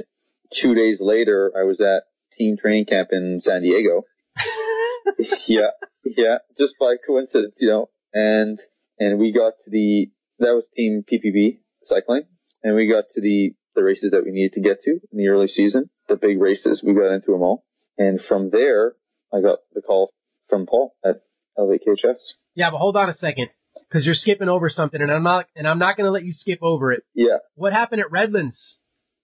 two 0.61 0.75
days 0.75 0.99
later, 1.01 1.53
I 1.57 1.65
was 1.65 1.81
at 1.81 2.03
team 2.37 2.57
training 2.61 2.87
camp 2.87 3.09
in 3.13 3.41
San 3.41 3.63
Diego. 3.63 4.03
yeah, 5.49 5.71
yeah, 6.05 6.39
just 6.59 6.75
by 6.79 6.97
coincidence, 7.07 7.57
you 7.61 7.69
know. 7.69 7.89
And 8.13 8.59
and 8.99 9.19
we 9.19 9.33
got 9.33 9.55
to 9.65 9.71
the 9.71 10.11
that 10.39 10.53
was 10.53 10.69
team 10.75 11.05
PPB 11.11 11.59
cycling, 11.83 12.25
and 12.63 12.75
we 12.75 12.89
got 12.89 13.05
to 13.15 13.21
the 13.21 13.55
the 13.75 13.83
races 13.83 14.11
that 14.13 14.25
we 14.25 14.31
needed 14.31 14.53
to 14.53 14.61
get 14.61 14.81
to 14.85 14.91
in 14.91 15.19
the 15.19 15.29
early 15.29 15.49
season, 15.49 15.89
the 16.09 16.17
big 16.17 16.41
races. 16.41 16.83
We 16.85 16.95
got 16.95 17.15
into 17.15 17.33
them 17.33 17.43
all, 17.43 17.65
and 17.97 18.21
from 18.29 18.51
there, 18.51 18.95
I 19.33 19.41
got 19.41 19.61
the 19.73 19.81
call 19.81 20.13
from 20.49 20.67
Paul 20.67 20.95
at 21.05 21.23
Elevate 21.59 21.83
KHS. 21.87 22.17
yeah, 22.55 22.71
but 22.71 22.79
hold 22.79 22.97
on 22.97 23.09
a 23.09 23.15
second 23.15 23.49
because 23.89 24.05
you're 24.05 24.15
skipping 24.15 24.49
over 24.49 24.69
something 24.69 25.01
and 25.01 25.11
I'm 25.11 25.23
not, 25.23 25.47
and 25.55 25.69
I'm 25.69 25.79
not 25.79 25.97
going 25.97 26.07
to 26.07 26.11
let 26.11 26.25
you 26.25 26.33
skip 26.33 26.59
over 26.63 26.93
it. 26.93 27.03
Yeah, 27.15 27.39
what 27.55 27.73
happened 27.73 28.01
at 28.01 28.11
Redlands. 28.11 28.79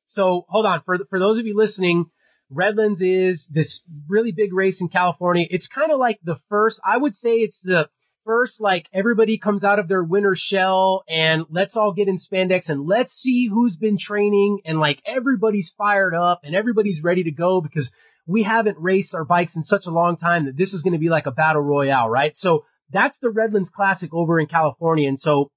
So 0.07 0.45
hold 0.49 0.66
on 0.66 0.83
for 0.85 0.99
for 1.09 1.18
those 1.18 1.39
of 1.39 1.47
you 1.47 1.57
listening. 1.57 2.07
Redlands 2.53 3.01
is 3.01 3.47
this 3.53 3.81
really 4.09 4.33
big 4.33 4.53
race 4.53 4.81
in 4.81 4.89
California. 4.89 5.47
It's 5.49 5.68
kind 5.68 5.93
of 5.93 6.01
like 6.01 6.18
the 6.24 6.41
first. 6.49 6.81
I 6.85 6.97
would 6.97 7.14
say 7.14 7.37
it's 7.37 7.59
the 7.62 7.89
first 8.26 8.61
like 8.61 8.87
everybody 8.93 9.39
comes 9.39 9.62
out 9.64 9.78
of 9.78 9.89
their 9.89 10.03
winter 10.03 10.37
shell 10.37 11.05
and 11.09 11.45
let's 11.49 11.76
all 11.76 11.93
get 11.93 12.09
in 12.09 12.18
spandex 12.18 12.62
and 12.68 12.87
let's 12.87 13.12
see 13.14 13.49
who's 13.51 13.76
been 13.76 13.97
training 13.99 14.59
and 14.64 14.78
like 14.78 15.01
everybody's 15.07 15.72
fired 15.78 16.14
up 16.14 16.41
and 16.45 16.55
everybody's 16.55 17.03
ready 17.03 17.22
to 17.22 17.31
go 17.31 17.61
because 17.61 17.89
we 18.31 18.45
haven't 18.45 18.78
raced 18.78 19.12
our 19.12 19.24
bikes 19.24 19.57
in 19.57 19.64
such 19.64 19.87
a 19.87 19.91
long 19.91 20.16
time 20.16 20.47
that 20.47 20.57
this 20.57 20.72
is 20.72 20.83
going 20.83 20.93
to 20.93 20.99
be 20.99 21.09
like 21.09 21.26
a 21.26 21.33
battle 21.33 21.62
royale, 21.62 22.09
right? 22.09 22.33
So 22.37 22.64
that's 22.93 23.16
the 23.20 23.31
Redlands 23.31 23.70
Classic 23.74 24.11
over 24.12 24.39
in 24.39 24.47
California. 24.47 25.09
And 25.09 25.18
so 25.18 25.51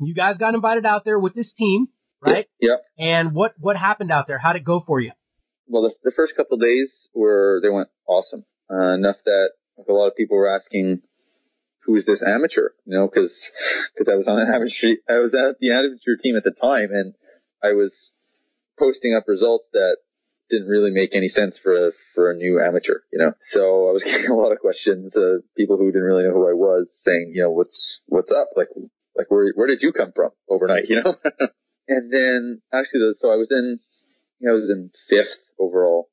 you 0.00 0.14
guys 0.14 0.36
got 0.36 0.54
invited 0.54 0.84
out 0.84 1.04
there 1.04 1.18
with 1.18 1.34
this 1.34 1.52
team, 1.56 1.86
right? 2.20 2.46
Yeah. 2.60 2.76
And 2.98 3.32
what 3.34 3.54
what 3.58 3.76
happened 3.76 4.10
out 4.10 4.26
there? 4.26 4.38
How'd 4.38 4.56
it 4.56 4.64
go 4.64 4.82
for 4.84 5.00
you? 5.00 5.12
Well, 5.68 5.82
the, 5.82 5.94
the 6.02 6.12
first 6.14 6.34
couple 6.36 6.56
of 6.56 6.60
days 6.60 6.90
were 7.14 7.60
they 7.62 7.70
went 7.70 7.88
awesome. 8.06 8.44
Uh, 8.70 8.94
enough 8.94 9.16
that 9.24 9.50
like, 9.76 9.86
a 9.88 9.92
lot 9.92 10.08
of 10.08 10.16
people 10.16 10.36
were 10.36 10.52
asking, 10.52 11.02
"Who 11.84 11.96
is 11.96 12.04
this 12.04 12.22
amateur?" 12.22 12.70
You 12.84 12.98
know, 12.98 13.08
cause, 13.08 13.32
because 13.94 14.12
I 14.12 14.16
was 14.16 14.26
on 14.26 14.40
an 14.40 14.48
amateur, 14.52 14.96
I 15.08 15.18
was 15.20 15.34
at 15.34 15.58
the 15.60 15.70
amateur 15.70 16.20
team 16.20 16.36
at 16.36 16.44
the 16.44 16.50
time, 16.50 16.88
and 16.90 17.14
I 17.62 17.72
was 17.72 17.92
posting 18.78 19.14
up 19.16 19.24
results 19.26 19.66
that 19.72 19.98
didn't 20.50 20.68
really 20.68 20.90
make 20.90 21.14
any 21.14 21.28
sense 21.28 21.58
for 21.62 21.88
a, 21.88 21.92
for 22.14 22.30
a 22.30 22.36
new 22.36 22.60
amateur. 22.60 23.00
You 23.12 23.18
know, 23.18 23.32
so 23.52 23.88
I 23.88 23.92
was 23.92 24.02
getting 24.06 24.30
a 24.30 24.34
lot 24.34 24.52
of 24.52 24.58
questions. 24.58 25.14
Uh, 25.16 25.38
people 25.56 25.76
who 25.76 25.86
didn't 25.86 26.06
really 26.06 26.24
know 26.24 26.32
who 26.32 26.48
I 26.48 26.54
was 26.54 26.88
saying, 27.04 27.32
"You 27.34 27.42
know, 27.42 27.50
what's 27.50 28.00
what's 28.06 28.30
up? 28.30 28.48
Like, 28.56 28.68
like 29.16 29.30
where 29.30 29.52
where 29.54 29.66
did 29.66 29.82
you 29.82 29.92
come 29.92 30.12
from 30.14 30.30
overnight?" 30.48 30.88
You 30.88 31.02
know. 31.02 31.14
and 31.88 32.12
then 32.12 32.62
actually, 32.72 33.12
so 33.20 33.30
I 33.30 33.36
was 33.36 33.48
in 33.50 33.80
you 34.40 34.48
know, 34.48 34.54
I 34.54 34.60
was 34.60 34.70
in 34.70 34.90
fifth 35.08 35.34
overall 35.58 36.08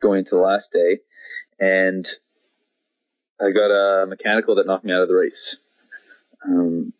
going 0.00 0.24
to 0.24 0.30
the 0.30 0.36
last 0.36 0.66
day 0.72 1.00
and 1.58 2.06
I 3.40 3.52
got 3.52 3.70
a 3.70 4.06
mechanical 4.06 4.56
that 4.56 4.66
knocked 4.66 4.84
me 4.84 4.92
out 4.92 5.02
of 5.02 5.08
the 5.08 5.14
race. 5.14 5.56
Um, 6.44 6.92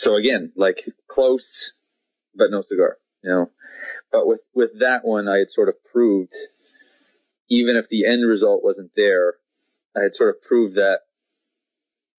so 0.00 0.16
again, 0.16 0.52
like 0.56 0.76
close, 1.08 1.72
but 2.34 2.50
no 2.50 2.62
cigar, 2.68 2.98
you 3.22 3.30
know, 3.30 3.50
but 4.14 4.28
with, 4.28 4.40
with 4.54 4.70
that 4.78 5.00
one, 5.02 5.28
I 5.28 5.38
had 5.38 5.50
sort 5.50 5.68
of 5.68 5.74
proved, 5.92 6.32
even 7.50 7.74
if 7.74 7.86
the 7.90 8.06
end 8.06 8.26
result 8.26 8.62
wasn't 8.62 8.92
there, 8.94 9.34
I 9.96 10.02
had 10.02 10.14
sort 10.14 10.30
of 10.30 10.40
proved 10.42 10.76
that 10.76 10.98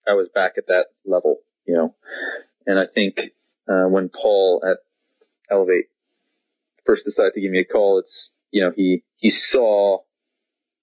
I 0.06 0.12
was 0.12 0.28
back 0.36 0.54
at 0.58 0.68
that 0.68 0.88
level, 1.06 1.38
you 1.66 1.74
know, 1.74 1.96
and 2.68 2.78
I 2.78 2.86
think, 2.94 3.16
uh, 3.68 3.88
when 3.88 4.10
Paul 4.10 4.62
at 4.70 4.78
Elevate 5.50 5.86
first 6.86 7.06
decided 7.06 7.34
to 7.36 7.42
give 7.42 7.52
me 7.52 7.62
a 7.62 7.66
call, 7.66 8.00
it's 8.00 8.32
you 8.52 8.62
know 8.62 8.72
he 8.76 9.04
he 9.16 9.32
saw 9.32 10.00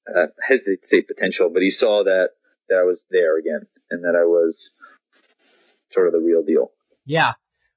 uh, 0.08 0.26
hesitate 0.42 0.82
to 0.82 0.88
say 0.88 1.02
potential, 1.02 1.50
but 1.52 1.62
he 1.62 1.70
saw 1.70 2.02
that 2.04 2.30
that 2.68 2.76
I 2.76 2.82
was 2.82 2.98
there 3.10 3.38
again 3.38 3.66
and 3.90 4.02
that 4.02 4.16
I 4.16 4.24
was 4.24 4.56
sort 5.92 6.08
of 6.08 6.12
the 6.12 6.18
real 6.18 6.42
deal. 6.42 6.72
Yeah. 7.04 7.34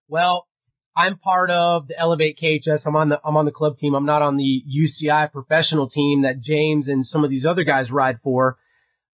Well, 0.08 0.48
I'm 0.96 1.18
part 1.18 1.52
of 1.52 1.88
the 1.88 2.00
Elevate 2.00 2.40
KHS. 2.42 2.82
I'm 2.86 2.96
on 2.96 3.10
the 3.10 3.20
I'm 3.24 3.36
on 3.36 3.46
the 3.46 3.52
club 3.52 3.78
team. 3.78 3.96
I'm 3.96 4.06
not 4.06 4.22
on 4.22 4.38
the 4.38 4.64
UCI 4.66 5.32
professional 5.32 5.90
team 5.90 6.22
that 6.22 6.42
James 6.42 6.88
and 6.88 7.06
some 7.06 7.24
of 7.24 7.30
these 7.30 7.46
other 7.46 7.64
guys 7.64 7.92
ride 7.92 8.20
for. 8.24 8.58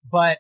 But 0.10 0.38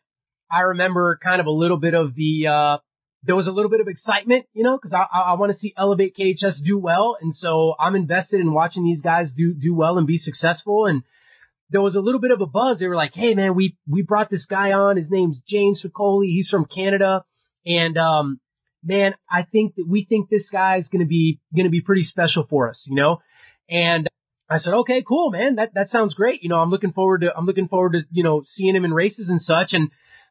I 0.51 0.61
remember 0.61 1.17
kind 1.21 1.41
of 1.41 1.47
a 1.47 1.51
little 1.51 1.77
bit 1.77 1.93
of 1.95 2.13
the 2.15 2.47
uh 2.47 2.77
there 3.23 3.35
was 3.35 3.47
a 3.47 3.51
little 3.51 3.69
bit 3.69 3.81
of 3.81 3.87
excitement, 3.87 4.45
you 4.53 4.63
know, 4.63 4.77
because 4.77 4.93
I, 4.93 5.05
I, 5.15 5.33
want 5.35 5.51
to 5.51 5.57
see 5.57 5.75
Elevate 5.77 6.15
KHS 6.17 6.63
do 6.65 6.79
well, 6.79 7.17
and 7.21 7.35
so 7.35 7.75
I'm 7.79 7.95
invested 7.95 8.39
in 8.39 8.51
watching 8.51 8.83
these 8.83 9.01
guys 9.01 9.31
do 9.37 9.53
do 9.53 9.75
well 9.75 9.99
and 9.99 10.07
be 10.07 10.17
successful. 10.17 10.87
And 10.87 11.03
there 11.69 11.81
was 11.81 11.93
a 11.93 11.99
little 11.99 12.19
bit 12.19 12.31
of 12.31 12.41
a 12.41 12.47
buzz. 12.47 12.79
They 12.79 12.87
were 12.87 12.95
like, 12.95 13.13
"Hey, 13.13 13.35
man, 13.35 13.55
we 13.55 13.77
we 13.87 14.01
brought 14.01 14.29
this 14.29 14.47
guy 14.47 14.71
on. 14.71 14.97
His 14.97 15.09
name's 15.09 15.39
James 15.47 15.83
Piccoli. 15.85 16.27
He's 16.27 16.49
from 16.49 16.65
Canada, 16.65 17.23
and 17.65 17.97
um, 17.97 18.39
man, 18.83 19.15
I 19.29 19.43
think 19.43 19.75
that 19.75 19.85
we 19.87 20.05
think 20.05 20.29
this 20.29 20.49
guy's 20.49 20.87
gonna 20.89 21.05
be 21.05 21.39
gonna 21.55 21.69
be 21.69 21.81
pretty 21.81 22.03
special 22.03 22.45
for 22.49 22.69
us, 22.69 22.85
you 22.87 22.95
know." 22.95 23.21
And 23.69 24.07
I 24.49 24.57
said, 24.59 24.73
"Okay, 24.73 25.01
cool, 25.01 25.31
man. 25.31 25.55
That 25.55 25.73
that 25.73 25.89
sounds 25.89 26.13
great. 26.13 26.43
You 26.43 26.49
know, 26.49 26.59
I'm 26.59 26.69
looking 26.69 26.93
forward 26.93 27.21
to 27.21 27.35
I'm 27.35 27.45
looking 27.45 27.67
forward 27.67 27.93
to 27.93 28.03
you 28.11 28.23
know 28.23 28.41
seeing 28.43 28.75
him 28.75 28.85
in 28.85 28.93
races 28.93 29.29
and 29.29 29.41
such." 29.41 29.73
And 29.73 29.89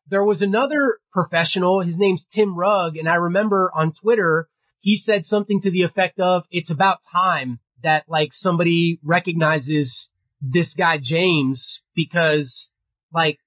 there 0.09 0.25
was 0.25 0.43
another 0.43 0.99
professional. 1.13 1.81
His 1.81 1.97
name's 1.97 2.27
Tim 2.35 2.57
Rugg, 2.57 2.97
and 2.97 3.09
I 3.09 3.15
remember 3.15 3.71
on 3.75 3.93
Twitter 3.93 4.49
he 4.81 4.97
said 4.97 5.25
something 5.27 5.61
to 5.63 5.71
the 5.71 5.83
effect 5.83 6.19
of, 6.21 6.45
"It's 6.51 6.71
about 6.71 6.99
time 7.13 7.61
that 7.83 8.05
like 8.09 8.31
somebody 8.33 8.99
recognizes 9.03 10.09
this 10.43 10.75
guy 10.75 10.99
James 10.99 11.81
because 11.95 12.71
like 13.13 13.39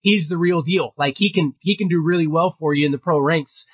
he's 0.00 0.28
the 0.28 0.36
real 0.36 0.62
deal. 0.62 0.94
Like 0.98 1.14
he 1.16 1.32
can 1.32 1.54
he 1.60 1.76
can 1.76 1.88
do 1.88 2.02
really 2.02 2.26
well 2.26 2.56
for 2.58 2.74
you 2.74 2.84
in 2.84 2.92
the 2.92 2.98
pro 2.98 3.18
ranks." 3.18 3.66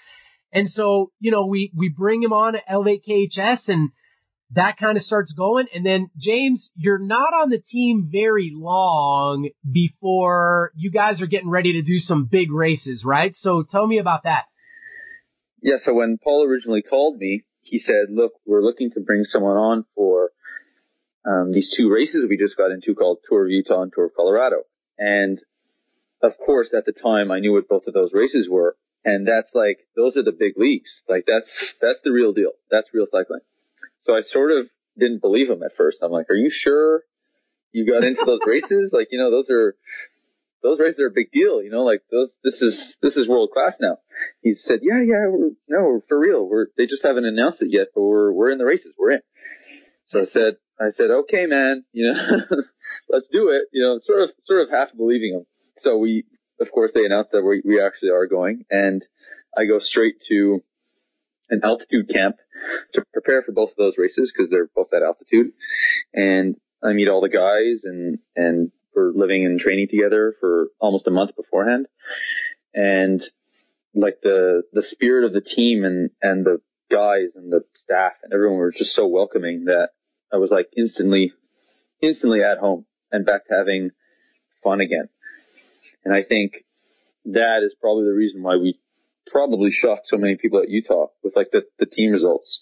And 0.53 0.69
so, 0.69 1.13
you 1.21 1.31
know, 1.31 1.47
we 1.47 1.73
we 1.77 1.89
bring 1.89 2.23
him 2.23 2.33
on 2.33 2.57
at 2.57 2.63
Elevate 2.69 3.05
KHS 3.07 3.69
and 3.69 3.91
that 4.53 4.79
kind 4.79 4.97
of 4.97 5.03
starts 5.03 5.33
going. 5.33 5.67
And 5.75 5.85
then 5.85 6.11
James, 6.17 6.71
you're 6.75 6.99
not 6.99 7.35
on 7.35 7.51
the 7.51 7.59
team 7.59 8.09
very 8.11 8.51
long 8.55 9.51
before 9.71 10.73
you 10.75 10.91
guys 10.91 11.21
are 11.21 11.27
getting 11.27 11.51
ready 11.51 11.75
to 11.75 11.83
do 11.83 11.99
some 11.99 12.25
big 12.31 12.51
races, 12.51 13.03
right? 13.05 13.35
So 13.37 13.63
tell 13.63 13.87
me 13.87 13.99
about 13.99 14.25
that. 14.25 14.45
Yeah, 15.61 15.77
so 15.85 15.93
when 15.93 16.19
Paul 16.23 16.47
originally 16.49 16.83
called 16.83 17.19
me, 17.19 17.43
he 17.61 17.79
said, 17.79 18.07
"Look, 18.11 18.33
we're 18.47 18.63
looking 18.63 18.91
to 18.93 19.01
bring 19.01 19.25
someone 19.25 19.57
on 19.57 19.85
for 19.95 20.31
um, 21.27 21.53
these 21.53 21.75
two 21.77 21.91
races 21.93 22.27
we 22.29 22.39
just 22.39 22.57
got 22.57 22.71
into 22.71 22.95
called 22.95 23.19
Tour 23.29 23.45
of 23.45 23.51
Utah 23.51 23.83
and 23.83 23.93
Tour 23.93 24.07
of 24.07 24.15
Colorado." 24.15 24.63
And 24.97 25.41
of 26.23 26.33
course, 26.39 26.73
at 26.77 26.87
the 26.87 26.93
time, 26.93 27.31
I 27.31 27.41
knew 27.41 27.53
what 27.53 27.69
both 27.69 27.87
of 27.87 27.95
those 27.95 28.13
races 28.13 28.49
were, 28.49 28.77
and 29.09 29.27
that's 29.27 29.49
like 29.55 29.79
those 29.97 30.17
are 30.17 30.23
the 30.23 30.37
big 30.37 30.55
leagues. 30.57 30.91
Like 31.09 31.25
that's 31.27 31.49
that's 31.81 31.99
the 32.05 32.13
real 32.13 32.33
deal. 32.33 32.53
That's 32.71 32.89
real 32.93 33.07
cycling. 33.11 33.41
So 34.03 34.13
I 34.13 34.21
sort 34.33 34.53
of 34.53 34.67
didn't 34.99 35.21
believe 35.21 35.49
him 35.49 35.63
at 35.63 35.77
first. 35.77 35.99
I'm 36.03 36.13
like, 36.13 36.31
"Are 36.31 36.37
you 36.37 36.51
sure 36.53 37.03
you 37.73 37.87
got 37.91 38.05
into 38.05 38.23
those 38.25 38.41
races? 38.47 38.91
Like, 38.93 39.09
you 39.11 39.19
know, 39.19 39.31
those 39.31 39.49
are 39.51 39.75
those 40.63 40.79
races 40.79 41.01
are 41.01 41.07
a 41.07 41.15
big 41.15 41.31
deal. 41.33 41.63
You 41.63 41.71
know, 41.71 41.85
like 41.85 42.03
those 42.11 42.29
this 42.45 42.61
is 42.61 42.75
this 43.03 43.17
is 43.17 43.29
world 43.29 43.51
class 43.53 43.75
now." 43.81 43.99
He 44.43 44.55
said, 44.55 44.81
"Yeah, 44.83 45.01
yeah, 45.01 45.27
we're 45.29 45.51
no, 45.69 46.03
for 46.09 46.19
real. 46.19 46.49
We're 46.49 46.67
they 46.77 46.87
just 46.87 47.03
haven't 47.03 47.25
announced 47.25 47.63
it 47.63 47.69
yet, 47.71 47.89
but 47.95 48.03
we're 48.03 48.33
we're 48.33 48.51
in 48.51 48.59
the 48.59 48.67
races. 48.67 48.93
We're 48.99 49.13
in." 49.13 49.21
So 50.07 50.21
I 50.21 50.27
said, 50.33 50.57
I 50.81 50.91
said, 50.97 51.11
"Okay, 51.11 51.47
man, 51.47 51.85
you 51.93 52.13
know, 52.13 52.41
let's 53.09 53.27
do 53.33 53.49
it." 53.51 53.69
You 53.73 53.83
know, 53.83 54.01
sort 54.05 54.23
of 54.23 54.31
sort 54.45 54.63
of 54.63 54.69
half 54.71 54.89
believing 54.97 55.35
him 55.35 55.47
so 55.83 55.97
we, 55.99 56.25
of 56.61 56.71
course, 56.73 56.91
they 56.95 57.05
announced 57.05 57.31
that 57.33 57.43
we, 57.43 57.63
we 57.65 57.83
actually 57.83 58.11
are 58.11 58.27
going, 58.27 58.65
and 58.71 59.05
I 59.57 59.65
go 59.65 59.79
straight 59.81 60.17
to 60.29 60.63
an 61.51 61.61
altitude 61.65 62.09
camp 62.13 62.37
to 62.95 63.03
prepare 63.13 63.43
for 63.43 63.53
both 63.53 63.71
of 63.71 63.77
those 63.77 63.95
races 63.97 64.33
because 64.35 64.51
they're 64.51 64.69
both 64.75 64.93
at 64.95 65.03
altitude, 65.03 65.53
and 66.13 66.57
I 66.83 66.93
meet 66.93 67.09
all 67.09 67.21
the 67.21 67.29
guys, 67.29 67.85
and 67.85 68.19
and 68.37 68.71
we're 68.95 69.13
living 69.13 69.47
and 69.47 69.61
training 69.61 69.89
together 69.91 70.35
for 70.41 70.69
almost 70.81 71.07
a 71.07 71.11
month 71.11 71.37
beforehand, 71.37 71.87
and 72.75 73.23
like 73.95 74.19
the 74.23 74.63
the 74.73 74.83
spirit 74.83 75.25
of 75.25 75.33
the 75.33 75.41
team 75.41 75.85
and 75.85 76.11
and 76.23 76.45
the 76.45 76.61
guys 76.91 77.29
and 77.35 77.53
the 77.53 77.61
staff 77.85 78.13
and 78.23 78.33
everyone 78.33 78.59
were 78.59 78.73
just 78.73 78.95
so 78.95 79.07
welcoming 79.07 79.65
that 79.67 79.89
I 80.33 80.37
was 80.37 80.51
like 80.51 80.69
instantly 80.77 81.33
instantly 82.03 82.43
at 82.43 82.59
home 82.59 82.87
and 83.11 83.27
back 83.27 83.47
to 83.47 83.55
having 83.55 83.91
fun 84.63 84.81
again. 84.81 85.09
And 86.05 86.15
I 86.15 86.23
think 86.23 86.65
that 87.27 87.61
is 87.65 87.75
probably 87.81 88.05
the 88.05 88.17
reason 88.17 88.43
why 88.43 88.57
we 88.57 88.79
probably 89.31 89.71
shocked 89.71 90.07
so 90.07 90.17
many 90.17 90.37
people 90.37 90.61
at 90.61 90.71
Utah 90.71 91.09
with 91.23 91.37
like 91.37 91.51
the, 91.53 91.63
the 91.79 91.87
team 91.87 92.13
results 92.13 92.61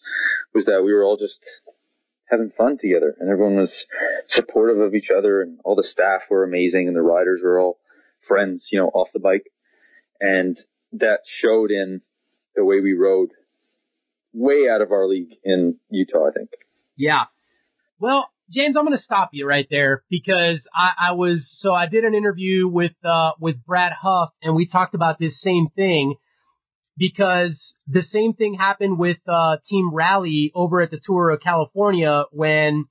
was 0.55 0.65
that 0.65 0.83
we 0.85 0.93
were 0.93 1.05
all 1.05 1.17
just 1.17 1.39
having 2.29 2.51
fun 2.57 2.77
together 2.81 3.15
and 3.21 3.31
everyone 3.31 3.57
was 3.57 3.73
supportive 4.29 4.81
of 4.81 4.95
each 4.95 5.11
other 5.17 5.41
and 5.43 5.61
all 5.65 5.77
the 5.77 5.87
staff 5.89 6.23
were 6.29 6.43
amazing 6.43 6.89
and 6.89 6.97
the 6.97 7.03
riders 7.03 7.41
were 7.43 7.61
all 7.61 7.79
friends, 8.27 8.69
you 8.73 8.81
know, 8.81 8.89
off 8.89 9.09
the 9.13 9.21
bike. 9.21 9.47
And 10.21 10.59
that 10.93 11.21
showed 11.41 11.71
in 11.71 12.01
the 12.57 12.65
way 12.65 12.81
we 12.81 12.95
rode 12.95 13.31
way 14.33 14.69
out 14.69 14.83
of 14.83 14.91
our 14.91 15.07
league 15.07 15.37
in 15.45 15.77
Utah, 15.89 16.29
I 16.29 16.33
think. 16.33 16.51
Yeah. 16.97 17.25
Well, 17.99 18.29
James, 18.51 18.77
I'm 18.77 18.85
going 18.85 18.97
to 18.97 19.03
stop 19.03 19.31
you 19.33 19.47
right 19.47 19.67
there 19.71 20.05
because 20.09 20.67
I, 20.73 21.09
I 21.09 21.13
was 21.13 21.49
so 21.61 21.75
I 21.75 21.87
did 21.87 22.05
an 22.05 22.15
interview 22.15 22.69
with 22.69 22.93
uh, 23.05 23.33
with 23.41 23.57
Brad 23.65 23.93
Huff 23.93 24.31
and 24.41 24.55
we 24.55 24.67
talked 24.67 24.95
about 24.95 25.19
this 25.19 25.41
same 25.41 25.67
thing 25.75 26.15
because 26.97 27.75
the 27.89 28.03
same 28.03 28.35
thing 28.35 28.55
happened 28.55 28.99
with 28.99 29.19
uh, 29.29 29.57
Team 29.69 29.93
Rally 29.93 30.53
over 30.55 30.81
at 30.81 30.91
the 30.93 31.01
Tour 31.03 31.31
of 31.31 31.41
California 31.41 32.25
when 32.31 32.85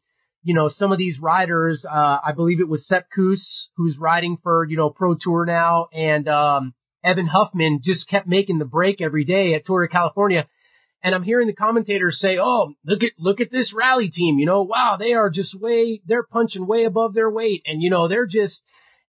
you 0.44 0.54
know 0.54 0.70
some 0.70 0.92
of 0.92 0.98
these 0.98 1.20
riders, 1.20 1.86
uh, 1.90 2.18
I 2.24 2.34
believe 2.36 2.60
it 2.60 2.68
was 2.68 2.86
Sepp 2.86 3.08
Kuss 3.16 3.70
who's 3.78 3.98
riding 3.98 4.38
for 4.44 4.66
you 4.66 4.76
know 4.76 4.90
Pro 4.90 5.16
Tour 5.16 5.46
now, 5.46 5.88
and 5.94 6.28
um, 6.28 6.74
Evan 7.02 7.28
Huffman 7.28 7.80
just 7.82 8.10
kept 8.10 8.28
making 8.28 8.60
the 8.60 8.66
break 8.66 9.02
every 9.02 9.24
day 9.24 9.54
at 9.54 9.66
Tour 9.66 9.86
of 9.86 9.92
California 9.92 10.48
and 11.06 11.14
I'm 11.14 11.22
hearing 11.22 11.46
the 11.46 11.54
commentators 11.54 12.20
say, 12.20 12.40
"Oh, 12.42 12.74
look 12.84 13.04
at 13.04 13.12
look 13.20 13.40
at 13.40 13.52
this 13.52 13.72
rally 13.76 14.10
team. 14.10 14.40
You 14.40 14.48
know, 14.48 14.64
wow, 14.64 14.98
they 15.00 15.14
are 15.14 15.30
just 15.30 15.54
way 15.58 16.02
they're 16.08 16.26
punching 16.26 16.66
way 16.66 16.86
above 16.86 17.14
their 17.14 17.30
weight, 17.30 17.62
and 17.68 17.80
you 17.80 17.92
know 17.92 18.08
they're 18.08 18.26
just 18.26 18.60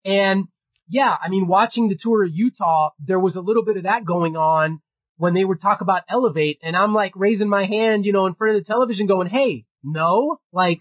and 0.05 0.49
yeah, 0.89 1.17
I 1.23 1.29
mean, 1.29 1.47
watching 1.47 1.89
the 1.89 1.97
tour 1.99 2.25
of 2.25 2.35
Utah, 2.35 2.91
there 2.99 3.21
was 3.21 3.37
a 3.37 3.41
little 3.41 3.65
bit 3.65 3.77
of 3.77 3.85
that 3.85 4.05
going 4.05 4.37
on 4.37 4.81
when 5.19 5.35
they 5.35 5.45
would 5.45 5.63
talk 5.63 5.83
about 5.83 6.03
elevate, 6.11 6.59
and 6.65 6.75
I'm 6.77 6.93
like 6.93 7.13
raising 7.15 7.49
my 7.49 7.65
hand, 7.65 8.05
you 8.05 8.13
know, 8.13 8.27
in 8.27 8.35
front 8.35 8.57
of 8.57 8.61
the 8.65 8.67
television, 8.67 9.07
going, 9.07 9.29
"Hey, 9.29 9.65
no, 9.85 10.39
like." 10.53 10.81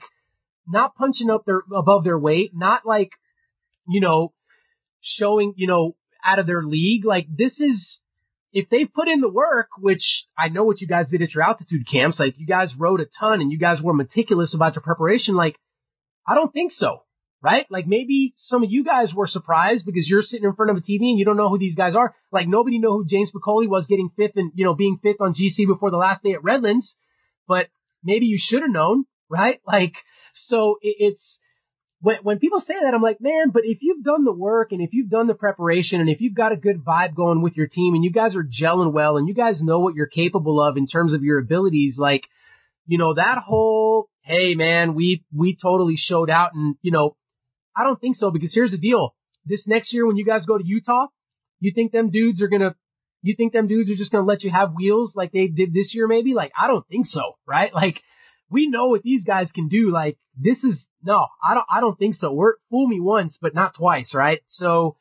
Not 0.66 0.96
punching 0.96 1.30
up 1.30 1.44
their 1.46 1.62
above 1.76 2.06
their 2.06 2.18
weight, 2.18 2.52
not 2.54 2.86
like, 2.86 3.10
you 3.86 4.00
know, 4.00 4.32
showing, 5.02 5.54
you 5.58 5.68
know, 5.68 5.98
out 6.24 6.40
of 6.40 6.48
their 6.48 6.64
league. 6.64 7.04
Like 7.04 7.28
this 7.30 7.60
is 7.60 8.00
if 8.54 8.70
they 8.70 8.86
put 8.86 9.08
in 9.08 9.20
the 9.20 9.30
work, 9.30 9.70
which 9.80 10.26
I 10.38 10.50
know 10.50 10.64
what 10.64 10.80
you 10.80 10.88
guys 10.88 11.10
did 11.10 11.24
at 11.24 11.34
your 11.34 11.44
altitude 11.44 11.88
camps, 11.92 12.20
like 12.20 12.36
you 12.38 12.46
guys 12.46 12.72
rode 12.78 13.02
a 13.02 13.06
ton 13.20 13.42
and 13.42 13.52
you 13.52 13.58
guys 13.58 13.82
were 13.82 13.94
meticulous 13.94 14.54
about 14.54 14.76
your 14.76 14.84
preparation, 14.84 15.36
like 15.36 15.58
I 16.28 16.36
don't 16.36 16.54
think 16.54 16.72
so, 16.72 17.02
right? 17.42 17.66
Like 17.72 17.88
maybe 17.88 18.36
some 18.38 18.64
of 18.64 18.72
you 18.72 18.84
guys 18.84 19.12
were 19.14 19.28
surprised 19.28 19.86
because 19.86 20.08
you're 20.08 20.22
sitting 20.22 20.46
in 20.46 20.54
front 20.54 20.70
of 20.70 20.78
a 20.78 20.82
TV 20.82 21.10
and 21.10 21.18
you 21.18 21.26
don't 21.26 21.36
know 21.36 21.50
who 21.50 21.58
these 21.58 21.76
guys 21.76 21.96
are. 21.96 22.16
Like 22.32 22.48
nobody 22.48 22.78
knew 22.78 22.92
who 22.92 23.08
James 23.08 23.32
Piccoli 23.36 23.68
was 23.68 23.88
getting 23.88 24.12
fifth 24.16 24.38
and, 24.38 24.52
you 24.54 24.66
know, 24.66 24.76
being 24.76 25.00
fifth 25.02 25.20
on 25.20 25.34
GC 25.34 25.66
before 25.68 25.90
the 25.90 25.98
last 25.98 26.22
day 26.22 26.34
at 26.34 26.44
Redlands, 26.44 26.96
but 27.48 27.68
maybe 28.04 28.28
you 28.28 28.38
should 28.40 28.62
have 28.62 28.72
known, 28.72 29.06
right? 29.30 29.60
Like, 29.68 29.94
so 30.48 30.78
it, 30.82 30.96
it's, 31.00 31.40
when, 32.04 32.18
when 32.18 32.40
people 32.40 32.60
say 32.60 32.74
that, 32.84 32.94
I'm 32.94 33.02
like, 33.02 33.22
man, 33.22 33.52
but 33.54 33.64
if 33.64 33.78
you've 33.80 34.04
done 34.04 34.26
the 34.26 34.34
work 34.34 34.74
and 34.74 34.82
if 34.82 34.90
you've 34.92 35.10
done 35.10 35.28
the 35.28 35.34
preparation 35.34 36.02
and 36.02 36.10
if 36.10 36.20
you've 36.20 36.36
got 36.36 36.52
a 36.52 36.58
good 36.58 36.84
vibe 36.84 37.16
going 37.16 37.42
with 37.42 37.56
your 37.56 37.68
team 37.68 37.94
and 37.94 38.04
you 38.04 38.12
guys 38.12 38.36
are 38.36 38.44
gelling 38.44 38.92
well 38.92 39.16
and 39.16 39.26
you 39.26 39.34
guys 39.34 39.62
know 39.62 39.80
what 39.80 39.96
you're 39.96 40.06
capable 40.06 40.62
of 40.62 40.76
in 40.76 40.86
terms 40.86 41.14
of 41.14 41.24
your 41.24 41.40
abilities, 41.40 41.96
like, 41.98 42.26
you 42.86 42.98
know, 42.98 43.14
that 43.14 43.38
whole, 43.38 44.10
hey 44.20 44.54
man, 44.54 44.96
we, 44.96 45.24
we 45.34 45.56
totally 45.56 45.96
showed 45.96 46.30
out 46.30 46.54
and, 46.54 46.76
you 46.82 46.92
know, 46.92 47.16
I 47.74 47.86
don't 47.86 48.02
think 48.02 48.18
so 48.18 48.32
because 48.32 48.54
here's 48.54 48.72
the 48.72 48.78
deal. 48.78 49.16
This 49.46 49.66
next 49.66 49.94
year 49.94 50.06
when 50.06 50.18
you 50.18 50.26
guys 50.26 50.46
go 50.46 50.58
to 50.58 50.66
Utah, 50.66 51.08
you 51.62 51.72
think 51.74 51.94
them 51.94 52.10
dudes 52.10 52.42
are 52.42 52.50
gonna, 52.50 52.76
you 53.22 53.34
think 53.38 53.54
them 53.54 53.68
dudes 53.68 53.90
are 53.90 53.96
just 53.96 54.12
gonna 54.12 54.26
let 54.26 54.44
you 54.44 54.52
have 54.52 54.74
wheels 54.74 55.14
like 55.16 55.32
they 55.32 55.48
did 55.48 55.74
this 55.74 55.96
year 55.96 56.10
maybe? 56.10 56.34
Like, 56.34 56.52
I 56.62 56.68
don't 56.68 56.86
think 56.86 57.06
so, 57.06 57.22
right? 57.48 57.74
Like, 57.84 58.02
we 58.54 58.70
know 58.70 58.88
what 58.88 59.02
these 59.02 59.24
guys 59.24 59.52
can 59.52 59.68
do. 59.68 59.92
Like, 59.92 60.18
this 60.38 60.64
is, 60.64 60.86
no, 61.04 61.26
I 61.44 61.56
don't, 61.56 61.66
I 61.70 61.82
don't 61.82 61.98
think 61.98 62.16
so. 62.16 62.32
We're, 62.32 62.54
fool 62.70 62.88
me 62.88 63.00
once, 63.00 63.38
but 63.42 63.56
not 63.56 63.74
twice, 63.76 64.14
right? 64.14 64.42
So, 64.48 64.96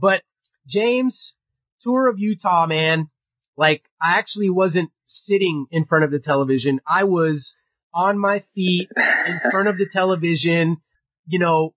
but 0.00 0.22
James, 0.66 1.34
tour 1.82 2.08
of 2.08 2.18
Utah, 2.18 2.66
man, 2.66 3.10
like 3.58 3.82
I 4.00 4.18
actually 4.18 4.48
wasn't 4.48 4.90
sitting 5.04 5.66
in 5.70 5.84
front 5.84 6.04
of 6.04 6.10
the 6.10 6.18
television. 6.18 6.80
I 6.88 7.04
was 7.04 7.54
on 7.92 8.18
my 8.18 8.42
feet 8.54 8.88
in 8.96 9.40
front 9.52 9.68
of 9.68 9.76
the 9.76 9.86
television, 9.92 10.78
you 11.26 11.38
know, 11.38 11.74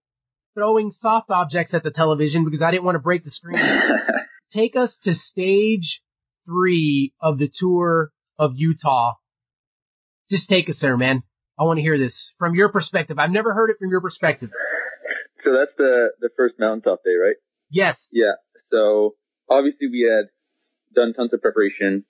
throwing 0.55 0.91
soft 0.91 1.29
objects 1.29 1.73
at 1.73 1.83
the 1.83 1.91
television 1.91 2.45
because 2.45 2.61
I 2.61 2.71
didn't 2.71 2.85
want 2.85 2.95
to 2.95 2.99
break 2.99 3.25
the 3.25 3.31
screen. 3.31 3.59
Take 4.53 4.77
us 4.77 4.97
to 5.03 5.13
stage 5.13 6.01
three 6.45 7.13
of 7.19 7.37
the 7.37 7.51
tour 7.59 8.11
of 8.39 8.53
Utah. 8.55 9.15
Just 10.29 10.49
take 10.49 10.69
us 10.69 10.77
there, 10.81 10.97
man. 10.97 11.23
I 11.59 11.63
want 11.63 11.77
to 11.77 11.81
hear 11.81 11.97
this 11.97 12.33
from 12.37 12.53
your 12.53 12.69
perspective. 12.69 13.17
I've 13.17 13.31
never 13.31 13.53
heard 13.53 13.69
it 13.69 13.77
from 13.79 13.89
your 13.89 14.01
perspective. 14.01 14.49
So 15.43 15.53
that's 15.53 15.75
the 15.77 16.09
the 16.19 16.29
first 16.35 16.55
mountaintop 16.59 17.03
day, 17.03 17.15
right? 17.15 17.35
Yes. 17.71 17.97
Yeah. 18.11 18.33
So 18.69 19.15
obviously 19.49 19.87
we 19.87 20.07
had 20.09 20.27
done 20.95 21.13
tons 21.13 21.33
of 21.33 21.41
preparation 21.41 22.05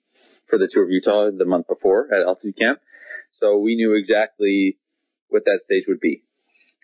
for 0.48 0.58
the 0.58 0.68
tour 0.70 0.84
of 0.84 0.90
Utah 0.90 1.30
the 1.36 1.44
month 1.44 1.66
before 1.68 2.08
at 2.12 2.26
altitude 2.26 2.56
camp, 2.58 2.80
so 3.40 3.58
we 3.58 3.76
knew 3.76 3.94
exactly 3.94 4.78
what 5.28 5.44
that 5.44 5.60
stage 5.64 5.84
would 5.88 6.00
be. 6.00 6.22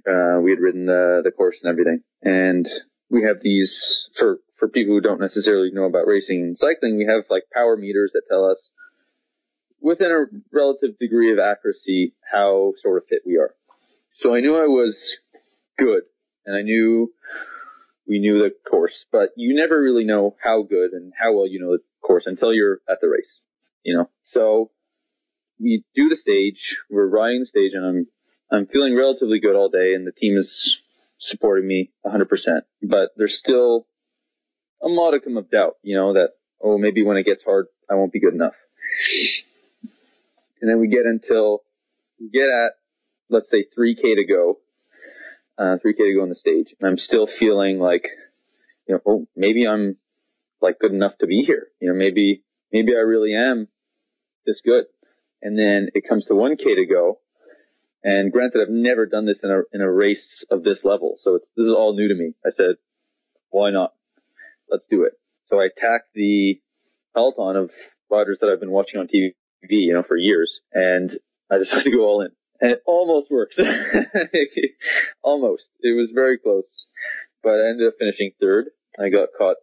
Uh, 0.07 0.41
we 0.43 0.51
had 0.51 0.61
ridden 0.61 0.87
the 0.87 1.22
the 1.24 1.30
course 1.30 1.59
and 1.62 1.70
everything, 1.70 2.01
and 2.22 2.68
we 3.11 3.22
have 3.24 3.37
these 3.43 3.72
for 4.18 4.39
for 4.59 4.68
people 4.68 4.95
who 4.95 5.01
don't 5.01 5.20
necessarily 5.20 5.70
know 5.72 5.85
about 5.85 6.07
racing 6.07 6.43
and 6.43 6.57
cycling. 6.59 6.97
We 6.97 7.07
have 7.07 7.24
like 7.30 7.45
power 7.53 7.76
meters 7.76 8.11
that 8.12 8.22
tell 8.28 8.45
us 8.45 8.59
within 9.85 10.11
a 10.11 10.24
relative 10.51 10.99
degree 10.99 11.30
of 11.30 11.39
accuracy 11.39 12.14
how 12.32 12.72
sort 12.82 12.97
of 12.97 13.07
fit 13.07 13.20
we 13.26 13.37
are. 13.37 13.55
So 14.14 14.35
I 14.35 14.41
knew 14.41 14.57
I 14.57 14.66
was 14.66 14.97
good 15.78 16.05
and 16.47 16.57
I 16.57 16.62
knew 16.62 17.12
we 18.09 18.18
knew 18.18 18.39
the 18.39 18.51
course, 18.68 19.05
but 19.12 19.30
you 19.37 19.55
never 19.55 19.80
really 19.80 20.05
know 20.05 20.37
how 20.43 20.62
good 20.62 20.93
and 20.93 21.12
how 21.20 21.35
well 21.35 21.47
you 21.47 21.61
know 21.61 21.72
the 21.72 21.82
course 22.01 22.24
until 22.26 22.53
you're 22.55 22.80
at 22.89 23.03
the 23.03 23.09
race, 23.09 23.41
you 23.82 23.97
know? 23.97 24.09
So 24.32 24.70
we 25.61 25.85
do 25.95 26.09
the 26.09 26.16
stage, 26.16 26.78
we're 26.91 27.07
riding 27.07 27.41
the 27.41 27.47
stage 27.47 27.72
and 27.74 27.85
I'm, 27.85 28.07
I'm 28.51 28.66
feeling 28.66 28.97
relatively 28.97 29.39
good 29.39 29.55
all 29.55 29.68
day 29.68 29.93
and 29.95 30.07
the 30.07 30.12
team 30.12 30.39
is 30.39 30.78
supporting 31.18 31.68
me 31.68 31.93
100%, 32.07 32.24
but 32.82 33.11
there's 33.18 33.39
still 33.39 33.87
a 34.82 34.89
modicum 34.89 35.37
of 35.37 35.51
doubt, 35.51 35.74
you 35.82 35.95
know, 35.95 36.14
that, 36.14 36.30
oh, 36.62 36.78
maybe 36.78 37.05
when 37.05 37.18
it 37.18 37.26
gets 37.26 37.45
hard, 37.45 37.66
I 37.91 37.95
won't 37.97 38.12
be 38.12 38.20
good 38.20 38.35
enough 38.35 38.55
and 40.65 40.71
then 40.71 40.81
we 40.81 40.89
get 40.89 41.05
until 41.05 41.61
we 42.19 42.31
get 42.31 42.49
at 42.49 42.73
let's 43.29 43.51
say 43.51 43.67
3k 43.79 44.01
to 44.01 44.25
go, 44.27 44.61
uh, 45.59 45.77
3k 45.85 45.99
to 45.99 46.15
go 46.17 46.23
on 46.23 46.31
the 46.31 46.35
stage, 46.35 46.75
and 46.81 46.89
I'm 46.89 46.97
still 46.97 47.29
feeling 47.39 47.79
like, 47.79 48.07
you 48.89 48.95
know, 48.95 49.01
oh, 49.07 49.27
maybe 49.37 49.67
I'm 49.67 49.99
like 50.62 50.79
good 50.79 50.93
enough 50.93 51.12
to 51.21 51.27
be 51.27 51.43
here. 51.47 51.67
You 51.81 51.91
know, 51.91 51.95
maybe 51.95 52.45
maybe 52.73 52.93
I 52.93 53.01
really 53.01 53.35
am 53.35 53.69
this 54.47 54.62
good. 54.65 54.85
And 55.43 55.59
then 55.59 55.91
it 55.93 56.09
comes 56.09 56.25
to 56.29 56.33
1k 56.33 56.57
to 56.57 56.87
go, 56.91 57.19
and 58.03 58.33
granted, 58.33 58.62
I've 58.62 58.73
never 58.73 59.05
done 59.05 59.27
this 59.27 59.37
in 59.43 59.51
a 59.51 59.61
in 59.71 59.83
a 59.83 59.93
race 59.93 60.47
of 60.51 60.65
this 60.65 60.79
level, 60.83 61.19
so 61.23 61.35
it's 61.35 61.47
this 61.59 61.67
is 61.67 61.75
all 61.77 61.95
new 61.95 62.09
to 62.09 62.15
me. 62.15 62.33
I 62.43 62.49
said, 62.57 62.77
why 63.51 63.71
not? 63.71 63.93
let's 64.71 64.85
do 64.91 65.05
it. 65.05 65.12
So 65.51 65.61
I 65.61 65.69
tacked 65.69 66.15
the 66.15 66.59
peloton 67.15 67.57
of 67.57 67.71
riders 68.11 68.39
that 68.41 68.49
I've 68.49 68.61
been 68.61 68.71
watching 68.71 68.99
on 68.99 69.07
TV, 69.07 69.35
you 69.69 69.95
know, 69.95 70.03
for 70.07 70.17
years, 70.17 70.61
and 70.73 71.11
I 71.51 71.59
decided 71.59 71.85
to 71.85 71.91
go 71.91 72.05
all 72.05 72.21
in. 72.23 72.31
And 72.61 72.73
it 72.73 72.83
almost 72.87 73.31
worked. 73.31 73.59
almost. 75.23 75.65
It 75.81 75.97
was 75.97 76.11
very 76.15 76.39
close. 76.39 76.87
But 77.43 77.55
I 77.55 77.69
ended 77.71 77.89
up 77.89 77.95
finishing 77.99 78.33
third. 78.41 78.67
I 78.99 79.09
got 79.09 79.29
caught 79.37 79.57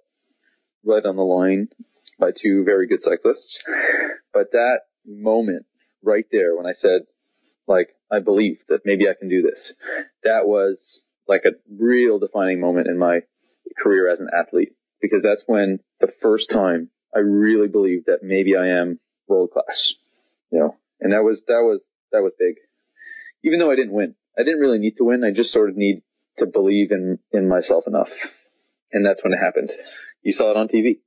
right 0.85 1.05
on 1.05 1.15
the 1.15 1.23
line 1.23 1.69
by 2.19 2.31
two 2.31 2.63
very 2.63 2.87
good 2.87 3.01
cyclists. 3.01 3.59
But 4.33 4.51
that 4.51 4.81
moment 5.05 5.65
right 6.03 6.25
there 6.31 6.55
when 6.55 6.65
I 6.65 6.73
said, 6.79 7.01
like, 7.67 7.89
I 8.11 8.19
believe 8.19 8.57
that 8.69 8.81
maybe 8.85 9.07
I 9.07 9.13
can 9.17 9.29
do 9.29 9.41
this, 9.41 9.59
that 10.23 10.45
was 10.45 10.77
like 11.27 11.43
a 11.45 11.55
real 11.73 12.19
defining 12.19 12.59
moment 12.59 12.87
in 12.87 12.97
my 12.97 13.21
career 13.81 14.11
as 14.11 14.19
an 14.19 14.27
athlete 14.37 14.73
because 15.01 15.21
that's 15.23 15.43
when 15.45 15.79
the 15.99 16.11
first 16.21 16.49
time 16.51 16.89
I 17.15 17.19
really 17.19 17.67
believed 17.67 18.05
that 18.07 18.19
maybe 18.21 18.55
I 18.55 18.67
am 18.67 18.99
world 19.27 19.51
class, 19.51 19.93
you 20.51 20.59
know, 20.59 20.75
and 20.99 21.13
that 21.13 21.23
was, 21.23 21.41
that 21.47 21.61
was, 21.61 21.81
that 22.11 22.21
was 22.21 22.33
big. 22.37 22.55
Even 23.43 23.59
though 23.59 23.71
I 23.71 23.75
didn't 23.75 23.93
win, 23.93 24.15
I 24.37 24.43
didn't 24.43 24.59
really 24.59 24.79
need 24.79 24.97
to 24.97 25.03
win. 25.03 25.23
I 25.23 25.31
just 25.31 25.51
sort 25.51 25.69
of 25.69 25.77
need 25.77 26.03
to 26.39 26.45
believe 26.45 26.91
in, 26.91 27.19
in 27.31 27.47
myself 27.47 27.85
enough. 27.87 28.09
And 28.91 29.05
that's 29.05 29.23
when 29.23 29.33
it 29.33 29.37
happened. 29.37 29.71
You 30.21 30.33
saw 30.33 30.51
it 30.51 30.57
on 30.57 30.67
TV. 30.67 30.99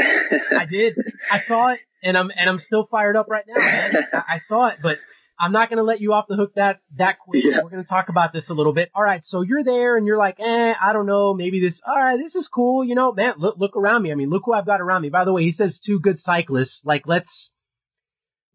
I 0.00 0.64
did. 0.70 0.94
I 1.30 1.40
saw 1.46 1.72
it 1.72 1.80
and 2.02 2.16
I'm, 2.16 2.30
and 2.30 2.48
I'm 2.48 2.58
still 2.60 2.86
fired 2.90 3.16
up 3.16 3.28
right 3.28 3.44
now. 3.46 3.60
Man. 3.60 3.94
I 4.12 4.38
saw 4.46 4.68
it, 4.68 4.78
but 4.82 4.98
I'm 5.40 5.52
not 5.52 5.68
going 5.68 5.76
to 5.76 5.84
let 5.84 6.00
you 6.00 6.12
off 6.14 6.26
the 6.28 6.34
hook 6.34 6.54
that 6.56 6.80
that 6.96 7.18
quick. 7.20 7.44
Yeah. 7.44 7.62
We're 7.62 7.70
going 7.70 7.82
to 7.82 7.88
talk 7.88 8.08
about 8.08 8.32
this 8.32 8.50
a 8.50 8.54
little 8.54 8.72
bit. 8.72 8.90
All 8.94 9.02
right, 9.02 9.22
so 9.24 9.42
you're 9.42 9.62
there 9.62 9.96
and 9.96 10.06
you're 10.06 10.18
like, 10.18 10.40
eh, 10.40 10.74
I 10.80 10.92
don't 10.92 11.06
know, 11.06 11.32
maybe 11.32 11.60
this. 11.60 11.80
All 11.86 11.96
right, 11.96 12.18
this 12.18 12.34
is 12.34 12.48
cool. 12.52 12.84
You 12.84 12.94
know, 12.94 13.12
man, 13.12 13.34
look 13.38 13.56
look 13.56 13.76
around 13.76 14.02
me. 14.02 14.10
I 14.10 14.16
mean, 14.16 14.30
look 14.30 14.42
who 14.46 14.52
I've 14.52 14.66
got 14.66 14.80
around 14.80 15.02
me. 15.02 15.10
By 15.10 15.24
the 15.24 15.32
way, 15.32 15.44
he 15.44 15.52
says 15.52 15.78
two 15.84 16.00
good 16.00 16.18
cyclists. 16.18 16.80
Like, 16.84 17.02
let's 17.06 17.50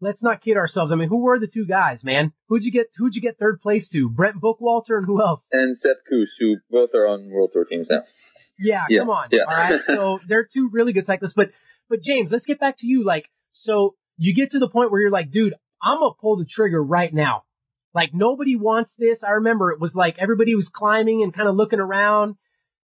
let's 0.00 0.22
not 0.22 0.42
kid 0.42 0.56
ourselves. 0.56 0.92
I 0.92 0.96
mean, 0.96 1.08
who 1.08 1.22
were 1.22 1.38
the 1.38 1.46
two 1.46 1.66
guys, 1.66 2.04
man? 2.04 2.32
Who'd 2.48 2.62
you 2.62 2.70
get? 2.70 2.86
Who'd 2.96 3.14
you 3.14 3.22
get 3.22 3.38
third 3.38 3.60
place 3.60 3.88
to? 3.92 4.10
Brent 4.10 4.36
Bookwalter 4.40 4.98
and 4.98 5.06
who 5.06 5.22
else? 5.22 5.40
And 5.52 5.78
Sepp 5.78 5.96
Kuss, 6.08 6.28
who 6.38 6.56
both 6.70 6.90
are 6.94 7.06
on 7.06 7.30
World 7.30 7.50
Tour 7.52 7.64
teams 7.64 7.86
now. 7.90 8.02
Yeah, 8.58 8.84
yeah 8.88 9.00
come 9.00 9.10
on. 9.10 9.28
Yeah. 9.32 9.40
All 9.48 9.56
right, 9.56 9.80
so 9.86 10.18
they're 10.28 10.46
two 10.52 10.68
really 10.70 10.92
good 10.92 11.06
cyclists. 11.06 11.34
But 11.34 11.50
but 11.88 12.02
James, 12.02 12.28
let's 12.30 12.44
get 12.44 12.60
back 12.60 12.76
to 12.78 12.86
you. 12.86 13.04
Like, 13.04 13.24
so 13.52 13.94
you 14.16 14.34
get 14.34 14.50
to 14.52 14.58
the 14.58 14.68
point 14.68 14.90
where 14.90 15.00
you're 15.00 15.10
like, 15.10 15.30
dude, 15.30 15.54
I'm 15.84 15.98
gonna 15.98 16.14
pull 16.20 16.36
the 16.36 16.46
trigger 16.46 16.82
right 16.82 17.12
now. 17.12 17.44
Like 17.94 18.10
nobody 18.12 18.56
wants 18.56 18.92
this. 18.98 19.18
I 19.22 19.32
remember 19.32 19.70
it 19.70 19.80
was 19.80 19.94
like 19.94 20.16
everybody 20.18 20.54
was 20.54 20.70
climbing 20.74 21.22
and 21.22 21.34
kind 21.34 21.48
of 21.48 21.54
looking 21.54 21.78
around, 21.78 22.36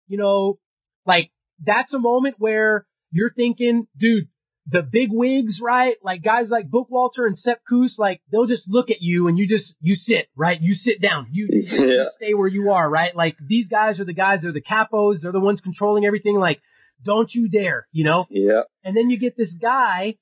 you 0.06 0.18
know, 0.18 0.58
like 1.06 1.30
that's 1.64 1.92
a 1.92 1.98
moment 1.98 2.36
where 2.38 2.86
you're 3.10 3.32
thinking, 3.32 3.88
dude, 3.98 4.28
the 4.68 4.82
big 4.82 5.08
wigs, 5.10 5.58
right? 5.60 5.96
Like 6.02 6.22
guys 6.22 6.48
like 6.48 6.70
Bookwalter 6.70 7.26
and 7.26 7.36
Sepp 7.36 7.60
Kuss, 7.68 7.96
like 7.98 8.20
they'll 8.30 8.46
just 8.46 8.68
look 8.68 8.90
at 8.90 9.00
you 9.00 9.26
and 9.26 9.36
you 9.36 9.48
just, 9.48 9.74
you 9.80 9.96
sit, 9.96 10.28
right? 10.36 10.60
You 10.60 10.74
sit 10.74 11.00
down. 11.00 11.26
You, 11.32 11.48
you, 11.50 11.62
yeah. 11.62 11.86
you 11.86 12.10
stay 12.16 12.34
where 12.34 12.48
you 12.48 12.70
are, 12.70 12.88
right? 12.88 13.14
Like 13.16 13.36
these 13.44 13.66
guys 13.66 13.98
are 13.98 14.04
the 14.04 14.14
guys, 14.14 14.40
they're 14.42 14.52
the 14.52 14.62
capos, 14.62 15.22
they're 15.22 15.32
the 15.32 15.40
ones 15.40 15.60
controlling 15.60 16.04
everything. 16.04 16.36
Like, 16.36 16.60
don't 17.04 17.32
you 17.34 17.48
dare, 17.48 17.88
you 17.90 18.04
know? 18.04 18.26
Yeah. 18.30 18.62
And 18.84 18.96
then 18.96 19.10
you 19.10 19.18
get 19.18 19.36
this 19.36 19.56
guy 19.60 20.16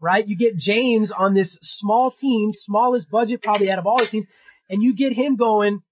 right? 0.00 0.26
You 0.26 0.36
get 0.36 0.56
James 0.56 1.12
on 1.16 1.34
this 1.34 1.58
small 1.62 2.10
team, 2.10 2.52
smallest 2.52 3.10
budget 3.10 3.42
probably 3.42 3.70
out 3.70 3.78
of 3.78 3.86
all 3.86 3.98
the 3.98 4.08
teams, 4.10 4.26
and 4.68 4.82
you 4.82 4.94
get 4.94 5.12
him 5.12 5.36
going, 5.36 5.82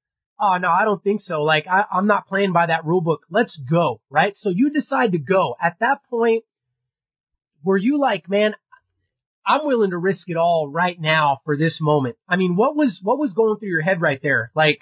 oh 0.41 0.57
no, 0.59 0.71
I 0.71 0.85
don't 0.85 1.03
think 1.03 1.21
so. 1.21 1.43
Like 1.43 1.67
I, 1.67 1.85
I'm 1.91 2.07
not 2.07 2.29
playing 2.29 2.53
by 2.53 2.67
that 2.67 2.85
rule 2.85 3.01
book. 3.01 3.23
Let's 3.31 3.59
go, 3.71 4.01
right? 4.11 4.35
So 4.37 4.51
you 4.51 4.71
decide 4.71 5.13
to 5.13 5.19
go. 5.19 5.57
At 5.63 5.77
that 5.81 6.01
point, 6.11 6.45
were 7.65 7.77
you 7.77 7.99
like, 7.99 8.29
man, 8.29 8.55
I'm 9.47 9.65
willing 9.65 9.91
to 9.91 9.99
risk 9.99 10.29
it 10.29 10.37
all 10.37 10.69
right 10.69 11.01
now 11.01 11.41
for 11.45 11.57
this 11.57 11.79
moment? 11.81 12.17
I 12.29 12.37
mean, 12.37 12.57
what 12.57 12.77
was 12.77 13.01
what 13.03 13.19
was 13.19 13.33
going 13.33 13.59
through 13.59 13.69
your 13.69 13.83
head 13.83 14.01
right 14.01 14.21
there? 14.23 14.51
Like, 14.55 14.81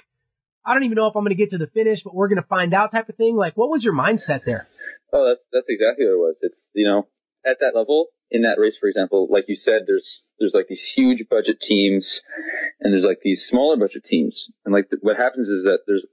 I 0.64 0.72
don't 0.72 0.85
even 0.85 0.97
know 0.97 1.07
if 1.07 1.16
I'm 1.16 1.22
going 1.22 1.37
to 1.37 1.43
get 1.43 1.51
to 1.51 1.59
the 1.59 1.66
finish, 1.66 2.01
but 2.03 2.14
we're 2.14 2.29
going 2.29 2.41
to 2.41 2.49
find 2.49 2.72
out 2.72 2.93
type 2.93 3.09
of 3.09 3.16
thing. 3.16 3.37
Like, 3.37 3.57
what 3.57 3.68
was 3.68 3.85
your 3.85 3.95
mindset 3.95 4.45
there? 4.47 4.66
Oh, 5.12 5.29
that's 5.29 5.45
that's 5.53 5.66
exactly 5.68 6.07
what 6.07 6.12
it 6.12 6.18
was. 6.18 6.37
It's 6.41 6.57
you 6.72 6.87
know, 6.87 7.07
at 7.45 7.59
that 7.61 7.72
level, 7.75 8.07
in 8.35 8.43
that 8.43 8.59
race, 8.59 8.74
for 8.78 8.89
example, 8.89 9.28
like 9.30 9.45
you 9.47 9.55
said, 9.55 9.82
there's 9.87 10.22
there's 10.41 10.55
like 10.55 10.66
these 10.66 10.82
huge 10.97 11.22
budget 11.30 11.61
teams, 11.61 12.05
and 12.80 12.93
there's 12.93 13.05
like 13.05 13.20
these 13.22 13.47
smaller 13.49 13.76
budget 13.76 14.05
teams, 14.05 14.51
and 14.64 14.74
like 14.74 14.91
the, 14.91 14.99
what 15.03 15.16
happens 15.16 15.49
is 15.49 15.62
that 15.62 15.87
there's 15.87 16.05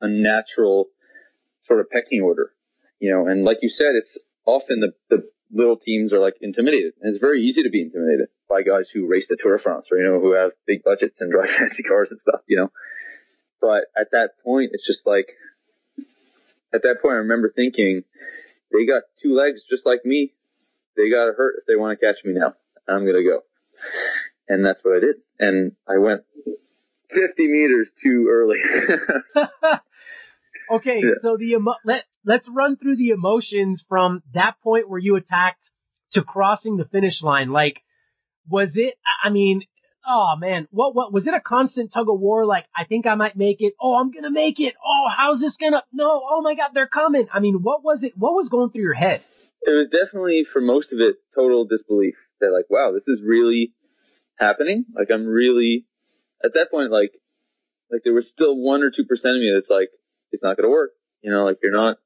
a 0.00 0.08
natural 0.08 0.86
sort 1.68 1.80
of 1.80 1.90
pecking 1.90 2.22
order, 2.22 2.52
you 2.98 3.12
know, 3.12 3.26
and 3.30 3.44
like 3.44 3.58
you 3.60 3.68
said, 3.68 3.92
it's 3.92 4.18
often 4.46 4.80
the 4.80 4.94
the 5.14 5.28
little 5.52 5.76
teams 5.76 6.14
are 6.14 6.18
like 6.18 6.36
intimidated, 6.40 6.94
and 7.02 7.12
it's 7.12 7.20
very 7.20 7.44
easy 7.44 7.62
to 7.62 7.68
be 7.68 7.82
intimidated 7.82 8.28
by 8.48 8.62
guys 8.62 8.86
who 8.94 9.06
race 9.06 9.26
the 9.28 9.36
Tour 9.38 9.58
de 9.58 9.62
France 9.62 9.84
or 9.92 9.98
you 9.98 10.04
know 10.08 10.18
who 10.18 10.32
have 10.32 10.52
big 10.66 10.82
budgets 10.82 11.20
and 11.20 11.30
drive 11.30 11.50
fancy 11.58 11.82
cars 11.82 12.08
and 12.10 12.18
stuff, 12.18 12.40
you 12.48 12.56
know. 12.56 12.72
But 13.60 13.84
at 14.00 14.12
that 14.12 14.40
point, 14.42 14.70
it's 14.72 14.86
just 14.86 15.04
like 15.04 15.28
at 16.72 16.80
that 16.82 17.02
point, 17.02 17.20
I 17.20 17.28
remember 17.28 17.52
thinking 17.54 18.02
they 18.72 18.86
got 18.86 19.02
two 19.22 19.36
legs 19.36 19.60
just 19.68 19.84
like 19.84 20.06
me 20.06 20.32
they 20.96 21.10
got 21.10 21.26
to 21.26 21.32
hurt 21.32 21.56
if 21.58 21.66
they 21.66 21.76
want 21.76 21.98
to 21.98 22.04
catch 22.04 22.24
me 22.24 22.32
now. 22.32 22.54
I'm 22.88 23.04
going 23.04 23.16
to 23.16 23.24
go. 23.24 23.40
And 24.48 24.64
that's 24.64 24.80
what 24.82 24.96
I 24.96 25.00
did. 25.00 25.16
And 25.38 25.72
I 25.88 25.98
went 25.98 26.22
50 27.10 27.46
meters 27.46 27.90
too 28.02 28.28
early. 28.30 28.58
okay. 30.72 31.00
Yeah. 31.02 31.10
So 31.22 31.36
the, 31.36 31.52
emo- 31.52 31.76
let, 31.84 32.04
let's 32.24 32.46
run 32.48 32.76
through 32.76 32.96
the 32.96 33.10
emotions 33.10 33.84
from 33.88 34.22
that 34.34 34.54
point 34.62 34.88
where 34.88 34.98
you 34.98 35.16
attacked 35.16 35.64
to 36.12 36.22
crossing 36.22 36.76
the 36.76 36.84
finish 36.84 37.22
line. 37.22 37.50
Like, 37.50 37.82
was 38.48 38.70
it, 38.74 38.94
I 39.24 39.30
mean, 39.30 39.62
oh 40.06 40.36
man, 40.38 40.68
what, 40.70 40.94
what, 40.94 41.12
was 41.12 41.26
it 41.26 41.34
a 41.34 41.40
constant 41.40 41.92
tug 41.92 42.08
of 42.08 42.20
war? 42.20 42.46
Like, 42.46 42.66
I 42.76 42.84
think 42.84 43.06
I 43.06 43.16
might 43.16 43.36
make 43.36 43.56
it. 43.60 43.74
Oh, 43.80 43.96
I'm 43.96 44.12
going 44.12 44.24
to 44.24 44.30
make 44.30 44.60
it. 44.60 44.74
Oh, 44.84 45.06
how's 45.14 45.40
this 45.40 45.56
going 45.58 45.72
to, 45.72 45.82
no, 45.92 46.22
oh 46.30 46.40
my 46.42 46.54
God, 46.54 46.70
they're 46.74 46.86
coming. 46.86 47.26
I 47.32 47.40
mean, 47.40 47.62
what 47.62 47.82
was 47.82 48.02
it, 48.02 48.12
what 48.16 48.34
was 48.34 48.48
going 48.48 48.70
through 48.70 48.82
your 48.82 48.94
head? 48.94 49.22
It 49.62 49.70
was 49.70 49.88
definitely 49.90 50.44
for 50.52 50.60
most 50.60 50.92
of 50.92 51.00
it 51.00 51.16
total 51.34 51.64
disbelief 51.64 52.14
that 52.40 52.52
like, 52.52 52.66
wow, 52.68 52.92
this 52.92 53.06
is 53.06 53.22
really 53.24 53.72
happening. 54.38 54.84
Like 54.94 55.08
I'm 55.12 55.26
really 55.26 55.86
at 56.44 56.52
that 56.54 56.70
point, 56.70 56.90
like, 56.90 57.12
like 57.90 58.02
there 58.04 58.14
was 58.14 58.28
still 58.32 58.56
one 58.56 58.82
or 58.82 58.90
two 58.90 59.04
percent 59.04 59.36
of 59.36 59.40
me 59.40 59.52
that's 59.54 59.70
like, 59.70 59.88
it's 60.32 60.42
not 60.42 60.56
to 60.58 60.68
work. 60.68 60.90
You 61.22 61.30
know, 61.30 61.44
like 61.44 61.58
you're 61.62 61.72
not, 61.72 61.98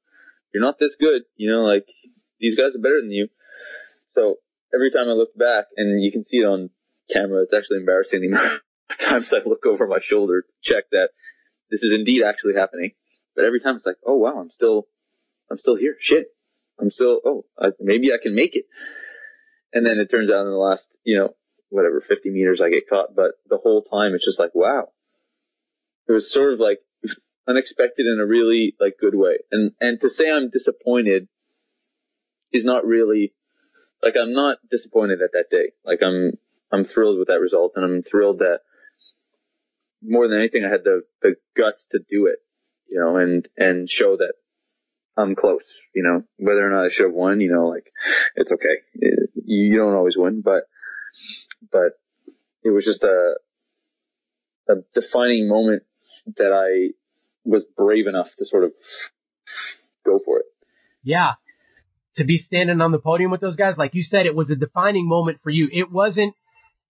you're 0.53 0.63
not 0.63 0.79
this 0.79 0.95
good. 0.99 1.23
You 1.35 1.51
know, 1.51 1.63
like 1.63 1.85
these 2.39 2.55
guys 2.55 2.75
are 2.75 2.81
better 2.81 3.01
than 3.01 3.11
you. 3.11 3.27
So 4.13 4.37
every 4.73 4.91
time 4.91 5.09
I 5.09 5.13
look 5.13 5.35
back 5.37 5.65
and 5.75 6.03
you 6.03 6.11
can 6.11 6.25
see 6.25 6.37
it 6.37 6.45
on 6.45 6.69
camera, 7.11 7.43
it's 7.43 7.53
actually 7.53 7.77
embarrassing 7.77 8.21
the 8.21 8.27
amount 8.27 8.61
of 8.89 8.97
times 9.09 9.31
I 9.31 9.47
look 9.47 9.65
over 9.65 9.87
my 9.87 9.99
shoulder 10.01 10.43
to 10.43 10.73
check 10.73 10.85
that 10.91 11.09
this 11.69 11.81
is 11.81 11.91
indeed 11.93 12.23
actually 12.23 12.55
happening. 12.55 12.91
But 13.35 13.45
every 13.45 13.61
time 13.61 13.77
it's 13.77 13.85
like, 13.85 13.97
oh 14.05 14.17
wow, 14.17 14.39
I'm 14.39 14.51
still, 14.51 14.87
I'm 15.49 15.57
still 15.57 15.75
here. 15.75 15.95
Shit. 15.99 16.27
I'm 16.81 16.91
still, 16.91 17.19
oh, 17.23 17.45
I, 17.59 17.67
maybe 17.79 18.07
I 18.07 18.21
can 18.21 18.35
make 18.35 18.55
it. 18.55 18.65
And 19.73 19.85
then 19.85 19.97
it 19.99 20.09
turns 20.09 20.29
out 20.29 20.45
in 20.45 20.51
the 20.51 20.57
last, 20.57 20.83
you 21.03 21.17
know, 21.17 21.35
whatever, 21.69 22.01
50 22.05 22.29
meters 22.29 22.59
I 22.63 22.69
get 22.69 22.89
caught, 22.89 23.15
but 23.15 23.31
the 23.49 23.57
whole 23.57 23.83
time 23.83 24.13
it's 24.13 24.25
just 24.25 24.39
like, 24.39 24.53
wow. 24.53 24.89
It 26.07 26.11
was 26.11 26.31
sort 26.33 26.53
of 26.53 26.59
like 26.59 26.79
unexpected 27.47 28.05
in 28.05 28.19
a 28.19 28.25
really 28.25 28.75
like 28.79 28.95
good 28.99 29.15
way. 29.15 29.37
And, 29.51 29.71
and 29.79 30.01
to 30.01 30.09
say 30.09 30.25
I'm 30.29 30.49
disappointed 30.49 31.27
is 32.51 32.65
not 32.65 32.85
really, 32.85 33.33
like 34.03 34.15
I'm 34.21 34.33
not 34.33 34.57
disappointed 34.69 35.21
at 35.21 35.31
that 35.33 35.45
day. 35.49 35.71
Like 35.85 35.99
I'm, 36.03 36.37
I'm 36.71 36.85
thrilled 36.85 37.19
with 37.19 37.27
that 37.27 37.39
result 37.39 37.73
and 37.75 37.85
I'm 37.85 38.03
thrilled 38.03 38.39
that 38.39 38.61
more 40.01 40.27
than 40.27 40.39
anything 40.39 40.65
I 40.65 40.71
had 40.71 40.83
the, 40.83 41.03
the 41.21 41.35
guts 41.55 41.81
to 41.91 41.99
do 41.99 42.25
it, 42.25 42.39
you 42.89 42.99
know, 42.99 43.17
and, 43.17 43.47
and 43.55 43.87
show 43.89 44.17
that 44.17 44.33
I'm 45.17 45.35
close, 45.35 45.65
you 45.93 46.03
know, 46.03 46.23
whether 46.37 46.65
or 46.65 46.71
not 46.71 46.85
I 46.85 46.89
should 46.91 47.07
have 47.07 47.13
won, 47.13 47.41
you 47.41 47.51
know, 47.51 47.67
like 47.67 47.91
it's 48.35 48.51
okay. 48.51 48.75
It, 48.95 49.29
you 49.45 49.77
don't 49.77 49.95
always 49.95 50.15
win, 50.17 50.41
but, 50.41 50.63
but 51.71 51.99
it 52.63 52.69
was 52.69 52.85
just 52.85 53.03
a, 53.03 53.35
a 54.69 54.75
defining 54.95 55.49
moment 55.49 55.83
that 56.37 56.53
I 56.53 56.93
was 57.43 57.65
brave 57.75 58.07
enough 58.07 58.27
to 58.39 58.45
sort 58.45 58.63
of 58.63 58.71
go 60.05 60.19
for 60.23 60.39
it. 60.39 60.45
Yeah. 61.03 61.33
To 62.17 62.23
be 62.23 62.37
standing 62.37 62.81
on 62.81 62.91
the 62.91 62.99
podium 62.99 63.31
with 63.31 63.41
those 63.41 63.55
guys, 63.55 63.75
like 63.77 63.95
you 63.95 64.03
said, 64.03 64.25
it 64.25 64.35
was 64.35 64.49
a 64.49 64.55
defining 64.55 65.07
moment 65.07 65.39
for 65.43 65.49
you. 65.49 65.69
It 65.71 65.91
wasn't, 65.91 66.35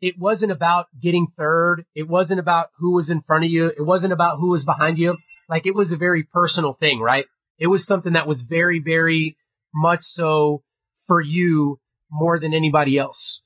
it 0.02 0.16
wasn't 0.20 0.52
about 0.52 0.88
getting 1.02 1.28
third. 1.38 1.86
It 1.96 2.08
wasn't 2.08 2.40
about 2.40 2.70
who 2.78 2.94
was 2.94 3.10
in 3.10 3.22
front 3.22 3.46
of 3.46 3.52
you. 3.52 3.68
It 3.68 3.86
wasn't 3.86 4.14
about 4.14 4.40
who 4.40 4.50
was 4.50 4.64
behind 4.64 4.98
you. 4.98 5.18
Like 5.50 5.66
it 5.66 5.76
was 5.76 5.92
a 5.92 5.98
very 5.98 6.24
personal 6.24 6.74
thing, 6.74 7.00
right? 7.00 7.26
It 7.62 7.68
was 7.68 7.86
something 7.86 8.14
that 8.14 8.28
was 8.28 8.42
very, 8.42 8.82
very 8.84 9.38
much 9.74 10.02
so 10.02 10.64
for 11.08 11.22
you 11.22 11.80
more 12.12 12.40
than 12.40 12.54
anybody 12.54 12.98
else. 12.98 13.42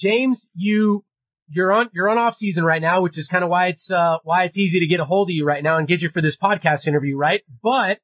James, 0.00 0.48
you 0.54 1.04
you're 1.48 1.70
on 1.70 1.90
you're 1.92 2.08
on 2.08 2.18
off 2.18 2.34
season 2.36 2.64
right 2.64 2.82
now, 2.82 3.02
which 3.02 3.18
is 3.18 3.28
kind 3.28 3.44
of 3.44 3.50
why 3.50 3.66
it's 3.68 3.88
uh, 3.90 4.18
why 4.24 4.44
it's 4.44 4.56
easy 4.56 4.80
to 4.80 4.86
get 4.86 4.98
a 4.98 5.04
hold 5.04 5.28
of 5.28 5.34
you 5.34 5.44
right 5.44 5.62
now 5.62 5.76
and 5.76 5.86
get 5.86 6.00
you 6.00 6.08
for 6.08 6.22
this 6.22 6.36
podcast 6.42 6.88
interview, 6.88 7.16
right? 7.16 7.42
But 7.62 7.98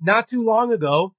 not 0.00 0.28
too 0.28 0.44
long 0.44 0.72
ago, 0.72 1.14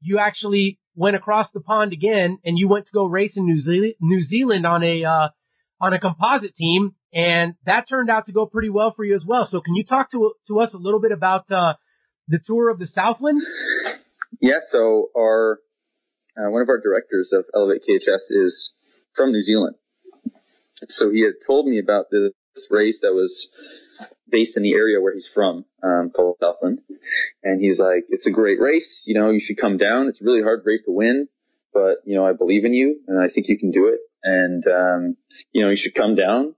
you 0.00 0.18
actually 0.18 0.78
went 0.96 1.16
across 1.16 1.50
the 1.52 1.60
pond 1.60 1.92
again 1.92 2.38
and 2.44 2.58
you 2.58 2.68
went 2.68 2.86
to 2.86 2.92
go 2.92 3.04
race 3.04 3.36
in 3.36 3.44
New 3.46 3.58
Zealand, 3.58 3.94
New 4.00 4.22
Zealand 4.22 4.66
on 4.66 4.82
a, 4.82 5.04
uh, 5.04 5.28
on 5.80 5.92
a 5.92 6.00
composite 6.00 6.54
team. 6.54 6.94
And 7.12 7.54
that 7.66 7.88
turned 7.88 8.10
out 8.10 8.26
to 8.26 8.32
go 8.32 8.46
pretty 8.46 8.70
well 8.70 8.92
for 8.94 9.04
you 9.04 9.14
as 9.14 9.24
well. 9.26 9.46
So 9.46 9.60
can 9.60 9.74
you 9.74 9.84
talk 9.84 10.10
to, 10.12 10.32
to 10.48 10.60
us 10.60 10.74
a 10.74 10.78
little 10.78 11.00
bit 11.00 11.12
about, 11.12 11.50
uh, 11.50 11.74
the 12.30 12.40
tour 12.44 12.70
of 12.70 12.78
the 12.78 12.86
Southland? 12.86 13.42
Yeah. 14.40 14.60
So 14.70 15.10
our, 15.16 15.58
uh, 16.38 16.50
one 16.50 16.62
of 16.62 16.68
our 16.68 16.80
directors 16.80 17.30
of 17.32 17.44
Elevate 17.54 17.82
KHS 17.82 18.30
is 18.30 18.70
from 19.16 19.32
New 19.32 19.42
Zealand. 19.42 19.76
So 20.88 21.10
he 21.10 21.22
had 21.22 21.34
told 21.46 21.66
me 21.66 21.78
about 21.78 22.06
this 22.10 22.32
race 22.70 22.98
that 23.02 23.12
was 23.12 23.48
based 24.30 24.56
in 24.56 24.62
the 24.62 24.72
area 24.72 25.00
where 25.00 25.12
he's 25.12 25.28
from, 25.34 25.64
um, 25.82 26.10
called 26.14 26.36
Southland. 26.40 26.80
And 27.42 27.60
he's 27.60 27.78
like, 27.78 28.04
it's 28.08 28.26
a 28.26 28.30
great 28.30 28.60
race. 28.60 29.02
You 29.04 29.20
know, 29.20 29.30
you 29.30 29.40
should 29.44 29.58
come 29.58 29.76
down. 29.76 30.06
It's 30.06 30.20
a 30.20 30.24
really 30.24 30.42
hard 30.42 30.62
race 30.64 30.80
to 30.86 30.92
win, 30.92 31.28
but 31.74 31.96
you 32.06 32.14
know, 32.14 32.24
I 32.24 32.32
believe 32.32 32.64
in 32.64 32.72
you 32.72 33.00
and 33.08 33.18
I 33.20 33.28
think 33.28 33.48
you 33.48 33.58
can 33.58 33.72
do 33.72 33.88
it. 33.88 34.00
And, 34.22 34.64
um, 34.66 35.16
you 35.52 35.62
know, 35.62 35.70
you 35.70 35.76
should 35.76 35.94
come 35.94 36.14
down. 36.14 36.54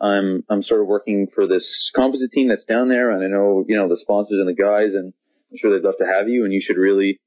I'm, 0.00 0.44
I'm 0.48 0.62
sort 0.62 0.80
of 0.80 0.86
working 0.86 1.28
for 1.34 1.46
this 1.46 1.90
composite 1.94 2.32
team 2.32 2.48
that's 2.48 2.64
down 2.64 2.88
there 2.88 3.10
and 3.10 3.24
I 3.24 3.28
know, 3.28 3.64
you 3.66 3.76
know, 3.76 3.88
the 3.88 3.98
sponsors 4.00 4.38
and 4.38 4.48
the 4.48 4.54
guys 4.54 4.94
and 4.94 5.12
I'm 5.50 5.58
sure 5.58 5.72
they'd 5.72 5.86
love 5.86 5.98
to 5.98 6.06
have 6.06 6.28
you 6.28 6.44
and 6.44 6.52
you 6.52 6.62
should 6.64 6.76
really, 6.76 7.20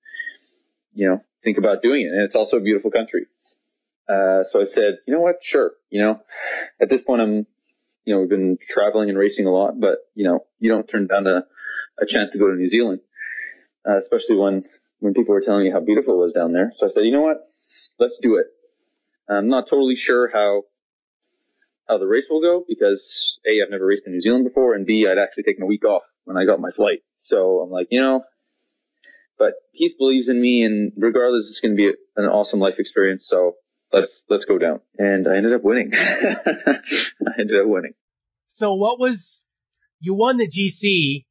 you 0.93 1.07
know, 1.07 1.21
think 1.43 1.57
about 1.57 1.81
doing 1.81 2.01
it. 2.01 2.11
And 2.13 2.23
it's 2.23 2.35
also 2.35 2.57
a 2.57 2.61
beautiful 2.61 2.91
country. 2.91 3.27
Uh, 4.09 4.43
so 4.51 4.61
I 4.61 4.65
said, 4.65 4.99
you 5.05 5.13
know 5.13 5.21
what? 5.21 5.37
Sure. 5.41 5.71
You 5.89 6.01
know, 6.01 6.21
at 6.81 6.89
this 6.89 7.01
point, 7.05 7.21
I'm, 7.21 7.45
you 8.05 8.13
know, 8.13 8.21
we've 8.21 8.29
been 8.29 8.57
traveling 8.73 9.09
and 9.09 9.17
racing 9.17 9.45
a 9.45 9.51
lot, 9.51 9.79
but 9.79 9.99
you 10.15 10.23
know, 10.23 10.45
you 10.59 10.69
don't 10.69 10.87
turn 10.87 11.07
down 11.07 11.27
a, 11.27 11.43
a 12.01 12.05
chance 12.07 12.31
to 12.31 12.39
go 12.39 12.47
to 12.47 12.55
New 12.55 12.69
Zealand, 12.69 13.01
uh, 13.87 13.99
especially 14.01 14.37
when, 14.37 14.63
when 14.99 15.13
people 15.13 15.33
were 15.33 15.41
telling 15.41 15.65
me 15.65 15.71
how 15.71 15.81
beautiful 15.81 16.13
it 16.15 16.25
was 16.25 16.33
down 16.33 16.53
there. 16.53 16.71
So 16.77 16.87
I 16.87 16.89
said, 16.93 17.03
you 17.03 17.11
know 17.11 17.21
what? 17.21 17.49
Let's 17.99 18.17
do 18.21 18.37
it. 18.37 18.47
I'm 19.29 19.49
not 19.49 19.65
totally 19.69 19.95
sure 19.97 20.29
how, 20.31 20.63
how 21.87 21.97
the 21.97 22.07
race 22.07 22.25
will 22.29 22.41
go 22.41 22.63
because 22.67 23.01
A, 23.45 23.63
I've 23.63 23.71
never 23.71 23.85
raced 23.85 24.03
in 24.05 24.13
New 24.13 24.21
Zealand 24.21 24.45
before 24.45 24.73
and 24.73 24.85
B, 24.85 25.07
I'd 25.09 25.17
actually 25.17 25.43
taken 25.43 25.63
a 25.63 25.67
week 25.67 25.85
off 25.85 26.03
when 26.25 26.37
I 26.37 26.45
got 26.45 26.59
my 26.59 26.71
flight. 26.71 26.99
So 27.23 27.61
I'm 27.61 27.71
like, 27.71 27.87
you 27.91 28.01
know, 28.01 28.23
but 29.37 29.53
Keith 29.77 29.93
believes 29.97 30.29
in 30.29 30.41
me 30.41 30.63
and 30.63 30.91
regardless, 30.97 31.47
it's 31.49 31.59
going 31.59 31.75
to 31.75 31.77
be 31.77 31.91
an 32.15 32.25
awesome 32.25 32.59
life 32.59 32.75
experience. 32.77 33.25
So 33.27 33.53
let's 33.93 34.09
let's 34.29 34.45
go 34.45 34.57
down. 34.57 34.81
And 34.97 35.27
I 35.27 35.37
ended 35.37 35.53
up 35.53 35.63
winning. 35.63 35.91
I 35.95 37.39
ended 37.39 37.59
up 37.61 37.67
winning. 37.67 37.93
So 38.47 38.73
what 38.73 38.99
was 38.99 39.43
you 39.99 40.13
won 40.13 40.37
the 40.37 40.47
GC, 40.47 41.25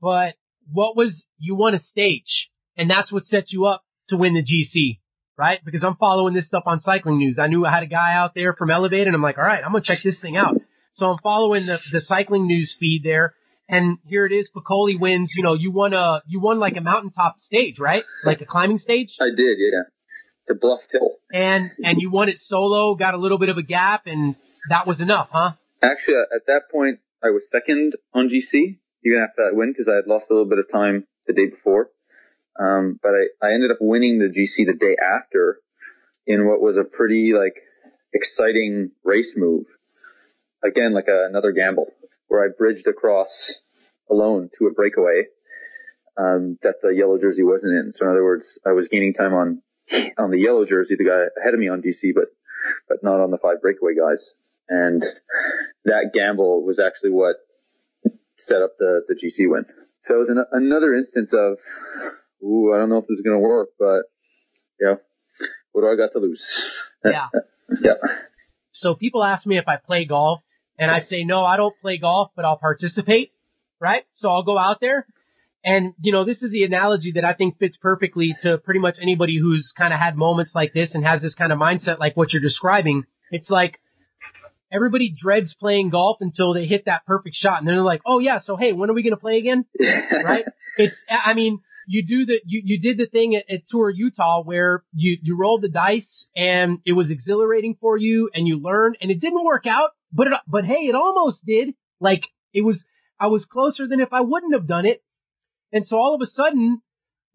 but 0.00 0.34
what 0.70 0.96
was 0.96 1.26
you 1.38 1.54
won 1.54 1.74
a 1.74 1.80
stage, 1.80 2.48
and 2.76 2.90
that's 2.90 3.12
what 3.12 3.24
set 3.24 3.50
you 3.50 3.66
up 3.66 3.82
to 4.08 4.16
win 4.16 4.34
the 4.34 4.42
GC, 4.42 4.98
right? 5.36 5.60
Because 5.64 5.84
I'm 5.84 5.96
following 5.96 6.34
this 6.34 6.46
stuff 6.46 6.64
on 6.66 6.80
cycling 6.80 7.18
news. 7.18 7.38
I 7.38 7.46
knew 7.46 7.64
I 7.64 7.72
had 7.72 7.82
a 7.82 7.86
guy 7.86 8.14
out 8.14 8.32
there 8.34 8.54
from 8.54 8.70
Elevate, 8.70 9.06
and 9.06 9.14
I'm 9.14 9.22
like, 9.22 9.38
all 9.38 9.44
right, 9.44 9.62
I'm 9.64 9.72
gonna 9.72 9.84
check 9.84 10.00
this 10.04 10.20
thing 10.20 10.36
out. 10.36 10.56
So 10.92 11.06
I'm 11.06 11.18
following 11.22 11.66
the 11.66 11.78
the 11.92 12.00
cycling 12.00 12.46
news 12.46 12.74
feed 12.78 13.02
there. 13.04 13.34
And 13.66 13.96
here 14.04 14.26
it 14.26 14.32
is. 14.32 14.50
Piccoli 14.54 15.00
wins. 15.00 15.32
You 15.34 15.42
know, 15.42 15.54
you 15.54 15.72
won 15.72 15.94
a, 15.94 16.22
you 16.26 16.38
won 16.38 16.58
like 16.58 16.76
a 16.76 16.82
mountaintop 16.82 17.36
stage, 17.40 17.78
right? 17.78 18.04
Like 18.22 18.42
a 18.42 18.44
climbing 18.44 18.78
stage. 18.78 19.08
I 19.18 19.30
did, 19.34 19.56
yeah 19.58 19.84
to 20.48 20.54
Bluff 20.54 20.80
Hill. 20.90 21.16
And 21.32 21.70
and 21.82 22.00
you 22.00 22.10
won 22.10 22.28
it 22.28 22.38
solo, 22.38 22.94
got 22.94 23.14
a 23.14 23.16
little 23.16 23.38
bit 23.38 23.48
of 23.48 23.56
a 23.56 23.62
gap, 23.62 24.02
and 24.06 24.36
that 24.68 24.86
was 24.86 25.00
enough, 25.00 25.28
huh? 25.32 25.52
Actually, 25.82 26.16
at 26.34 26.46
that 26.46 26.62
point, 26.72 27.00
I 27.22 27.28
was 27.28 27.42
second 27.50 27.94
on 28.14 28.28
GC, 28.28 28.78
even 29.04 29.18
after 29.22 29.44
that 29.44 29.56
win, 29.56 29.72
because 29.72 29.88
I 29.90 29.96
had 29.96 30.06
lost 30.06 30.26
a 30.30 30.34
little 30.34 30.48
bit 30.48 30.58
of 30.58 30.66
time 30.72 31.06
the 31.26 31.32
day 31.32 31.46
before. 31.46 31.88
Um, 32.58 32.98
but 33.02 33.10
I, 33.10 33.46
I 33.46 33.54
ended 33.54 33.70
up 33.70 33.78
winning 33.80 34.18
the 34.18 34.26
GC 34.26 34.66
the 34.66 34.78
day 34.78 34.96
after 34.96 35.58
in 36.26 36.46
what 36.46 36.60
was 36.60 36.76
a 36.76 36.84
pretty 36.84 37.32
like 37.36 37.56
exciting 38.12 38.92
race 39.04 39.32
move. 39.36 39.66
Again, 40.64 40.94
like 40.94 41.08
a, 41.08 41.26
another 41.28 41.52
gamble 41.52 41.92
where 42.28 42.44
I 42.44 42.48
bridged 42.56 42.86
across 42.86 43.28
alone 44.10 44.50
to 44.58 44.66
a 44.66 44.72
breakaway 44.72 45.24
um, 46.16 46.58
that 46.62 46.76
the 46.82 46.90
yellow 46.90 47.18
jersey 47.18 47.42
wasn't 47.42 47.72
in. 47.72 47.92
So 47.92 48.06
in 48.06 48.12
other 48.12 48.24
words, 48.24 48.58
I 48.64 48.72
was 48.72 48.88
gaining 48.88 49.14
time 49.14 49.34
on 49.34 49.62
on 50.16 50.30
the 50.30 50.38
yellow 50.38 50.64
jersey, 50.64 50.94
the 50.96 51.04
guy 51.04 51.40
ahead 51.40 51.54
of 51.54 51.60
me 51.60 51.68
on 51.68 51.82
GC, 51.82 52.14
but 52.14 52.28
but 52.88 53.02
not 53.02 53.20
on 53.20 53.30
the 53.30 53.38
five 53.38 53.60
breakaway 53.60 53.92
guys. 53.94 54.32
And 54.68 55.02
that 55.84 56.10
gamble 56.14 56.64
was 56.64 56.78
actually 56.80 57.10
what 57.10 57.36
set 58.38 58.62
up 58.62 58.78
the 58.78 59.02
the 59.08 59.14
GC 59.14 59.50
win. 59.50 59.66
So 60.06 60.14
it 60.14 60.18
was 60.18 60.28
an, 60.28 60.44
another 60.52 60.94
instance 60.94 61.32
of, 61.32 61.56
ooh, 62.42 62.72
I 62.74 62.78
don't 62.78 62.88
know 62.88 62.98
if 62.98 63.06
this 63.06 63.16
is 63.16 63.22
going 63.24 63.40
to 63.40 63.46
work, 63.46 63.70
but 63.78 64.02
yeah, 64.80 64.94
what 65.72 65.82
do 65.82 65.88
I 65.88 65.96
got 65.96 66.12
to 66.12 66.18
lose? 66.18 66.42
Yeah. 67.04 67.28
yeah. 67.82 67.92
So 68.72 68.94
people 68.94 69.22
ask 69.22 69.44
me 69.44 69.58
if 69.58 69.68
I 69.68 69.76
play 69.76 70.06
golf, 70.06 70.40
and 70.78 70.90
I 70.90 71.00
say 71.00 71.22
no, 71.22 71.44
I 71.44 71.58
don't 71.58 71.74
play 71.82 71.98
golf, 71.98 72.30
but 72.34 72.46
I'll 72.46 72.56
participate. 72.56 73.32
Right? 73.78 74.04
So 74.14 74.30
I'll 74.30 74.42
go 74.42 74.56
out 74.56 74.78
there 74.80 75.06
and, 75.64 75.94
you 76.02 76.12
know, 76.12 76.24
this 76.24 76.42
is 76.42 76.52
the 76.52 76.64
analogy 76.64 77.12
that 77.12 77.24
I 77.24 77.32
think 77.32 77.58
fits 77.58 77.78
perfectly 77.78 78.36
to 78.42 78.58
pretty 78.58 78.80
much 78.80 78.96
anybody 79.00 79.38
who's 79.40 79.72
kind 79.76 79.94
of 79.94 79.98
had 79.98 80.14
moments 80.14 80.52
like 80.54 80.74
this 80.74 80.94
and 80.94 81.04
has 81.04 81.22
this 81.22 81.34
kind 81.34 81.52
of 81.52 81.58
mindset 81.58 81.98
like 81.98 82.16
what 82.16 82.32
you're 82.32 82.42
describing. 82.42 83.04
It's 83.30 83.48
like 83.48 83.80
everybody 84.70 85.14
dreads 85.18 85.54
playing 85.58 85.88
golf 85.88 86.18
until 86.20 86.52
they 86.52 86.66
hit 86.66 86.84
that 86.84 87.06
perfect 87.06 87.36
shot 87.36 87.60
and 87.60 87.66
then 87.66 87.76
they're 87.76 87.82
like, 87.82 88.02
oh 88.04 88.18
yeah, 88.18 88.40
so 88.44 88.56
hey, 88.56 88.74
when 88.74 88.90
are 88.90 88.92
we 88.92 89.02
going 89.02 89.14
to 89.14 89.20
play 89.20 89.38
again? 89.38 89.64
right? 90.24 90.44
It's, 90.76 90.94
I 91.08 91.32
mean, 91.32 91.60
you 91.86 92.06
do 92.06 92.26
the, 92.26 92.40
you, 92.44 92.62
you 92.64 92.80
did 92.80 92.98
the 92.98 93.06
thing 93.06 93.36
at, 93.36 93.44
at 93.52 93.62
Tour 93.68 93.90
Utah 93.90 94.42
where 94.42 94.84
you, 94.94 95.18
you 95.22 95.36
rolled 95.36 95.62
the 95.62 95.68
dice 95.68 96.26
and 96.36 96.78
it 96.84 96.92
was 96.92 97.10
exhilarating 97.10 97.76
for 97.80 97.96
you 97.96 98.30
and 98.34 98.46
you 98.46 98.60
learned 98.60 98.98
and 99.00 99.10
it 99.10 99.20
didn't 99.20 99.44
work 99.44 99.66
out, 99.66 99.90
but 100.12 100.26
it, 100.26 100.32
but 100.46 100.64
hey, 100.64 100.86
it 100.88 100.94
almost 100.94 101.44
did. 101.46 101.74
Like 102.00 102.24
it 102.52 102.62
was, 102.62 102.82
I 103.18 103.28
was 103.28 103.44
closer 103.44 103.86
than 103.86 104.00
if 104.00 104.12
I 104.12 104.20
wouldn't 104.20 104.54
have 104.54 104.66
done 104.66 104.86
it 104.86 105.02
and 105.74 105.84
so 105.86 105.96
all 105.96 106.14
of 106.14 106.22
a 106.22 106.26
sudden, 106.26 106.80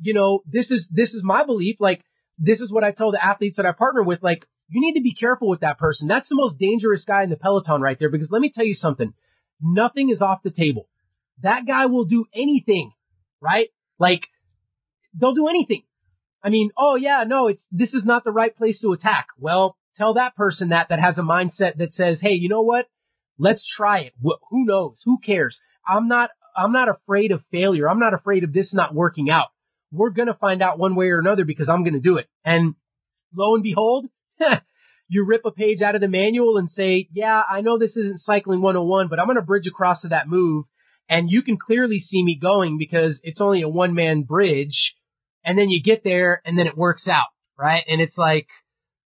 you 0.01 0.13
know, 0.13 0.43
this 0.47 0.71
is, 0.71 0.87
this 0.89 1.13
is 1.13 1.23
my 1.23 1.43
belief. 1.43 1.75
Like, 1.79 2.03
this 2.37 2.61
is 2.61 2.71
what 2.71 2.85
I 2.85 2.91
tell 2.91 3.11
the 3.11 3.23
athletes 3.23 3.57
that 3.57 3.65
I 3.65 3.73
partner 3.73 4.01
with. 4.01 4.23
Like, 4.23 4.45
you 4.69 4.79
need 4.79 4.97
to 4.97 5.03
be 5.03 5.13
careful 5.13 5.49
with 5.49 5.59
that 5.59 5.77
person. 5.77 6.07
That's 6.07 6.29
the 6.29 6.35
most 6.35 6.57
dangerous 6.57 7.03
guy 7.05 7.23
in 7.23 7.29
the 7.29 7.35
peloton 7.35 7.81
right 7.81 7.99
there. 7.99 8.09
Because 8.09 8.29
let 8.31 8.41
me 8.41 8.49
tell 8.49 8.63
you 8.63 8.75
something. 8.75 9.13
Nothing 9.61 10.09
is 10.09 10.21
off 10.21 10.39
the 10.41 10.51
table. 10.51 10.87
That 11.43 11.67
guy 11.67 11.87
will 11.87 12.05
do 12.05 12.25
anything, 12.33 12.93
right? 13.41 13.67
Like, 13.99 14.21
they'll 15.13 15.35
do 15.35 15.47
anything. 15.47 15.83
I 16.43 16.49
mean, 16.49 16.71
oh 16.77 16.95
yeah, 16.95 17.23
no, 17.27 17.47
it's, 17.47 17.63
this 17.71 17.93
is 17.93 18.05
not 18.05 18.23
the 18.23 18.31
right 18.31 18.55
place 18.55 18.81
to 18.81 18.93
attack. 18.93 19.27
Well, 19.37 19.77
tell 19.97 20.13
that 20.13 20.35
person 20.35 20.69
that, 20.69 20.89
that 20.89 20.99
has 20.99 21.17
a 21.17 21.21
mindset 21.21 21.77
that 21.77 21.91
says, 21.91 22.19
hey, 22.21 22.31
you 22.31 22.49
know 22.49 22.61
what? 22.61 22.85
Let's 23.37 23.65
try 23.75 23.99
it. 23.99 24.13
Wh- 24.23 24.39
who 24.49 24.65
knows? 24.65 25.01
Who 25.05 25.19
cares? 25.19 25.59
I'm 25.87 26.07
not 26.07 26.29
I'm 26.55 26.71
not 26.71 26.89
afraid 26.89 27.31
of 27.31 27.41
failure. 27.51 27.89
I'm 27.89 27.99
not 27.99 28.13
afraid 28.13 28.43
of 28.43 28.53
this 28.53 28.73
not 28.73 28.93
working 28.93 29.29
out. 29.29 29.47
We're 29.91 30.09
going 30.09 30.27
to 30.27 30.33
find 30.33 30.61
out 30.61 30.77
one 30.77 30.95
way 30.95 31.07
or 31.09 31.19
another 31.19 31.45
because 31.45 31.69
I'm 31.69 31.83
going 31.83 31.93
to 31.93 31.99
do 31.99 32.17
it. 32.17 32.27
And 32.43 32.75
lo 33.33 33.55
and 33.55 33.63
behold, 33.63 34.07
you 35.07 35.25
rip 35.25 35.45
a 35.45 35.51
page 35.51 35.81
out 35.81 35.95
of 35.95 36.01
the 36.01 36.07
manual 36.07 36.57
and 36.57 36.69
say, 36.69 37.07
yeah, 37.13 37.41
I 37.49 37.61
know 37.61 37.77
this 37.77 37.95
isn't 37.97 38.19
cycling 38.21 38.61
101, 38.61 39.07
but 39.07 39.19
I'm 39.19 39.25
going 39.25 39.37
to 39.37 39.41
bridge 39.41 39.67
across 39.67 40.01
to 40.01 40.09
that 40.09 40.27
move. 40.27 40.65
And 41.07 41.31
you 41.31 41.41
can 41.41 41.57
clearly 41.57 41.99
see 41.99 42.23
me 42.23 42.37
going 42.39 42.77
because 42.77 43.19
it's 43.23 43.41
only 43.41 43.63
a 43.63 43.69
one 43.69 43.95
man 43.95 44.23
bridge. 44.23 44.95
And 45.43 45.57
then 45.57 45.69
you 45.69 45.81
get 45.81 46.03
there 46.03 46.41
and 46.45 46.57
then 46.57 46.67
it 46.67 46.77
works 46.77 47.07
out, 47.07 47.27
right? 47.57 47.83
And 47.87 48.01
it's 48.01 48.17
like, 48.17 48.47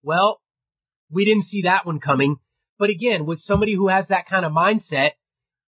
well, 0.02 0.40
we 1.10 1.24
didn't 1.24 1.44
see 1.44 1.62
that 1.62 1.86
one 1.86 2.00
coming. 2.00 2.36
But 2.78 2.90
again, 2.90 3.26
with 3.26 3.40
somebody 3.40 3.74
who 3.74 3.88
has 3.88 4.06
that 4.08 4.28
kind 4.28 4.44
of 4.44 4.52
mindset, 4.52 5.10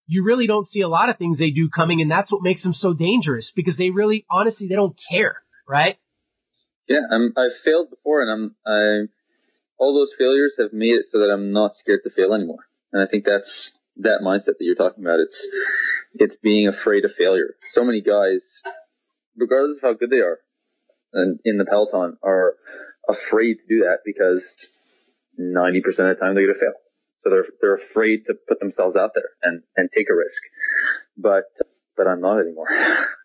you 0.06 0.24
really 0.24 0.46
don't 0.46 0.66
see 0.66 0.80
a 0.80 0.88
lot 0.88 1.08
of 1.08 1.18
things 1.18 1.38
they 1.38 1.50
do 1.50 1.68
coming, 1.68 2.00
and 2.00 2.10
that's 2.10 2.32
what 2.32 2.42
makes 2.42 2.62
them 2.62 2.74
so 2.74 2.92
dangerous 2.92 3.52
because 3.54 3.76
they 3.76 3.90
really, 3.90 4.26
honestly, 4.30 4.66
they 4.68 4.74
don't 4.74 4.98
care, 5.10 5.42
right? 5.68 5.96
Yeah, 6.88 7.00
I'm, 7.10 7.32
I've 7.36 7.56
failed 7.64 7.90
before, 7.90 8.22
and 8.22 8.30
I'm, 8.30 8.56
I, 8.66 9.08
all 9.78 9.94
those 9.94 10.12
failures 10.18 10.54
have 10.58 10.72
made 10.72 10.94
it 10.94 11.06
so 11.10 11.18
that 11.18 11.30
I'm 11.32 11.52
not 11.52 11.76
scared 11.76 12.00
to 12.04 12.10
fail 12.10 12.34
anymore. 12.34 12.66
And 12.92 13.02
I 13.02 13.06
think 13.06 13.24
that's 13.24 13.72
that 13.98 14.20
mindset 14.22 14.58
that 14.58 14.60
you're 14.60 14.74
talking 14.74 15.04
about. 15.04 15.20
It's, 15.20 15.48
it's 16.14 16.36
being 16.42 16.68
afraid 16.68 17.04
of 17.04 17.12
failure. 17.16 17.54
So 17.72 17.84
many 17.84 18.02
guys, 18.02 18.40
regardless 19.36 19.78
of 19.78 19.82
how 19.82 19.94
good 19.94 20.10
they 20.10 20.20
are, 20.20 20.38
and 21.12 21.38
in 21.44 21.58
the 21.58 21.64
peloton, 21.64 22.16
are 22.22 22.54
afraid 23.08 23.54
to 23.54 23.66
do 23.68 23.80
that 23.84 23.98
because 24.04 24.42
90% 25.40 25.78
of 25.78 25.96
the 25.96 26.20
time 26.20 26.34
they're 26.34 26.46
going 26.46 26.54
to 26.54 26.60
fail. 26.60 26.74
So 27.22 27.30
they're 27.30 27.46
they're 27.60 27.80
afraid 27.90 28.24
to 28.26 28.34
put 28.48 28.58
themselves 28.58 28.96
out 28.96 29.12
there 29.14 29.30
and 29.42 29.62
and 29.76 29.88
take 29.96 30.08
a 30.10 30.14
risk. 30.14 30.42
But 31.16 31.44
but 31.96 32.06
I'm 32.06 32.20
not 32.20 32.40
anymore. 32.40 32.66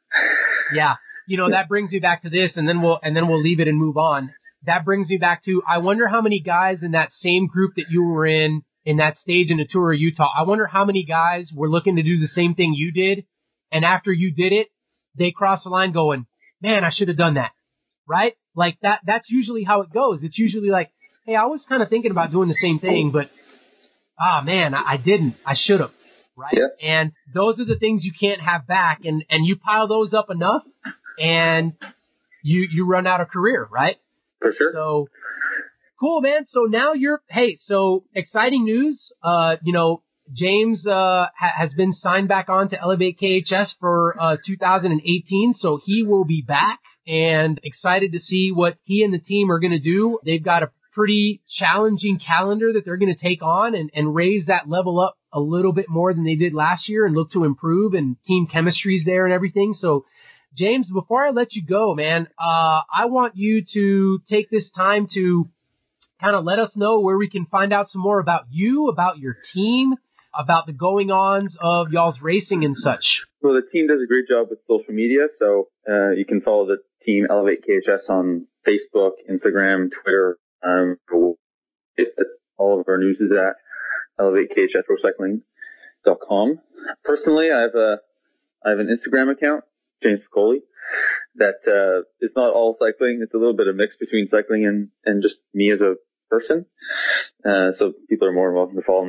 yeah. 0.73 0.95
You 1.27 1.37
know, 1.37 1.49
that 1.49 1.67
brings 1.67 1.91
me 1.91 1.99
back 1.99 2.21
to 2.21 2.29
this 2.29 2.51
and 2.55 2.69
then 2.69 2.81
we'll 2.81 2.99
and 3.01 3.15
then 3.15 3.27
we'll 3.27 3.41
leave 3.41 3.59
it 3.59 3.67
and 3.67 3.77
move 3.77 3.97
on. 3.97 4.33
That 4.65 4.85
brings 4.85 5.09
me 5.09 5.17
back 5.17 5.43
to 5.45 5.63
I 5.67 5.79
wonder 5.79 6.07
how 6.07 6.21
many 6.21 6.41
guys 6.41 6.83
in 6.83 6.91
that 6.91 7.09
same 7.11 7.47
group 7.47 7.73
that 7.77 7.85
you 7.89 8.03
were 8.03 8.27
in 8.27 8.61
in 8.85 8.97
that 8.97 9.17
stage 9.17 9.49
in 9.49 9.57
the 9.57 9.67
tour 9.67 9.93
of 9.93 9.99
Utah. 9.99 10.29
I 10.37 10.43
wonder 10.43 10.67
how 10.67 10.85
many 10.85 11.03
guys 11.03 11.49
were 11.53 11.69
looking 11.69 11.95
to 11.95 12.03
do 12.03 12.19
the 12.19 12.27
same 12.27 12.53
thing 12.53 12.73
you 12.75 12.91
did 12.91 13.25
and 13.71 13.83
after 13.83 14.13
you 14.13 14.31
did 14.31 14.53
it, 14.53 14.67
they 15.17 15.31
crossed 15.31 15.63
the 15.63 15.69
line 15.69 15.91
going, 15.91 16.27
"Man, 16.61 16.83
I 16.83 16.91
should 16.91 17.07
have 17.07 17.17
done 17.17 17.33
that." 17.33 17.51
Right? 18.07 18.33
Like 18.55 18.77
that, 18.81 19.01
that's 19.05 19.29
usually 19.29 19.63
how 19.63 19.81
it 19.81 19.91
goes. 19.91 20.23
It's 20.23 20.37
usually 20.37 20.69
like, 20.69 20.91
hey, 21.25 21.35
I 21.35 21.45
was 21.45 21.63
kind 21.67 21.83
of 21.83 21.89
thinking 21.89 22.11
about 22.11 22.31
doing 22.31 22.47
the 22.47 22.57
same 22.59 22.79
thing, 22.79 23.11
but 23.11 23.29
ah, 24.19 24.39
oh, 24.39 24.43
man, 24.43 24.73
I, 24.73 24.93
I 24.93 24.97
didn't. 24.97 25.35
I 25.45 25.55
should 25.57 25.79
have. 25.79 25.91
Right. 26.35 26.53
Yeah. 26.53 26.87
And 26.87 27.11
those 27.33 27.59
are 27.59 27.65
the 27.65 27.77
things 27.77 28.03
you 28.03 28.13
can't 28.19 28.41
have 28.41 28.67
back. 28.67 29.01
And, 29.03 29.23
and 29.29 29.45
you 29.45 29.57
pile 29.57 29.87
those 29.87 30.13
up 30.13 30.29
enough 30.29 30.61
and 31.19 31.73
you, 32.43 32.67
you 32.71 32.85
run 32.85 33.07
out 33.07 33.21
of 33.21 33.29
career, 33.29 33.67
right? 33.71 33.97
For 34.39 34.53
sure. 34.55 34.71
So 34.71 35.07
cool, 35.99 36.21
man. 36.21 36.45
So 36.47 36.65
now 36.65 36.93
you're, 36.93 37.21
hey, 37.27 37.57
so 37.59 38.03
exciting 38.13 38.65
news. 38.65 39.11
Uh, 39.23 39.55
you 39.63 39.73
know, 39.73 40.03
James, 40.31 40.85
uh, 40.85 41.25
ha- 41.37 41.53
has 41.57 41.73
been 41.73 41.93
signed 41.93 42.27
back 42.27 42.49
on 42.49 42.69
to 42.69 42.79
Elevate 42.79 43.19
KHS 43.19 43.69
for, 43.79 44.15
uh, 44.19 44.37
2018. 44.45 45.55
So 45.57 45.79
he 45.83 46.03
will 46.03 46.25
be 46.25 46.43
back 46.47 46.79
and 47.07 47.59
excited 47.63 48.11
to 48.11 48.19
see 48.19 48.51
what 48.53 48.77
he 48.83 49.03
and 49.03 49.13
the 49.13 49.19
team 49.19 49.49
are 49.49 49.59
going 49.59 49.71
to 49.71 49.79
do. 49.79 50.19
They've 50.25 50.43
got 50.43 50.63
a 50.63 50.71
pretty 50.93 51.41
challenging 51.47 52.19
calendar 52.19 52.73
that 52.73 52.83
they're 52.83 52.97
going 52.97 53.13
to 53.13 53.21
take 53.21 53.41
on 53.41 53.75
and, 53.75 53.89
and 53.93 54.15
raise 54.15 54.47
that 54.47 54.67
level 54.67 54.99
up 54.99 55.15
a 55.31 55.39
little 55.39 55.71
bit 55.71 55.87
more 55.87 56.13
than 56.13 56.25
they 56.25 56.35
did 56.35 56.53
last 56.53 56.89
year 56.89 57.05
and 57.05 57.15
look 57.15 57.31
to 57.31 57.43
improve 57.43 57.93
and 57.93 58.17
team 58.25 58.47
chemistry's 58.51 59.03
there 59.05 59.25
and 59.25 59.33
everything. 59.33 59.73
So 59.73 60.05
James, 60.57 60.87
before 60.91 61.25
I 61.25 61.29
let 61.29 61.53
you 61.53 61.63
go, 61.63 61.93
man, 61.93 62.27
uh, 62.39 62.81
I 62.91 63.05
want 63.05 63.35
you 63.35 63.63
to 63.73 64.19
take 64.27 64.49
this 64.49 64.71
time 64.75 65.07
to 65.13 65.47
kind 66.19 66.35
of 66.35 66.43
let 66.43 66.57
us 66.57 66.71
know 66.75 66.99
where 66.99 67.17
we 67.17 67.29
can 67.29 67.45
find 67.45 67.71
out 67.71 67.89
some 67.89 68.01
more 68.01 68.19
about 68.19 68.45
you, 68.49 68.87
about 68.87 69.19
your 69.19 69.37
team, 69.53 69.93
about 70.37 70.65
the 70.65 70.73
going 70.73 71.11
ons 71.11 71.57
of 71.59 71.91
y'all's 71.91 72.21
racing 72.21 72.63
and 72.63 72.75
such. 72.75 73.23
Well, 73.41 73.53
the 73.53 73.67
team 73.71 73.87
does 73.87 74.01
a 74.01 74.07
great 74.07 74.27
job 74.27 74.47
with 74.49 74.59
social 74.67 74.93
media, 74.93 75.27
so 75.39 75.69
uh, 75.89 76.11
you 76.11 76.25
can 76.25 76.41
follow 76.41 76.67
the 76.67 76.77
team 77.03 77.27
Elevate 77.29 77.63
KHS 77.67 78.09
on 78.09 78.47
Facebook, 78.67 79.11
Instagram, 79.29 79.89
Twitter. 80.03 80.37
Um, 80.63 80.97
all 82.57 82.79
of 82.79 82.87
our 82.87 82.97
news 82.97 83.19
is 83.19 83.31
at 83.31 83.57
elevatekhsprocycling.com. 84.19 86.59
Personally, 87.03 87.51
I 87.51 87.61
have 87.61 87.75
a 87.75 87.97
I 88.65 88.71
have 88.71 88.79
an 88.79 88.87
Instagram 88.87 89.31
account, 89.31 89.63
James 90.01 90.19
Piccoli, 90.19 90.63
that 91.35 91.59
uh, 91.67 92.01
it's 92.19 92.35
not 92.35 92.51
all 92.53 92.75
cycling. 92.79 93.19
It's 93.21 93.33
a 93.33 93.37
little 93.37 93.55
bit 93.55 93.67
of 93.67 93.75
mix 93.75 93.95
between 93.97 94.27
cycling 94.29 94.65
and 94.65 94.89
and 95.05 95.21
just 95.21 95.37
me 95.53 95.71
as 95.71 95.81
a 95.81 95.97
person. 96.29 96.65
Uh, 97.45 97.71
so 97.77 97.93
people 98.09 98.27
are 98.27 98.33
more 98.33 98.51
welcome 98.53 98.75
to 98.75 98.81
follow 98.81 99.05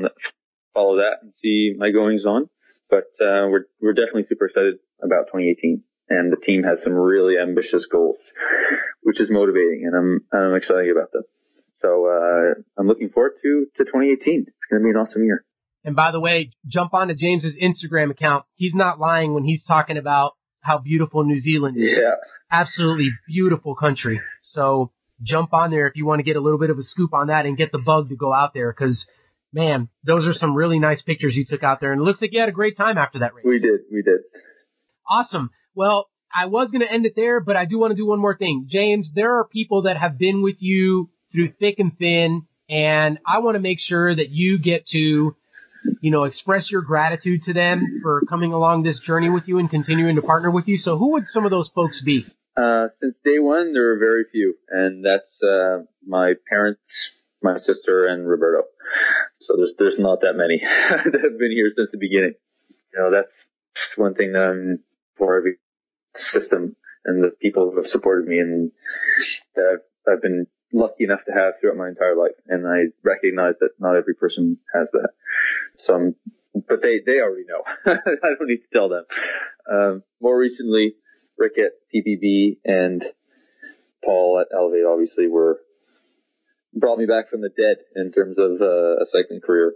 follow 0.74 0.96
that 0.96 1.18
and 1.22 1.32
see 1.42 1.74
my 1.76 1.90
goings 1.90 2.24
on. 2.26 2.48
But 2.90 3.10
uh, 3.20 3.48
we're 3.52 3.66
we're 3.80 3.92
definitely 3.92 4.24
super 4.28 4.46
excited 4.46 4.76
about 5.02 5.28
2018, 5.28 5.82
and 6.08 6.32
the 6.32 6.36
team 6.36 6.62
has 6.62 6.82
some 6.82 6.94
really 6.94 7.36
ambitious 7.38 7.86
goals, 7.90 8.16
which 9.02 9.20
is 9.20 9.28
motivating, 9.30 9.84
and 9.84 9.94
I'm 9.94 10.24
I'm 10.32 10.54
excited 10.54 10.90
about 10.90 11.12
them. 11.12 11.24
So 11.82 12.06
uh, 12.06 12.60
I'm 12.78 12.86
looking 12.86 13.10
forward 13.10 13.32
to 13.42 13.66
to 13.76 13.84
2018. 13.84 14.46
It's 14.48 14.66
going 14.70 14.82
to 14.82 14.84
be 14.84 14.90
an 14.90 14.96
awesome 14.96 15.24
year. 15.24 15.44
And 15.84 15.94
by 15.94 16.10
the 16.10 16.20
way, 16.20 16.50
jump 16.66 16.92
onto 16.92 17.14
James's 17.14 17.54
Instagram 17.54 18.10
account. 18.10 18.44
He's 18.54 18.74
not 18.74 18.98
lying 18.98 19.32
when 19.34 19.44
he's 19.44 19.64
talking 19.64 19.96
about 19.96 20.32
how 20.60 20.78
beautiful 20.78 21.24
New 21.24 21.40
Zealand 21.40 21.76
is. 21.76 21.90
Yeah. 21.96 22.14
Absolutely 22.50 23.10
beautiful 23.26 23.74
country. 23.74 24.20
So 24.42 24.92
jump 25.22 25.52
on 25.52 25.70
there 25.70 25.86
if 25.86 25.96
you 25.96 26.06
want 26.06 26.18
to 26.20 26.24
get 26.24 26.36
a 26.36 26.40
little 26.40 26.58
bit 26.58 26.70
of 26.70 26.78
a 26.78 26.82
scoop 26.82 27.12
on 27.12 27.28
that 27.28 27.46
and 27.46 27.56
get 27.56 27.72
the 27.72 27.78
bug 27.78 28.08
to 28.08 28.16
go 28.16 28.32
out 28.32 28.54
there 28.54 28.72
because 28.72 29.06
man, 29.52 29.88
those 30.04 30.26
are 30.26 30.34
some 30.34 30.54
really 30.54 30.78
nice 30.78 31.02
pictures 31.02 31.34
you 31.34 31.44
took 31.48 31.62
out 31.62 31.80
there 31.80 31.92
and 31.92 32.00
it 32.00 32.04
looks 32.04 32.20
like 32.20 32.32
you 32.32 32.40
had 32.40 32.48
a 32.48 32.52
great 32.52 32.76
time 32.76 32.98
after 32.98 33.20
that 33.20 33.34
race. 33.34 33.44
We 33.46 33.58
did, 33.58 33.80
we 33.92 34.02
did. 34.02 34.20
Awesome. 35.08 35.50
Well, 35.74 36.08
I 36.34 36.46
was 36.46 36.70
going 36.70 36.86
to 36.86 36.92
end 36.92 37.06
it 37.06 37.14
there, 37.16 37.40
but 37.40 37.56
I 37.56 37.64
do 37.64 37.78
want 37.78 37.92
to 37.92 37.96
do 37.96 38.06
one 38.06 38.20
more 38.20 38.36
thing. 38.36 38.66
James, 38.68 39.10
there 39.14 39.38
are 39.38 39.46
people 39.46 39.82
that 39.82 39.96
have 39.96 40.18
been 40.18 40.42
with 40.42 40.56
you 40.58 41.10
through 41.32 41.52
thick 41.58 41.76
and 41.78 41.96
thin 41.96 42.46
and 42.68 43.18
I 43.26 43.38
want 43.38 43.54
to 43.54 43.60
make 43.60 43.78
sure 43.80 44.14
that 44.14 44.28
you 44.28 44.58
get 44.58 44.86
to 44.88 45.34
you 46.00 46.10
know, 46.10 46.24
express 46.24 46.70
your 46.70 46.82
gratitude 46.82 47.42
to 47.44 47.52
them 47.52 48.00
for 48.02 48.22
coming 48.28 48.52
along 48.52 48.82
this 48.82 48.98
journey 49.00 49.30
with 49.30 49.44
you 49.46 49.58
and 49.58 49.70
continuing 49.70 50.16
to 50.16 50.22
partner 50.22 50.50
with 50.50 50.66
you. 50.68 50.76
So 50.76 50.98
who 50.98 51.12
would 51.12 51.24
some 51.26 51.44
of 51.44 51.50
those 51.50 51.70
folks 51.74 52.02
be? 52.02 52.26
Uh, 52.56 52.88
since 53.00 53.14
day 53.24 53.38
one, 53.38 53.72
there 53.72 53.92
are 53.92 53.98
very 53.98 54.24
few, 54.32 54.54
and 54.68 55.04
that's 55.04 55.42
uh, 55.42 55.84
my 56.06 56.34
parents, 56.48 56.80
my 57.42 57.56
sister, 57.58 58.06
and 58.06 58.28
Roberto. 58.28 58.64
So 59.40 59.56
there's 59.56 59.74
there's 59.78 59.98
not 59.98 60.20
that 60.22 60.34
many 60.34 60.60
that 60.90 61.20
have 61.22 61.38
been 61.38 61.52
here 61.52 61.70
since 61.74 61.90
the 61.92 61.98
beginning. 61.98 62.34
You 62.92 63.00
know, 63.00 63.10
that's 63.10 63.32
one 63.96 64.14
thing 64.14 64.32
that 64.32 64.42
I'm 64.42 64.80
for 65.16 65.36
every 65.36 65.56
system 66.14 66.76
and 67.04 67.22
the 67.22 67.30
people 67.40 67.70
who 67.70 67.76
have 67.76 67.86
supported 67.86 68.26
me 68.26 68.38
and 68.38 68.70
that 69.54 69.64
I've, 69.72 70.12
I've 70.12 70.22
been 70.22 70.46
lucky 70.72 71.04
enough 71.04 71.24
to 71.26 71.32
have 71.32 71.54
throughout 71.60 71.76
my 71.76 71.88
entire 71.88 72.16
life. 72.16 72.36
And 72.46 72.66
I 72.66 72.92
recognize 73.02 73.54
that 73.60 73.70
not 73.78 73.96
every 73.96 74.14
person 74.14 74.58
has 74.74 74.88
that. 74.92 75.10
So, 75.78 75.94
I'm, 75.94 76.14
but 76.68 76.82
they, 76.82 77.00
they 77.04 77.20
already 77.20 77.44
know. 77.46 77.62
I 77.86 78.34
don't 78.38 78.48
need 78.48 78.58
to 78.58 78.72
tell 78.72 78.88
them. 78.88 79.04
Um, 79.70 80.02
more 80.20 80.38
recently, 80.38 80.94
Rick 81.38 81.54
at 81.58 81.72
TPB 81.94 82.58
and 82.64 83.02
Paul 84.04 84.40
at 84.40 84.54
Elevate 84.54 84.84
obviously 84.84 85.28
were 85.28 85.60
brought 86.80 86.98
me 86.98 87.06
back 87.06 87.30
from 87.30 87.40
the 87.40 87.50
dead 87.50 87.78
in 87.96 88.12
terms 88.12 88.38
of 88.38 88.60
uh, 88.60 89.02
a 89.02 89.06
cycling 89.12 89.40
career. 89.40 89.74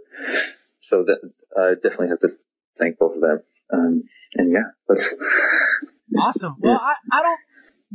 So 0.89 1.05
that 1.05 1.19
I 1.57 1.75
definitely 1.75 2.09
have 2.09 2.19
to 2.19 2.29
thank 2.77 2.99
both 2.99 3.15
of 3.15 3.21
them. 3.21 3.39
Um, 3.73 4.03
and 4.35 4.51
yeah, 4.51 4.75
that's 4.87 5.05
awesome. 6.19 6.55
Well, 6.59 6.79
I, 6.81 6.93
I 7.11 7.21
don't 7.21 7.39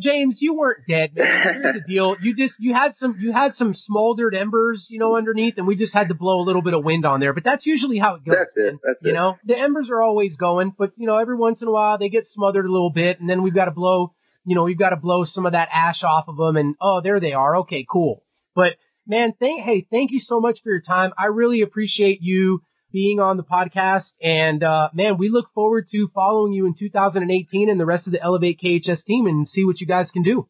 James, 0.00 0.36
you 0.40 0.54
weren't 0.54 0.86
dead, 0.86 1.10
man. 1.14 1.26
Here's 1.62 1.74
the 1.74 1.80
deal. 1.88 2.16
You 2.22 2.34
just 2.34 2.54
you 2.60 2.72
had 2.72 2.94
some 2.96 3.16
you 3.18 3.32
had 3.32 3.54
some 3.54 3.74
smoldered 3.74 4.34
embers, 4.34 4.86
you 4.90 4.98
know, 4.98 5.16
underneath, 5.16 5.54
and 5.56 5.66
we 5.66 5.76
just 5.76 5.92
had 5.92 6.08
to 6.08 6.14
blow 6.14 6.40
a 6.40 6.44
little 6.44 6.62
bit 6.62 6.74
of 6.74 6.84
wind 6.84 7.04
on 7.04 7.20
there. 7.20 7.32
But 7.32 7.44
that's 7.44 7.66
usually 7.66 7.98
how 7.98 8.14
it 8.14 8.24
goes. 8.24 8.36
That's 8.38 8.52
it. 8.54 8.74
That's 8.84 8.98
you 9.02 9.10
it. 9.10 9.14
know, 9.14 9.36
the 9.44 9.58
embers 9.58 9.88
are 9.90 10.00
always 10.00 10.36
going, 10.36 10.72
but 10.78 10.92
you 10.96 11.06
know, 11.06 11.18
every 11.18 11.36
once 11.36 11.62
in 11.62 11.68
a 11.68 11.72
while 11.72 11.98
they 11.98 12.08
get 12.08 12.26
smothered 12.28 12.64
a 12.64 12.70
little 12.70 12.90
bit, 12.90 13.20
and 13.20 13.28
then 13.28 13.42
we've 13.42 13.54
got 13.54 13.64
to 13.64 13.72
blow, 13.72 14.14
you 14.44 14.54
know, 14.54 14.62
we've 14.62 14.78
got 14.78 14.90
to 14.90 14.96
blow 14.96 15.24
some 15.24 15.46
of 15.46 15.52
that 15.52 15.68
ash 15.72 16.02
off 16.04 16.28
of 16.28 16.36
them, 16.36 16.56
and 16.56 16.76
oh, 16.80 17.00
there 17.00 17.18
they 17.18 17.32
are. 17.32 17.56
Okay, 17.58 17.84
cool. 17.90 18.22
But 18.54 18.76
man, 19.08 19.32
thank 19.40 19.64
hey, 19.64 19.86
thank 19.90 20.12
you 20.12 20.20
so 20.20 20.40
much 20.40 20.58
for 20.62 20.70
your 20.70 20.80
time. 20.80 21.12
I 21.18 21.26
really 21.26 21.62
appreciate 21.62 22.18
you 22.20 22.62
being 22.92 23.20
on 23.20 23.36
the 23.36 23.42
podcast. 23.42 24.12
And 24.22 24.62
uh, 24.62 24.90
man, 24.92 25.18
we 25.18 25.28
look 25.28 25.52
forward 25.54 25.86
to 25.90 26.08
following 26.14 26.52
you 26.52 26.66
in 26.66 26.74
2018 26.78 27.68
and 27.68 27.80
the 27.80 27.86
rest 27.86 28.06
of 28.06 28.12
the 28.12 28.22
Elevate 28.22 28.60
KHS 28.62 29.04
team 29.04 29.26
and 29.26 29.46
see 29.48 29.64
what 29.64 29.80
you 29.80 29.86
guys 29.86 30.10
can 30.12 30.22
do. 30.22 30.48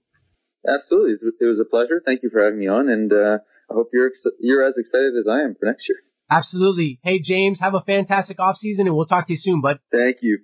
Absolutely, 0.66 1.14
it 1.40 1.44
was 1.44 1.61
a 1.61 1.64
pleasure. 1.64 2.02
Thank 2.04 2.22
you 2.22 2.30
for 2.30 2.42
having 2.42 2.59
me 2.59 2.66
on, 2.66 2.88
and 2.88 3.12
uh, 3.12 3.38
I 3.70 3.74
hope 3.74 3.90
you're 3.92 4.09
ex- 4.09 4.26
you're 4.40 4.66
as 4.66 4.74
excited 4.76 5.14
as 5.18 5.26
I 5.28 5.40
am 5.42 5.54
for 5.59 5.66
next 5.66 5.88
year. 5.88 5.98
Absolutely. 6.30 6.98
Hey 7.02 7.20
James, 7.20 7.61
have 7.61 7.74
a 7.74 7.80
fantastic 7.80 8.38
off 8.40 8.56
season, 8.56 8.86
and 8.86 8.96
we'll 8.96 9.06
talk 9.06 9.28
to 9.28 9.32
you 9.32 9.38
soon, 9.38 9.61
bud. 9.61 9.78
Thank 9.90 10.18
you. 10.20 10.40